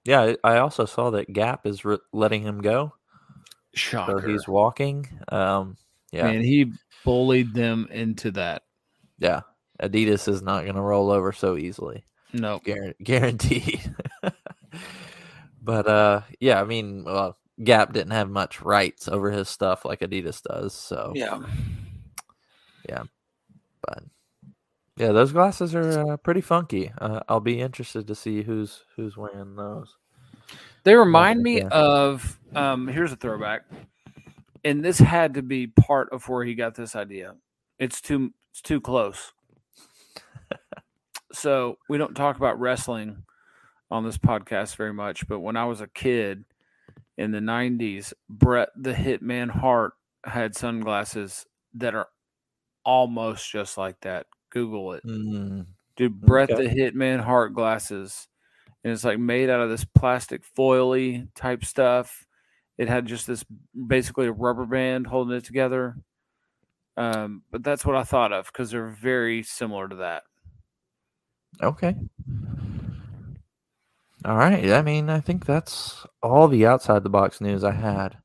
Yeah, 0.04 0.34
I 0.44 0.58
also 0.58 0.84
saw 0.86 1.10
that 1.10 1.32
Gap 1.32 1.66
is 1.66 1.84
re- 1.84 1.98
letting 2.12 2.42
him 2.42 2.60
go, 2.60 2.94
Shocker. 3.74 4.20
so 4.20 4.28
he's 4.28 4.46
walking. 4.48 5.08
Um, 5.28 5.76
yeah, 6.12 6.28
and 6.28 6.44
he 6.44 6.72
bullied 7.04 7.54
them 7.54 7.88
into 7.90 8.30
that. 8.32 8.62
yeah. 9.18 9.40
Adidas 9.82 10.26
is 10.26 10.40
not 10.40 10.62
going 10.62 10.74
to 10.76 10.80
roll 10.80 11.10
over 11.10 11.32
so 11.32 11.56
easily. 11.58 12.06
No, 12.32 12.60
Guar- 12.60 12.94
guaranteed. 13.04 13.94
but 15.62 15.86
uh 15.86 16.22
yeah, 16.40 16.60
I 16.60 16.64
mean, 16.64 17.04
well, 17.04 17.36
Gap 17.62 17.92
didn't 17.92 18.12
have 18.12 18.30
much 18.30 18.62
rights 18.62 19.06
over 19.06 19.30
his 19.30 19.48
stuff 19.50 19.84
like 19.84 20.00
Adidas 20.00 20.40
does, 20.42 20.72
so 20.74 21.12
yeah, 21.14 21.40
yeah, 22.88 23.02
but 23.86 24.02
yeah, 24.96 25.12
those 25.12 25.32
glasses 25.32 25.74
are 25.74 26.12
uh, 26.12 26.16
pretty 26.16 26.40
funky. 26.40 26.90
Uh, 26.98 27.20
I'll 27.28 27.40
be 27.40 27.60
interested 27.60 28.06
to 28.06 28.14
see 28.14 28.42
who's 28.42 28.84
who's 28.96 29.16
wearing 29.16 29.54
those. 29.54 29.96
they 30.84 30.94
remind 30.94 31.42
me 31.42 31.58
yeah. 31.58 31.68
of. 31.68 32.38
Um, 32.54 32.88
here's 32.88 33.12
a 33.12 33.16
throwback, 33.16 33.64
and 34.64 34.82
this 34.82 34.98
had 34.98 35.34
to 35.34 35.42
be 35.42 35.66
part 35.66 36.08
of 36.12 36.26
where 36.28 36.44
he 36.44 36.54
got 36.54 36.74
this 36.74 36.96
idea. 36.96 37.34
It's 37.78 38.00
too 38.00 38.32
it's 38.50 38.62
too 38.62 38.80
close. 38.80 39.32
so 41.32 41.76
we 41.90 41.98
don't 41.98 42.14
talk 42.14 42.36
about 42.36 42.58
wrestling 42.58 43.24
on 43.90 44.02
this 44.02 44.16
podcast 44.16 44.76
very 44.76 44.94
much, 44.94 45.28
but 45.28 45.40
when 45.40 45.56
I 45.56 45.66
was 45.66 45.82
a 45.82 45.88
kid 45.88 46.44
in 47.18 47.32
the 47.32 47.40
'90s, 47.40 48.14
Brett 48.30 48.70
the 48.74 48.94
Hitman 48.94 49.50
Hart 49.50 49.92
had 50.24 50.56
sunglasses 50.56 51.44
that 51.74 51.94
are 51.94 52.08
almost 52.82 53.50
just 53.50 53.76
like 53.76 54.00
that. 54.00 54.26
Google 54.50 54.92
it. 54.94 55.04
Mm, 55.04 55.66
Dude, 55.96 56.20
Brett 56.20 56.50
Okay. 56.50 56.66
the 56.66 56.74
Hitman 56.74 57.20
Hart 57.20 57.54
glasses. 57.54 58.28
And 58.84 58.92
it's 58.92 59.04
like 59.04 59.18
made 59.18 59.50
out 59.50 59.60
of 59.60 59.70
this 59.70 59.84
plastic 59.84 60.42
foily 60.56 61.28
type 61.34 61.64
stuff. 61.64 62.24
It 62.78 62.88
had 62.88 63.06
just 63.06 63.26
this 63.26 63.44
basically 63.86 64.26
a 64.26 64.32
rubber 64.32 64.66
band 64.66 65.06
holding 65.06 65.36
it 65.36 65.44
together. 65.44 65.96
Um, 66.96 67.42
but 67.50 67.64
that's 67.64 67.84
what 67.84 67.96
I 67.96 68.04
thought 68.04 68.32
of 68.32 68.46
because 68.46 68.70
they're 68.70 68.88
very 68.90 69.42
similar 69.42 69.88
to 69.88 69.96
that. 69.96 70.22
okay. 71.62 71.94
All 74.24 74.36
right. 74.36 74.70
I 74.72 74.82
mean, 74.82 75.08
I 75.08 75.20
think 75.20 75.46
that's 75.46 76.04
all 76.22 76.48
the 76.48 76.66
outside 76.66 77.02
the 77.04 77.08
box 77.10 77.40
news 77.40 77.62
I 77.64 77.72
had. 77.72 78.16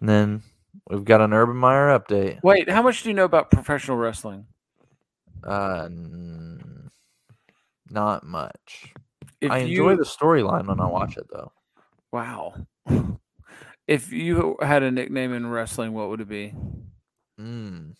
And 0.00 0.08
then 0.08 0.42
we've 0.90 1.04
got 1.04 1.20
an 1.20 1.32
Urban 1.32 1.56
Meyer 1.56 1.96
update. 1.98 2.40
Wait, 2.42 2.68
how 2.68 2.82
much 2.82 3.02
do 3.02 3.08
you 3.10 3.14
know 3.14 3.24
about 3.24 3.50
professional 3.50 3.96
wrestling? 3.96 4.46
Uh, 5.44 5.84
n- 5.86 6.90
not 7.90 8.24
much. 8.24 8.92
If 9.40 9.50
I 9.50 9.58
enjoy 9.58 9.92
you, 9.92 9.96
the 9.96 10.04
storyline 10.04 10.66
when 10.66 10.80
I 10.80 10.86
watch 10.86 11.16
it, 11.16 11.26
though. 11.30 11.52
wow. 12.12 12.54
if 13.86 14.12
you 14.12 14.56
had 14.60 14.82
a 14.82 14.90
nickname 14.90 15.32
in 15.32 15.46
wrestling, 15.46 15.92
what 15.92 16.08
would 16.08 16.20
it 16.20 16.28
be? 16.28 16.54
Mm. 17.40 17.94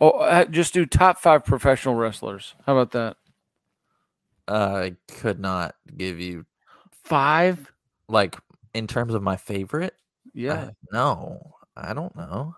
Oh, 0.00 0.10
uh, 0.10 0.44
just 0.46 0.74
do 0.74 0.84
top 0.86 1.18
five 1.18 1.44
professional 1.44 1.94
wrestlers. 1.94 2.54
How 2.66 2.76
about 2.76 2.90
that? 2.92 3.16
I 4.48 4.96
could 5.20 5.38
not 5.38 5.76
give 5.96 6.18
you 6.18 6.44
Five? 7.04 7.72
like 8.08 8.36
in 8.74 8.86
terms 8.86 9.14
of 9.14 9.22
my 9.22 9.36
favorite. 9.36 9.94
Yeah. 10.34 10.54
I- 10.54 10.70
no, 10.92 11.54
I 11.76 11.94
don't 11.94 12.14
know. 12.16 12.56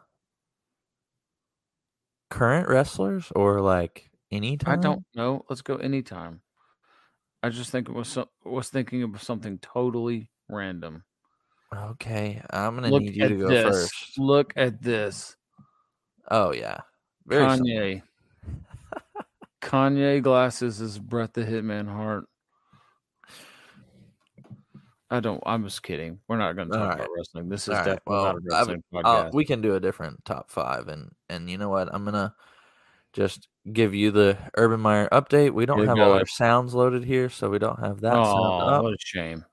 Current 2.35 2.69
wrestlers 2.69 3.31
or 3.37 3.61
like 3.61 4.11
anytime? 4.33 4.77
I 4.77 4.83
don't 4.83 5.05
know. 5.15 5.45
Let's 5.49 5.63
go 5.63 5.77
anytime. 5.77 6.41
I 7.45 7.49
just 7.51 7.71
think 7.71 7.89
it 7.89 7.95
was 7.95 8.09
so, 8.09 8.29
was 8.45 8.71
thinking 8.71 9.05
of 9.05 9.23
something 9.23 9.59
totally 9.59 10.31
random. 10.49 11.05
Okay, 11.73 12.43
I'm 12.51 12.75
gonna 12.75 12.89
Look 12.89 13.03
need 13.03 13.15
you 13.15 13.29
to 13.29 13.37
go 13.37 13.49
this. 13.49 13.63
first. 13.63 14.19
Look 14.19 14.53
at 14.57 14.83
this. 14.83 15.37
Oh 16.29 16.53
yeah, 16.53 16.81
very. 17.25 17.45
Kanye. 17.45 18.03
Kanye 19.63 20.21
glasses 20.21 20.81
is 20.81 20.99
Brett 20.99 21.35
the 21.35 21.45
Hitman 21.45 21.87
Hart. 21.87 22.25
I 25.15 25.21
don't. 25.21 25.43
I'm 25.47 25.63
just 25.63 25.83
kidding. 25.83 26.19
We're 26.27 26.39
not 26.39 26.57
going 26.57 26.69
to 26.69 26.75
talk 26.77 26.89
All 26.89 26.95
about 26.95 27.09
wrestling. 27.17 27.49
This 27.49 27.63
is 27.63 27.69
All 27.69 27.75
right, 27.77 27.85
definitely 27.85 28.03
well, 28.07 28.25
not 28.25 28.35
a 28.35 28.41
wrestling 28.51 28.83
Uh, 28.93 28.99
podcast. 28.99 29.35
we 29.35 29.45
can 29.45 29.61
do 29.61 29.77
a 29.77 29.81
different 29.81 30.25
top 30.25 30.51
five, 30.51 30.89
and 30.89 31.11
and 31.29 31.49
you 31.49 31.57
know 31.57 31.69
what? 31.69 31.89
I'm 31.95 32.05
gonna 32.05 32.35
just 33.13 33.47
give 33.73 33.95
you 33.95 34.11
the 34.11 34.37
Urban 34.57 34.81
Meyer 34.81 35.09
update. 35.13 35.53
We 35.53 35.67
don't 35.67 35.87
have 35.87 35.99
all 35.99 36.13
our 36.13 36.27
sounds 36.27 36.75
loaded 36.75 37.05
here, 37.05 37.29
so 37.29 37.49
we 37.49 37.61
don't 37.61 37.79
have 37.79 38.01
that 38.01 38.15
oh, 38.15 38.59
up. 38.59 38.83
what 38.83 38.95
a 38.95 38.97
shame. 38.99 39.45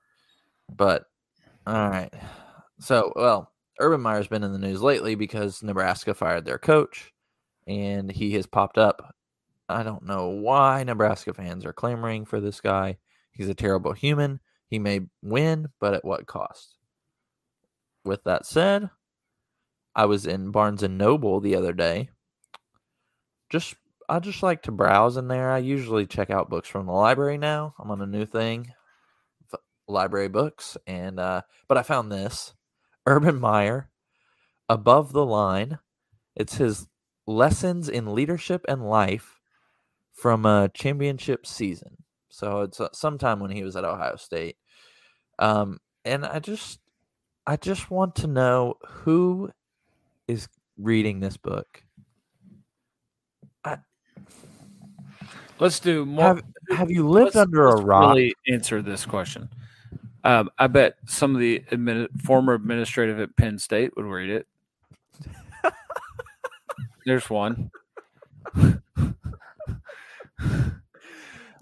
But 0.68 1.04
all 1.64 1.88
right. 1.88 2.12
So, 2.80 3.12
well, 3.14 3.52
Urban 3.78 4.00
Meyer's 4.00 4.26
been 4.26 4.42
in 4.42 4.52
the 4.52 4.58
news 4.58 4.82
lately 4.82 5.14
because 5.14 5.62
Nebraska 5.62 6.12
fired 6.14 6.44
their 6.44 6.58
coach 6.58 7.12
and 7.68 8.10
he 8.10 8.32
has 8.34 8.46
popped 8.46 8.78
up. 8.78 9.14
I 9.68 9.84
don't 9.84 10.04
know 10.04 10.28
why 10.28 10.82
Nebraska 10.82 11.32
fans 11.32 11.64
are 11.64 11.72
clamoring 11.72 12.24
for 12.24 12.40
this 12.40 12.60
guy. 12.60 12.98
He's 13.30 13.48
a 13.48 13.54
terrible 13.54 13.92
human. 13.92 14.40
He 14.72 14.78
may 14.78 15.00
win, 15.22 15.68
but 15.80 15.92
at 15.92 16.02
what 16.02 16.26
cost? 16.26 16.78
With 18.06 18.24
that 18.24 18.46
said, 18.46 18.88
I 19.94 20.06
was 20.06 20.24
in 20.24 20.50
Barnes 20.50 20.82
and 20.82 20.96
Noble 20.96 21.40
the 21.40 21.56
other 21.56 21.74
day. 21.74 22.08
Just 23.50 23.74
I 24.08 24.18
just 24.18 24.42
like 24.42 24.62
to 24.62 24.72
browse 24.72 25.18
in 25.18 25.28
there. 25.28 25.50
I 25.50 25.58
usually 25.58 26.06
check 26.06 26.30
out 26.30 26.48
books 26.48 26.70
from 26.70 26.86
the 26.86 26.92
library 26.92 27.36
now. 27.36 27.74
I'm 27.78 27.90
on 27.90 28.00
a 28.00 28.06
new 28.06 28.24
thing 28.24 28.72
library 29.88 30.28
books 30.28 30.78
and 30.86 31.20
uh 31.20 31.42
but 31.68 31.76
I 31.76 31.82
found 31.82 32.10
this 32.10 32.54
Urban 33.06 33.38
Meyer 33.38 33.90
above 34.70 35.12
the 35.12 35.26
line 35.26 35.80
it's 36.34 36.54
his 36.54 36.86
lessons 37.26 37.90
in 37.90 38.14
leadership 38.14 38.64
and 38.68 38.88
life 38.88 39.38
from 40.14 40.46
a 40.46 40.70
championship 40.72 41.46
season. 41.46 42.01
So 42.32 42.62
it's 42.62 42.80
uh, 42.80 42.88
sometime 42.94 43.40
when 43.40 43.50
he 43.50 43.62
was 43.62 43.76
at 43.76 43.84
Ohio 43.84 44.16
State. 44.16 44.56
Um, 45.38 45.78
and 46.06 46.24
I 46.24 46.38
just, 46.38 46.80
I 47.46 47.56
just 47.56 47.90
want 47.90 48.16
to 48.16 48.26
know 48.26 48.76
who 48.86 49.50
is 50.26 50.48
reading 50.78 51.20
this 51.20 51.36
book. 51.36 51.84
Let's 55.58 55.78
do 55.78 56.04
more. 56.06 56.24
Have 56.24 56.42
Have 56.70 56.90
you 56.90 57.06
lived 57.08 57.36
let's- 57.36 57.36
under 57.36 57.66
a 57.66 57.74
let's 57.74 57.82
rock? 57.84 58.14
Really 58.16 58.34
answer 58.48 58.80
this 58.82 59.04
question. 59.06 59.48
Um, 60.24 60.50
I 60.58 60.66
bet 60.68 60.96
some 61.06 61.34
of 61.34 61.40
the 61.40 61.60
admini- 61.70 62.08
former 62.22 62.54
administrative 62.54 63.20
at 63.20 63.36
Penn 63.36 63.58
State 63.58 63.94
would 63.96 64.06
read 64.06 64.30
it. 64.30 64.46
There's 67.06 67.28
one. 67.30 67.70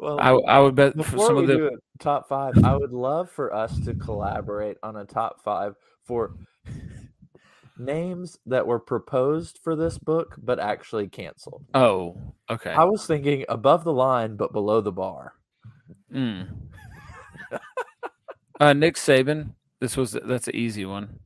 Well, 0.00 0.18
I, 0.18 0.30
I 0.30 0.58
would 0.60 0.74
bet 0.74 0.94
for 1.04 1.18
some 1.18 1.36
of 1.36 1.46
the 1.46 1.78
top 1.98 2.26
five, 2.26 2.54
I 2.64 2.74
would 2.74 2.92
love 2.92 3.30
for 3.30 3.52
us 3.52 3.78
to 3.80 3.94
collaborate 3.94 4.78
on 4.82 4.96
a 4.96 5.04
top 5.04 5.42
five 5.42 5.74
for 6.04 6.36
names 7.78 8.38
that 8.46 8.66
were 8.66 8.78
proposed 8.78 9.58
for 9.62 9.76
this 9.76 9.98
book 9.98 10.36
but 10.42 10.58
actually 10.58 11.06
canceled. 11.08 11.66
Oh, 11.74 12.16
okay. 12.48 12.70
I 12.70 12.84
was 12.84 13.06
thinking 13.06 13.44
above 13.50 13.84
the 13.84 13.92
line 13.92 14.36
but 14.36 14.54
below 14.54 14.80
the 14.80 14.92
bar. 14.92 15.34
Mm. 16.10 16.48
uh, 18.60 18.72
Nick 18.72 18.94
Saban. 18.94 19.52
This 19.80 19.98
was 19.98 20.16
that's 20.24 20.48
an 20.48 20.56
easy 20.56 20.86
one. 20.86 21.20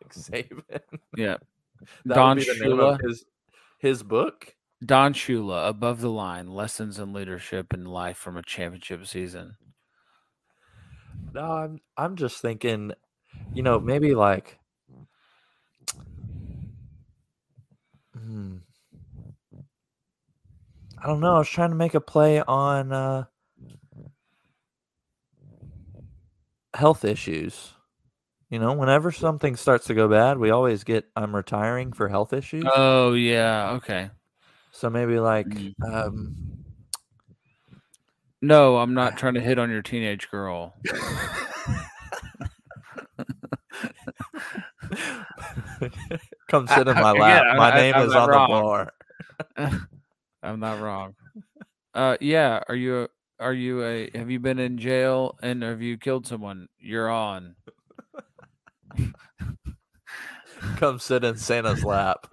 Nick 0.00 0.12
Saban. 0.12 0.80
Yeah. 1.16 1.36
That 2.04 2.14
Don 2.14 2.36
would 2.36 2.46
be 2.46 2.58
the 2.58 2.64
name 2.64 2.78
of 2.78 2.98
Shula. 2.98 3.08
his 3.08 3.24
his 3.80 4.02
book. 4.04 4.54
Don 4.84 5.14
Shula, 5.14 5.68
Above 5.68 6.00
the 6.00 6.10
Line: 6.10 6.48
Lessons 6.48 6.98
in 6.98 7.12
Leadership 7.12 7.72
and 7.72 7.86
Life 7.86 8.16
from 8.16 8.36
a 8.36 8.42
Championship 8.42 9.06
Season. 9.06 9.56
No, 11.34 11.42
I'm 11.42 11.80
I'm 11.96 12.16
just 12.16 12.40
thinking, 12.42 12.92
you 13.54 13.62
know, 13.62 13.78
maybe 13.78 14.14
like 14.14 14.58
Hmm. 18.14 18.58
I 21.02 21.06
don't 21.06 21.20
know. 21.20 21.36
I 21.36 21.38
was 21.38 21.48
trying 21.48 21.70
to 21.70 21.76
make 21.76 21.94
a 21.94 22.00
play 22.00 22.40
on 22.40 22.92
uh 22.92 23.24
health 26.74 27.04
issues. 27.04 27.72
You 28.50 28.58
know, 28.58 28.74
whenever 28.74 29.10
something 29.12 29.56
starts 29.56 29.86
to 29.86 29.94
go 29.94 30.08
bad, 30.08 30.38
we 30.38 30.50
always 30.50 30.84
get 30.84 31.06
I'm 31.16 31.34
retiring 31.34 31.92
for 31.92 32.08
health 32.08 32.32
issues. 32.32 32.64
Oh 32.66 33.14
yeah, 33.14 33.70
okay. 33.72 34.10
So 34.82 34.90
maybe 34.90 35.20
like 35.20 35.46
Mm. 35.46 35.74
um 35.94 36.34
No, 38.40 38.78
I'm 38.78 38.94
not 38.94 39.16
trying 39.16 39.34
to 39.34 39.40
hit 39.40 39.56
on 39.60 39.70
your 39.70 39.80
teenage 39.82 40.28
girl. 40.28 40.74
Come 46.50 46.66
sit 46.66 46.88
in 46.88 46.96
I- 46.96 47.00
my 47.00 47.12
lap. 47.12 47.44
I- 47.52 47.56
My 47.56 47.70
I- 47.72 47.76
name 47.76 47.94
I'm 47.94 48.08
is 48.08 48.14
on 48.14 48.28
wrong. 48.28 48.50
the 48.50 48.60
bar. 48.60 48.92
I'm 50.42 50.60
not 50.60 50.80
wrong. 50.80 51.14
Uh, 51.94 52.16
yeah. 52.20 52.60
Are 52.68 52.74
you? 52.74 53.02
A, 53.02 53.08
are 53.38 53.52
you 53.54 53.84
a? 53.84 54.10
Have 54.14 54.30
you 54.30 54.40
been 54.40 54.58
in 54.58 54.78
jail 54.78 55.38
and 55.42 55.62
have 55.62 55.80
you 55.82 55.96
killed 55.98 56.26
someone? 56.26 56.66
You're 56.78 57.08
on. 57.10 57.54
Come 60.76 60.98
sit 60.98 61.22
in 61.24 61.36
Santa's 61.36 61.84
lap. 61.84 62.26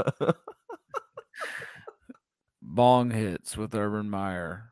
Bong 2.72 3.10
hits 3.10 3.58
with 3.58 3.74
Urban 3.74 4.10
Meyer. 4.12 4.72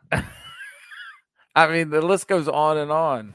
I 1.56 1.66
mean, 1.66 1.90
the 1.90 2.00
list 2.00 2.28
goes 2.28 2.46
on 2.48 2.78
and 2.78 2.92
on. 2.92 3.34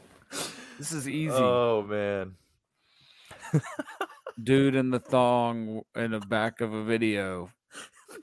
This 0.78 0.94
is 0.94 1.10
easy. 1.10 1.34
oh 1.36 1.84
man. 1.84 2.36
Dude 4.42 4.76
in 4.76 4.92
the 4.92 5.00
thong 5.00 5.82
in 5.94 6.12
the 6.12 6.22
back 6.22 6.62
of 6.62 6.74
a 6.74 6.86
video. 6.86 7.50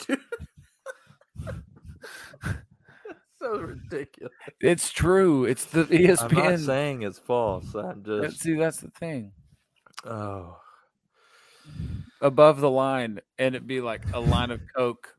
so 3.39 3.59
ridiculous. 3.59 4.33
It's 4.61 4.91
true. 4.91 5.45
It's 5.45 5.67
the 5.67 5.83
E 5.93 6.07
I'm 6.09 6.15
not 6.15 6.31
ESPN. 6.31 6.65
saying 6.65 7.03
it's 7.03 7.19
false. 7.19 7.75
I'm 7.75 8.03
just 8.03 8.41
See, 8.41 8.55
that's 8.55 8.79
the 8.79 8.89
thing. 8.91 9.33
oh 10.07 10.57
Above 12.23 12.61
the 12.61 12.71
line, 12.71 13.21
and 13.39 13.55
it'd 13.55 13.67
be 13.67 13.83
like 13.83 14.03
a 14.15 14.21
line 14.21 14.51
of 14.51 14.63
coke. 14.75 15.16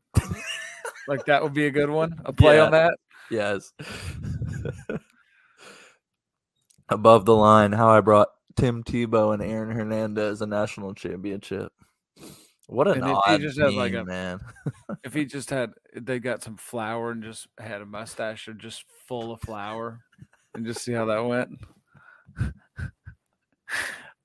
Like 1.08 1.24
that 1.26 1.42
would 1.42 1.54
be 1.54 1.66
a 1.66 1.70
good 1.70 1.90
one. 1.90 2.20
A 2.24 2.32
play 2.32 2.58
on 2.60 2.72
that. 2.72 2.94
yes. 3.30 3.72
Above 6.90 7.24
the 7.26 7.34
line, 7.36 7.72
how 7.72 7.90
I 7.90 8.00
brought 8.00 8.28
Tim 8.56 8.82
Tebow 8.82 9.34
and 9.34 9.42
Aaron 9.42 9.70
Hernandez 9.76 10.40
a 10.40 10.46
national 10.46 10.94
championship. 10.94 11.70
What 12.66 12.88
an 12.88 12.94
And 12.94 13.04
if 13.04 13.08
he 13.08 13.14
odd 13.34 13.40
just 13.40 13.58
had, 13.58 13.74
like, 13.74 13.94
a- 13.94 14.04
man. 14.04 14.40
If 15.04 15.14
he 15.14 15.24
just 15.26 15.50
had, 15.50 15.72
they 15.94 16.18
got 16.18 16.42
some 16.42 16.56
flour 16.56 17.10
and 17.10 17.22
just 17.22 17.46
had 17.58 17.80
a 17.82 17.86
mustache 17.86 18.48
or 18.48 18.54
just 18.54 18.84
full 19.06 19.32
of 19.32 19.40
flour, 19.40 20.00
and 20.54 20.66
just 20.66 20.82
see 20.82 20.92
how 20.92 21.04
that 21.06 21.24
went. 21.24 21.50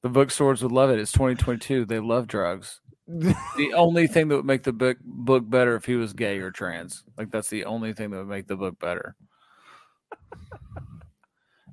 the 0.04 0.10
bookstores 0.10 0.62
would 0.64 0.72
love 0.72 0.90
it. 0.90 1.00
It's 1.00 1.12
2022. 1.14 1.86
They 1.86 2.00
love 2.00 2.28
drugs. 2.28 2.82
The 3.08 3.74
only 3.76 4.08
thing 4.08 4.30
that 4.30 4.38
would 4.38 4.46
make 4.46 4.64
the 4.64 4.74
book 4.74 4.98
book 5.04 5.50
better 5.50 5.76
if 5.76 5.86
he 5.86 5.96
was 5.96 6.14
gay 6.14 6.40
or 6.40 6.52
trans. 6.52 7.04
Like 7.18 7.32
that's 7.32 7.50
the 7.50 7.66
only 7.66 7.94
thing 7.94 8.12
that 8.12 8.18
would 8.18 8.28
make 8.28 8.48
the 8.48 8.56
book 8.56 8.80
better. 8.80 9.16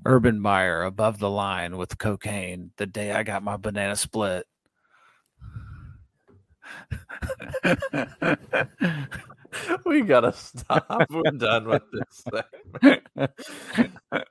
Urban 0.07 0.41
Meyer 0.41 0.83
above 0.83 1.19
the 1.19 1.31
line 1.31 1.77
with 1.77 1.99
cocaine 1.99 2.71
the 2.79 2.87
day 2.87 3.13
I 3.13 3.23
got 3.23 3.43
my 3.43 3.57
banana 3.57 3.97
split. 3.97 4.47
we 9.85 10.03
gotta 10.03 10.33
stop. 10.33 11.07
We're 11.11 11.31
done 11.33 11.69
with 11.69 11.83
this 11.93 12.25
thing. 12.31 12.45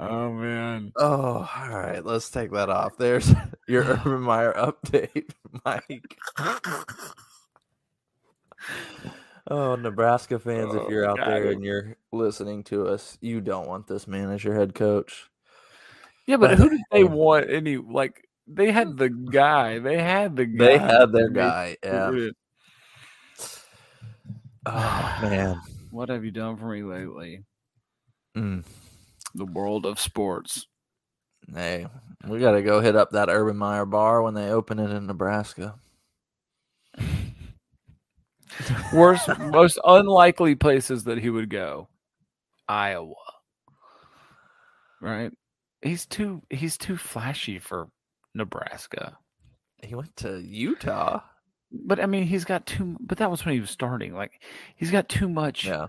oh 0.00 0.32
man. 0.32 0.92
Oh, 0.96 1.48
all 1.56 1.68
right. 1.68 2.04
Let's 2.04 2.30
take 2.30 2.50
that 2.52 2.68
off. 2.70 2.96
There's 2.98 3.32
your 3.68 3.84
Urban 3.84 4.20
Meyer 4.22 4.52
update, 4.52 5.30
Mike. 5.64 6.16
Oh, 9.48 9.74
Nebraska 9.74 10.38
fans, 10.38 10.74
if 10.74 10.82
Oh, 10.82 10.90
you're 10.90 11.08
out 11.08 11.18
there 11.24 11.46
it. 11.46 11.54
and 11.54 11.64
you're 11.64 11.96
listening 12.12 12.62
to 12.64 12.86
us, 12.86 13.18
you 13.20 13.40
don't 13.40 13.66
want 13.68 13.86
this 13.86 14.06
man 14.06 14.30
as 14.30 14.44
your 14.44 14.54
head 14.54 14.74
coach. 14.74 15.28
Yeah, 16.26 16.36
but 16.36 16.56
who 16.56 16.70
did 16.70 16.80
they 16.92 17.02
want 17.04 17.50
any 17.50 17.76
like 17.76 18.28
they 18.46 18.70
had 18.70 18.96
the 18.96 19.08
guy. 19.08 19.78
They 19.80 19.98
had 20.00 20.36
the 20.36 20.46
guy. 20.46 20.66
They 20.66 20.78
had 20.78 21.12
their 21.12 21.28
guy. 21.30 21.76
Yeah. 21.82 22.28
Oh 24.66 25.18
man. 25.22 25.60
What 25.90 26.08
have 26.08 26.24
you 26.24 26.30
done 26.30 26.56
for 26.56 26.64
me 26.68 26.82
lately? 26.82 27.42
Mm. 28.34 28.64
The 29.34 29.46
world 29.46 29.86
of 29.86 29.98
sports. 29.98 30.66
Hey, 31.52 31.86
we 32.28 32.38
got 32.38 32.52
to 32.52 32.62
go 32.62 32.80
hit 32.80 32.96
up 32.96 33.10
that 33.10 33.28
Urban 33.28 33.56
Meyer 33.56 33.84
bar 33.84 34.22
when 34.22 34.34
they 34.34 34.50
open 34.50 34.78
it 34.78 34.90
in 34.90 35.06
Nebraska. 35.06 35.74
Worst, 38.92 39.28
most 39.38 39.78
unlikely 39.84 40.54
places 40.54 41.04
that 41.04 41.18
he 41.18 41.30
would 41.30 41.50
go. 41.50 41.88
Iowa. 42.68 43.14
Right? 45.00 45.32
He's 45.80 46.06
too 46.06 46.42
he's 46.48 46.78
too 46.78 46.96
flashy 46.96 47.58
for 47.58 47.88
Nebraska. 48.34 49.18
He 49.82 49.94
went 49.94 50.14
to 50.18 50.40
Utah. 50.40 51.20
But 51.72 51.98
I 51.98 52.06
mean, 52.06 52.24
he's 52.24 52.44
got 52.44 52.66
too 52.66 52.96
but 53.00 53.18
that 53.18 53.30
was 53.30 53.44
when 53.44 53.54
he 53.54 53.60
was 53.60 53.70
starting. 53.70 54.14
Like 54.14 54.42
he's 54.76 54.90
got 54.90 55.08
too 55.08 55.28
much 55.28 55.64
Yeah, 55.64 55.86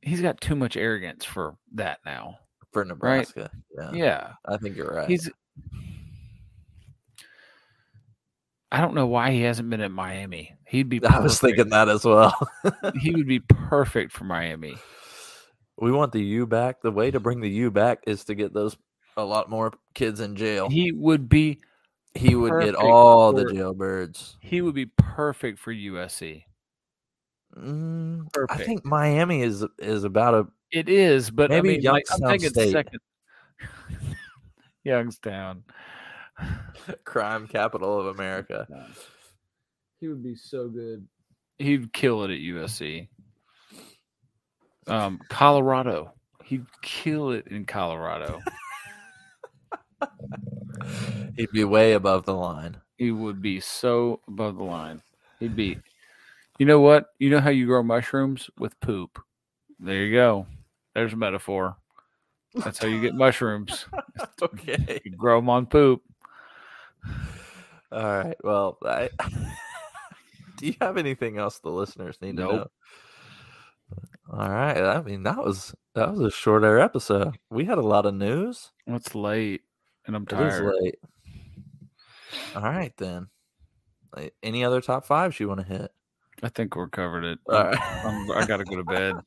he's 0.00 0.20
got 0.20 0.40
too 0.40 0.56
much 0.56 0.76
arrogance 0.76 1.24
for 1.24 1.56
that 1.74 1.98
now. 2.04 2.38
For 2.72 2.84
Nebraska. 2.84 3.50
Yeah, 3.76 3.90
Yeah. 3.92 4.32
I 4.46 4.56
think 4.56 4.76
you're 4.76 4.92
right. 4.94 5.08
He's 5.08 5.30
I 8.72 8.80
don't 8.80 8.94
know 8.94 9.06
why 9.06 9.32
he 9.32 9.42
hasn't 9.42 9.68
been 9.68 9.80
at 9.80 9.90
Miami. 9.90 10.56
He'd 10.66 10.88
be 10.88 11.02
I 11.04 11.18
was 11.20 11.40
thinking 11.40 11.70
that 11.70 11.88
as 11.88 12.04
well. 12.04 12.34
he 13.00 13.10
would 13.14 13.26
be 13.28 13.40
perfect 13.40 14.12
for 14.12 14.24
Miami. 14.24 14.76
we 15.78 15.90
want 15.90 16.12
the 16.12 16.22
U 16.22 16.46
back. 16.46 16.80
The 16.82 16.92
way 16.92 17.10
to 17.10 17.18
bring 17.20 17.40
the 17.40 17.50
U 17.50 17.70
back 17.70 17.98
is 18.06 18.24
to 18.26 18.34
get 18.34 18.54
those 18.54 18.76
a 19.16 19.24
lot 19.24 19.50
more 19.50 19.72
kids 19.94 20.20
in 20.20 20.36
jail. 20.36 20.68
He, 20.68 20.92
would 20.92 21.28
be 21.28 21.60
he 22.14 22.34
would 22.36 22.50
get 22.64 22.74
perfect 22.74 22.76
all 22.76 23.32
the 23.32 23.44
jailbirds. 23.44 24.36
he 24.40 24.60
would 24.60 24.74
be 24.74 24.86
perfect 24.86 25.58
for 25.58 25.74
USC. 25.74 26.44
Mm, 27.56 28.26
I 28.48 28.56
think 28.58 28.84
Miami 28.84 29.42
is 29.42 29.64
is 29.78 30.04
about 30.04 30.34
a 30.34 30.46
It 30.70 30.88
is, 30.88 31.30
but 31.30 31.50
Maybe 31.50 31.70
I 31.70 31.72
mean, 31.72 31.82
like, 31.82 32.04
I'm 32.12 32.20
Youngstown 32.20 32.30
thinking 32.30 32.50
State. 32.50 32.72
second. 32.72 33.00
Youngstown. 34.84 35.64
crime 37.04 37.46
capital 37.48 37.98
of 38.00 38.06
America. 38.06 38.66
He 40.00 40.08
would 40.08 40.22
be 40.22 40.34
so 40.34 40.68
good. 40.68 41.06
He'd 41.58 41.92
kill 41.92 42.24
it 42.24 42.30
at 42.30 42.38
USC. 42.38 43.08
Um, 44.86 45.20
Colorado. 45.28 46.14
He'd 46.44 46.64
kill 46.82 47.32
it 47.32 47.46
in 47.48 47.64
Colorado. 47.66 48.40
He'd 51.36 51.50
be 51.52 51.64
way 51.64 51.92
above 51.92 52.24
the 52.24 52.34
line. 52.34 52.78
he 52.96 53.10
would 53.12 53.42
be 53.42 53.60
so 53.60 54.20
above 54.26 54.56
the 54.56 54.64
line. 54.64 55.02
He'd 55.38 55.54
be. 55.56 55.78
You 56.60 56.66
know 56.66 56.80
what? 56.80 57.06
You 57.18 57.30
know 57.30 57.40
how 57.40 57.48
you 57.48 57.64
grow 57.64 57.82
mushrooms 57.82 58.50
with 58.58 58.78
poop. 58.80 59.18
There 59.78 60.04
you 60.04 60.12
go. 60.12 60.46
There's 60.94 61.14
a 61.14 61.16
metaphor. 61.16 61.78
That's 62.54 62.78
how 62.78 62.86
you 62.86 63.00
get 63.00 63.14
mushrooms. 63.14 63.86
okay. 64.42 65.00
You 65.02 65.12
grow 65.12 65.40
them 65.40 65.48
on 65.48 65.64
poop. 65.64 66.02
All 67.90 68.02
right. 68.02 68.36
Well, 68.44 68.76
I, 68.84 69.08
do 70.58 70.66
you 70.66 70.74
have 70.82 70.98
anything 70.98 71.38
else 71.38 71.60
the 71.60 71.70
listeners 71.70 72.18
need 72.20 72.36
to 72.36 72.42
Nope. 72.42 72.52
know? 72.52 72.66
All 74.30 74.50
right. 74.50 74.76
I 74.76 75.00
mean, 75.00 75.22
that 75.22 75.42
was 75.42 75.74
that 75.94 76.12
was 76.12 76.20
a 76.20 76.30
shorter 76.30 76.78
episode. 76.78 77.38
We 77.48 77.64
had 77.64 77.78
a 77.78 77.80
lot 77.80 78.04
of 78.04 78.12
news. 78.12 78.70
It's 78.86 79.14
late, 79.14 79.62
and 80.06 80.14
I'm 80.14 80.26
tired. 80.26 80.74
late. 80.78 80.96
All 82.54 82.64
right 82.64 82.92
then. 82.98 83.28
Any 84.42 84.62
other 84.62 84.82
top 84.82 85.06
fives 85.06 85.40
you 85.40 85.48
want 85.48 85.60
to 85.60 85.66
hit? 85.66 85.90
I 86.42 86.48
think 86.48 86.74
we're 86.76 86.88
covered 86.88 87.24
it. 87.24 87.38
All 87.48 87.56
I'm- 87.56 87.70
right. 88.28 88.36
I'm- 88.38 88.46
gotta 88.46 88.64
go 88.64 88.76
to 88.76 88.84
bed. 88.84 89.14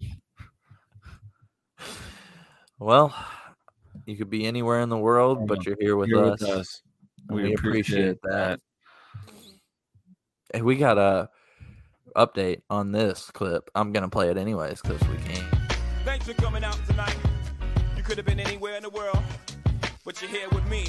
Well, 2.79 3.15
you 4.05 4.17
could 4.17 4.29
be 4.29 4.45
anywhere 4.45 4.81
in 4.81 4.89
the 4.89 4.97
world, 4.97 5.47
but 5.47 5.65
you're 5.65 5.77
here 5.79 5.95
with 5.95 6.09
You're 6.09 6.25
us. 6.33 6.41
with 6.41 6.49
us. 6.49 6.81
We, 7.29 7.43
we 7.43 7.53
appreciate, 7.53 8.17
appreciate 8.17 8.19
that. 8.23 8.59
Hey, 10.53 10.61
we 10.63 10.75
got 10.75 10.97
a 10.97 11.29
update 12.17 12.61
on 12.69 12.91
this 12.91 13.31
clip. 13.31 13.69
I'm 13.73 13.93
gonna 13.93 14.09
play 14.09 14.29
it 14.29 14.37
anyways 14.37 14.81
because 14.81 14.99
we 15.07 15.15
can. 15.17 15.45
Thanks 16.03 16.25
for 16.27 16.33
coming 16.33 16.63
out 16.65 16.77
tonight. 16.87 17.15
You 17.95 18.03
could 18.03 18.17
have 18.17 18.25
been 18.25 18.39
anywhere 18.41 18.75
in 18.75 18.83
the 18.83 18.89
world, 18.89 19.19
but 20.03 20.21
you're 20.21 20.29
here 20.31 20.49
with 20.49 20.65
me. 20.67 20.87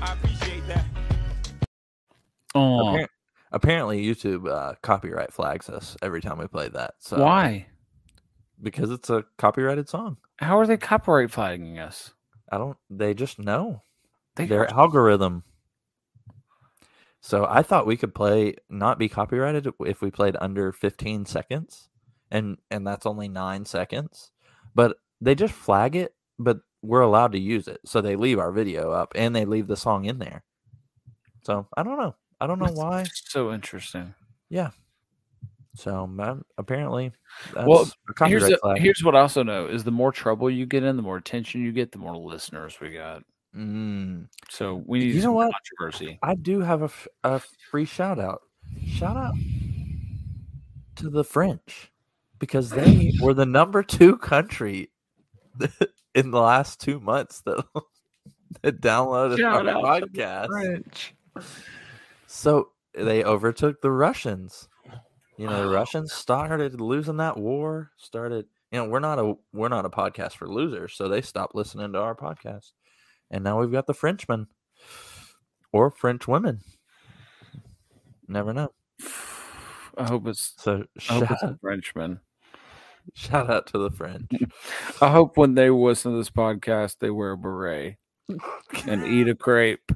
I 0.00 0.14
appreciate 0.14 0.66
that. 0.66 0.84
Oh, 2.56 2.86
Appar- 2.86 3.06
apparently, 3.52 4.04
YouTube 4.04 4.48
uh, 4.48 4.74
copyright 4.82 5.32
flags 5.32 5.68
us 5.68 5.96
every 6.02 6.20
time 6.20 6.38
we 6.38 6.46
play 6.46 6.68
that. 6.68 6.94
So 6.98 7.22
why? 7.22 7.66
Because 8.60 8.90
it's 8.90 9.10
a 9.10 9.24
copyrighted 9.38 9.88
song. 9.88 10.16
How 10.38 10.58
are 10.58 10.66
they 10.66 10.76
copyright 10.76 11.30
flagging 11.30 11.78
us? 11.78 12.12
I 12.50 12.58
don't. 12.58 12.76
They 12.90 13.14
just 13.14 13.38
know 13.38 13.82
They 14.36 14.46
their 14.46 14.70
algorithm. 14.70 15.44
So 17.20 17.46
I 17.48 17.62
thought 17.62 17.86
we 17.86 17.96
could 17.96 18.14
play 18.14 18.54
not 18.70 18.98
be 18.98 19.08
copyrighted 19.08 19.68
if 19.80 20.00
we 20.00 20.10
played 20.10 20.36
under 20.40 20.72
15 20.72 21.26
seconds, 21.26 21.88
and 22.30 22.58
and 22.70 22.86
that's 22.86 23.06
only 23.06 23.28
nine 23.28 23.64
seconds. 23.64 24.30
But 24.74 24.98
they 25.20 25.34
just 25.34 25.54
flag 25.54 25.96
it, 25.96 26.14
but 26.38 26.58
we're 26.82 27.00
allowed 27.00 27.32
to 27.32 27.38
use 27.38 27.68
it. 27.68 27.80
So 27.84 28.00
they 28.00 28.16
leave 28.16 28.38
our 28.38 28.52
video 28.52 28.92
up 28.92 29.12
and 29.14 29.34
they 29.34 29.44
leave 29.44 29.66
the 29.66 29.76
song 29.76 30.04
in 30.04 30.18
there. 30.18 30.44
So 31.42 31.66
I 31.76 31.82
don't 31.82 31.98
know. 31.98 32.14
I 32.40 32.46
don't 32.46 32.58
know 32.58 32.72
why. 32.72 33.04
so 33.14 33.52
interesting. 33.52 34.14
Yeah. 34.48 34.70
So 35.74 36.04
um, 36.04 36.44
apparently, 36.56 37.12
that's 37.54 37.66
Well, 37.68 37.88
a 38.18 38.28
Here's, 38.28 38.48
flag. 38.60 38.78
here's 38.78 39.04
what 39.04 39.14
I 39.14 39.20
also 39.20 39.42
know 39.42 39.66
is 39.66 39.84
the 39.84 39.90
more 39.90 40.10
trouble 40.10 40.48
you 40.50 40.64
get 40.64 40.82
in, 40.82 40.96
the 40.96 41.02
more 41.02 41.18
attention 41.18 41.62
you 41.62 41.72
get, 41.72 41.92
the 41.92 41.98
more 41.98 42.16
listeners 42.16 42.78
we 42.80 42.92
got. 42.92 43.22
Mm. 43.54 44.28
So 44.48 44.82
we 44.86 45.00
need 45.00 45.14
You 45.14 45.22
know 45.22 45.32
what? 45.32 45.52
controversy. 45.52 46.18
I 46.22 46.34
do 46.34 46.60
have 46.60 46.80
a, 46.82 46.86
f- 46.86 47.08
a 47.24 47.42
free 47.70 47.84
shout 47.84 48.18
out. 48.18 48.40
Shout 48.86 49.16
out 49.18 49.34
to 50.96 51.10
the 51.10 51.24
French 51.24 51.92
because 52.38 52.70
they 52.70 53.12
were 53.20 53.34
the 53.34 53.46
number 53.46 53.82
two 53.82 54.16
country 54.16 54.90
in 56.14 56.30
the 56.30 56.40
last 56.40 56.80
two 56.80 57.00
months 57.00 57.42
that, 57.42 57.64
that 58.62 58.80
downloaded 58.80 59.38
Shout 59.38 59.68
our 59.68 59.86
out 59.86 60.00
to 60.00 60.06
the 60.06 60.18
podcast. 60.18 60.46
French. 60.48 61.14
So 62.36 62.72
they 62.92 63.24
overtook 63.24 63.80
the 63.80 63.90
Russians. 63.90 64.68
You 65.38 65.46
know, 65.46 65.66
the 65.66 65.74
Russians 65.74 66.12
started 66.12 66.82
losing 66.82 67.16
that 67.16 67.38
war. 67.38 67.92
Started, 67.96 68.44
you 68.70 68.78
know, 68.78 68.84
we're 68.90 69.00
not 69.00 69.18
a 69.18 69.34
we're 69.54 69.70
not 69.70 69.86
a 69.86 69.90
podcast 69.90 70.32
for 70.32 70.46
losers, 70.46 70.92
so 70.92 71.08
they 71.08 71.22
stopped 71.22 71.54
listening 71.54 71.94
to 71.94 71.98
our 71.98 72.14
podcast, 72.14 72.72
and 73.30 73.42
now 73.42 73.58
we've 73.58 73.72
got 73.72 73.86
the 73.86 73.94
Frenchmen 73.94 74.48
or 75.72 75.90
French 75.90 76.28
women. 76.28 76.60
Never 78.28 78.52
know. 78.52 78.72
I 79.96 80.04
hope 80.04 80.26
it's 80.26 80.52
So 80.58 80.84
I 81.08 81.14
hope 81.14 81.28
shout, 81.28 81.32
it's 81.32 81.42
a 81.42 81.58
Frenchman. 81.62 82.20
shout 83.14 83.48
out 83.48 83.66
to 83.68 83.78
the 83.78 83.90
French. 83.90 84.30
I 85.00 85.10
hope 85.10 85.38
when 85.38 85.54
they 85.54 85.70
listen 85.70 86.12
to 86.12 86.18
this 86.18 86.30
podcast, 86.30 86.98
they 87.00 87.10
wear 87.10 87.30
a 87.30 87.38
beret 87.38 87.96
and 88.86 89.06
eat 89.06 89.26
a 89.26 89.34
crepe. 89.34 89.90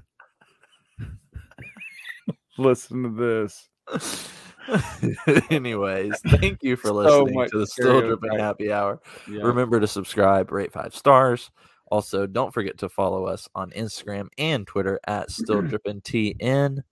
Listen 2.60 3.02
to 3.02 3.08
this. 3.10 3.68
Anyways, 5.50 6.20
thank 6.28 6.62
you 6.62 6.76
for 6.76 6.92
listening 6.92 7.34
much 7.34 7.50
to 7.50 7.58
the 7.58 7.66
Still 7.66 8.00
Dripping. 8.02 8.38
Happy 8.38 8.72
Hour. 8.72 9.00
Yeah. 9.28 9.42
Remember 9.42 9.80
to 9.80 9.86
subscribe, 9.86 10.52
rate 10.52 10.72
five 10.72 10.94
stars. 10.94 11.50
Also, 11.90 12.26
don't 12.26 12.54
forget 12.54 12.78
to 12.78 12.88
follow 12.88 13.26
us 13.26 13.48
on 13.54 13.70
Instagram 13.72 14.28
and 14.38 14.66
Twitter 14.66 15.00
at 15.08 15.30
Still 15.30 15.62
Dripping 15.68 16.00
TN. 16.02 16.82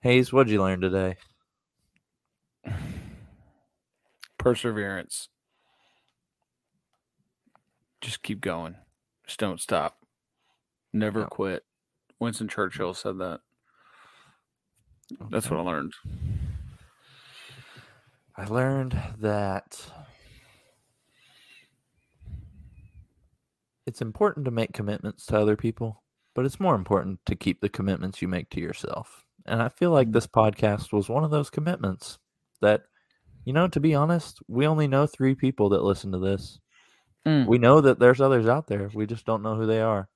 Hayes, 0.00 0.32
what'd 0.32 0.50
you 0.50 0.62
learn 0.62 0.80
today? 0.80 1.16
perseverance. 4.38 5.28
Just 8.00 8.22
keep 8.22 8.40
going. 8.40 8.76
Just 9.26 9.40
don't 9.40 9.60
stop. 9.60 9.98
Never 10.92 11.20
Yep. 11.20 11.30
quit. 11.30 11.64
Winston 12.20 12.48
Churchill 12.48 12.94
said 12.94 13.18
that. 13.18 13.40
That's 15.30 15.50
what 15.50 15.60
I 15.60 15.62
learned. 15.62 15.92
I 18.36 18.44
learned 18.44 19.00
that 19.20 19.80
it's 23.86 24.02
important 24.02 24.44
to 24.44 24.50
make 24.50 24.72
commitments 24.72 25.26
to 25.26 25.38
other 25.38 25.56
people, 25.56 26.02
but 26.34 26.44
it's 26.44 26.60
more 26.60 26.74
important 26.74 27.20
to 27.26 27.36
keep 27.36 27.60
the 27.60 27.68
commitments 27.68 28.20
you 28.20 28.28
make 28.28 28.50
to 28.50 28.60
yourself. 28.60 29.24
And 29.46 29.62
I 29.62 29.68
feel 29.68 29.90
like 29.90 30.12
this 30.12 30.26
podcast 30.26 30.92
was 30.92 31.08
one 31.08 31.24
of 31.24 31.30
those 31.30 31.50
commitments 31.50 32.18
that, 32.60 32.82
you 33.44 33.52
know, 33.52 33.68
to 33.68 33.80
be 33.80 33.94
honest, 33.94 34.40
we 34.48 34.66
only 34.66 34.88
know 34.88 35.06
three 35.06 35.34
people 35.34 35.68
that 35.70 35.84
listen 35.84 36.10
to 36.12 36.18
this. 36.18 36.58
Mm. 37.24 37.46
We 37.46 37.58
know 37.58 37.80
that 37.80 38.00
there's 38.00 38.20
others 38.20 38.48
out 38.48 38.66
there. 38.66 38.90
We 38.92 39.06
just 39.06 39.24
don't 39.24 39.42
know 39.42 39.54
who 39.54 39.66
they 39.66 39.80
are. 39.80 40.08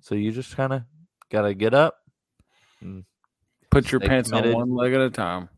So 0.00 0.14
you 0.14 0.32
just 0.32 0.56
kind 0.56 0.72
of 0.72 0.82
got 1.30 1.42
to 1.42 1.54
get 1.54 1.74
up 1.74 1.98
and 2.80 3.04
Put 3.70 3.92
your 3.92 4.00
Stay 4.00 4.08
pants 4.08 4.30
committed. 4.30 4.54
on 4.54 4.70
one 4.70 4.74
leg 4.74 4.92
at 4.94 5.00
a 5.00 5.10
time. 5.10 5.48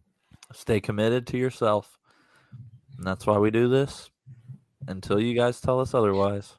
stay 0.52 0.80
committed 0.80 1.26
to 1.28 1.38
yourself. 1.38 1.98
And 2.98 3.06
that's 3.06 3.26
why 3.26 3.38
we 3.38 3.50
do 3.50 3.68
this 3.68 4.10
until 4.86 5.18
you 5.20 5.34
guys 5.34 5.60
tell 5.60 5.80
us 5.80 5.94
otherwise. 5.94 6.56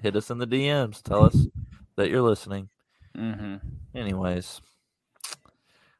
Hit 0.00 0.16
us 0.16 0.30
in 0.30 0.38
the 0.38 0.46
DMs. 0.46 1.00
Tell 1.02 1.24
us 1.24 1.46
that 1.96 2.10
you're 2.10 2.22
listening. 2.22 2.68
Mm-hmm. 3.16 3.56
Anyways, 3.94 4.60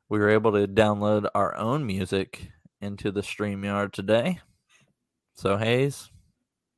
we 0.08 0.18
were 0.18 0.30
able 0.30 0.52
to 0.52 0.66
download 0.66 1.28
our 1.34 1.56
own 1.56 1.86
music 1.86 2.50
into 2.80 3.12
the 3.12 3.20
StreamYard 3.20 3.92
today. 3.92 4.40
So, 5.34 5.56
Hayes, 5.56 6.10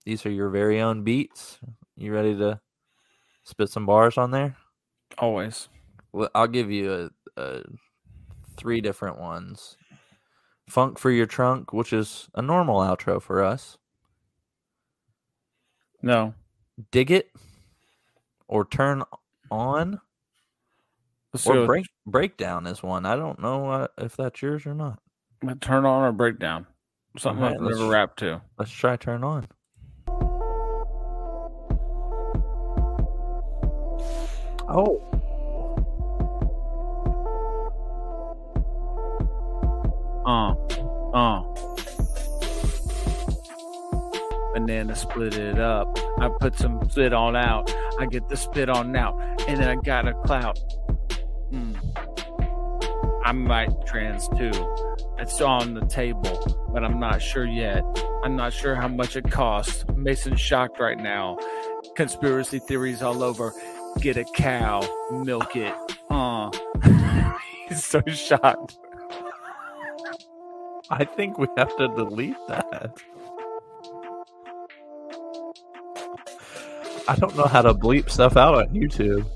these 0.04 0.26
are 0.26 0.30
your 0.30 0.50
very 0.50 0.80
own 0.80 1.02
beats. 1.04 1.58
You 1.96 2.12
ready 2.12 2.36
to 2.36 2.60
spit 3.44 3.70
some 3.70 3.86
bars 3.86 4.18
on 4.18 4.30
there? 4.30 4.56
Always. 5.18 5.68
Well, 6.12 6.28
I'll 6.34 6.46
give 6.46 6.70
you 6.70 7.10
a, 7.36 7.40
a 7.42 7.62
three 8.56 8.80
different 8.80 9.18
ones. 9.18 9.76
Funk 10.68 10.98
for 10.98 11.10
your 11.10 11.26
trunk, 11.26 11.72
which 11.72 11.92
is 11.92 12.28
a 12.34 12.42
normal 12.42 12.80
outro 12.80 13.20
for 13.20 13.42
us. 13.42 13.76
No. 16.02 16.34
Dig 16.90 17.10
it, 17.10 17.30
or 18.48 18.64
turn 18.64 19.02
on, 19.50 20.00
Let's 21.32 21.46
or 21.48 21.66
break 21.66 21.86
breakdown 22.06 22.66
is 22.66 22.82
one. 22.82 23.04
I 23.04 23.16
don't 23.16 23.40
know 23.40 23.68
uh, 23.68 23.86
if 23.98 24.16
that's 24.16 24.40
yours 24.40 24.66
or 24.66 24.74
not. 24.74 25.00
it. 25.42 25.60
Turn 25.60 25.84
on 25.84 26.04
or 26.04 26.12
breakdown. 26.12 26.66
Something 27.18 27.42
Alright, 27.42 27.60
I've 27.60 27.64
let's 27.64 27.78
never 27.78 27.88
tr- 27.88 27.92
rapped 27.92 28.18
to. 28.20 28.42
Let's 28.58 28.70
try 28.70 28.96
turn 28.96 29.24
on. 29.24 29.46
Oh, 34.66 35.02
Uh, 40.26 40.54
uh. 41.14 41.42
Banana 44.54 44.94
split 44.94 45.36
it 45.36 45.58
up. 45.58 45.98
I 46.18 46.30
put 46.40 46.56
some 46.56 46.88
spit 46.88 47.12
on 47.12 47.34
out. 47.36 47.74
I 47.98 48.06
get 48.06 48.28
the 48.28 48.36
spit 48.36 48.68
on 48.68 48.94
out, 48.96 49.20
and 49.48 49.60
then 49.60 49.68
I 49.68 49.74
got 49.82 50.06
a 50.06 50.14
clout. 50.14 50.58
Mm. 51.52 51.76
I 53.24 53.32
might 53.32 53.70
trans 53.86 54.28
too. 54.28 54.52
It's 55.18 55.40
on 55.40 55.74
the 55.74 55.86
table, 55.86 56.68
but 56.72 56.84
I'm 56.84 57.00
not 57.00 57.20
sure 57.20 57.46
yet. 57.46 57.82
I'm 58.22 58.36
not 58.36 58.52
sure 58.52 58.74
how 58.74 58.88
much 58.88 59.16
it 59.16 59.30
costs. 59.30 59.84
Mason's 59.96 60.40
shocked 60.40 60.78
right 60.78 60.98
now. 60.98 61.38
Conspiracy 61.96 62.58
theories 62.58 63.02
all 63.02 63.22
over. 63.22 63.52
Get 64.00 64.16
a 64.16 64.24
cow, 64.24 64.82
milk 65.10 65.56
it. 65.56 65.74
Uh. 66.10 66.50
He's 67.68 67.84
so 67.84 68.02
shocked. 68.06 68.76
I 70.90 71.04
think 71.04 71.38
we 71.38 71.46
have 71.56 71.74
to 71.76 71.88
delete 71.88 72.36
that. 72.48 72.92
I 77.08 77.16
don't 77.16 77.36
know 77.36 77.44
how 77.44 77.62
to 77.62 77.74
bleep 77.74 78.10
stuff 78.10 78.36
out 78.36 78.54
on 78.54 78.68
YouTube. 78.68 79.26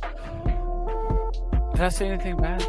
Did 1.73 1.81
I 1.81 1.89
say 1.89 2.09
anything 2.09 2.37
bad? 2.37 2.63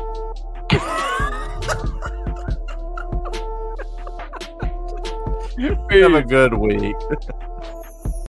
You 5.57 5.75
have 5.89 6.13
a 6.13 6.23
good 6.23 6.53
week. 6.53 6.95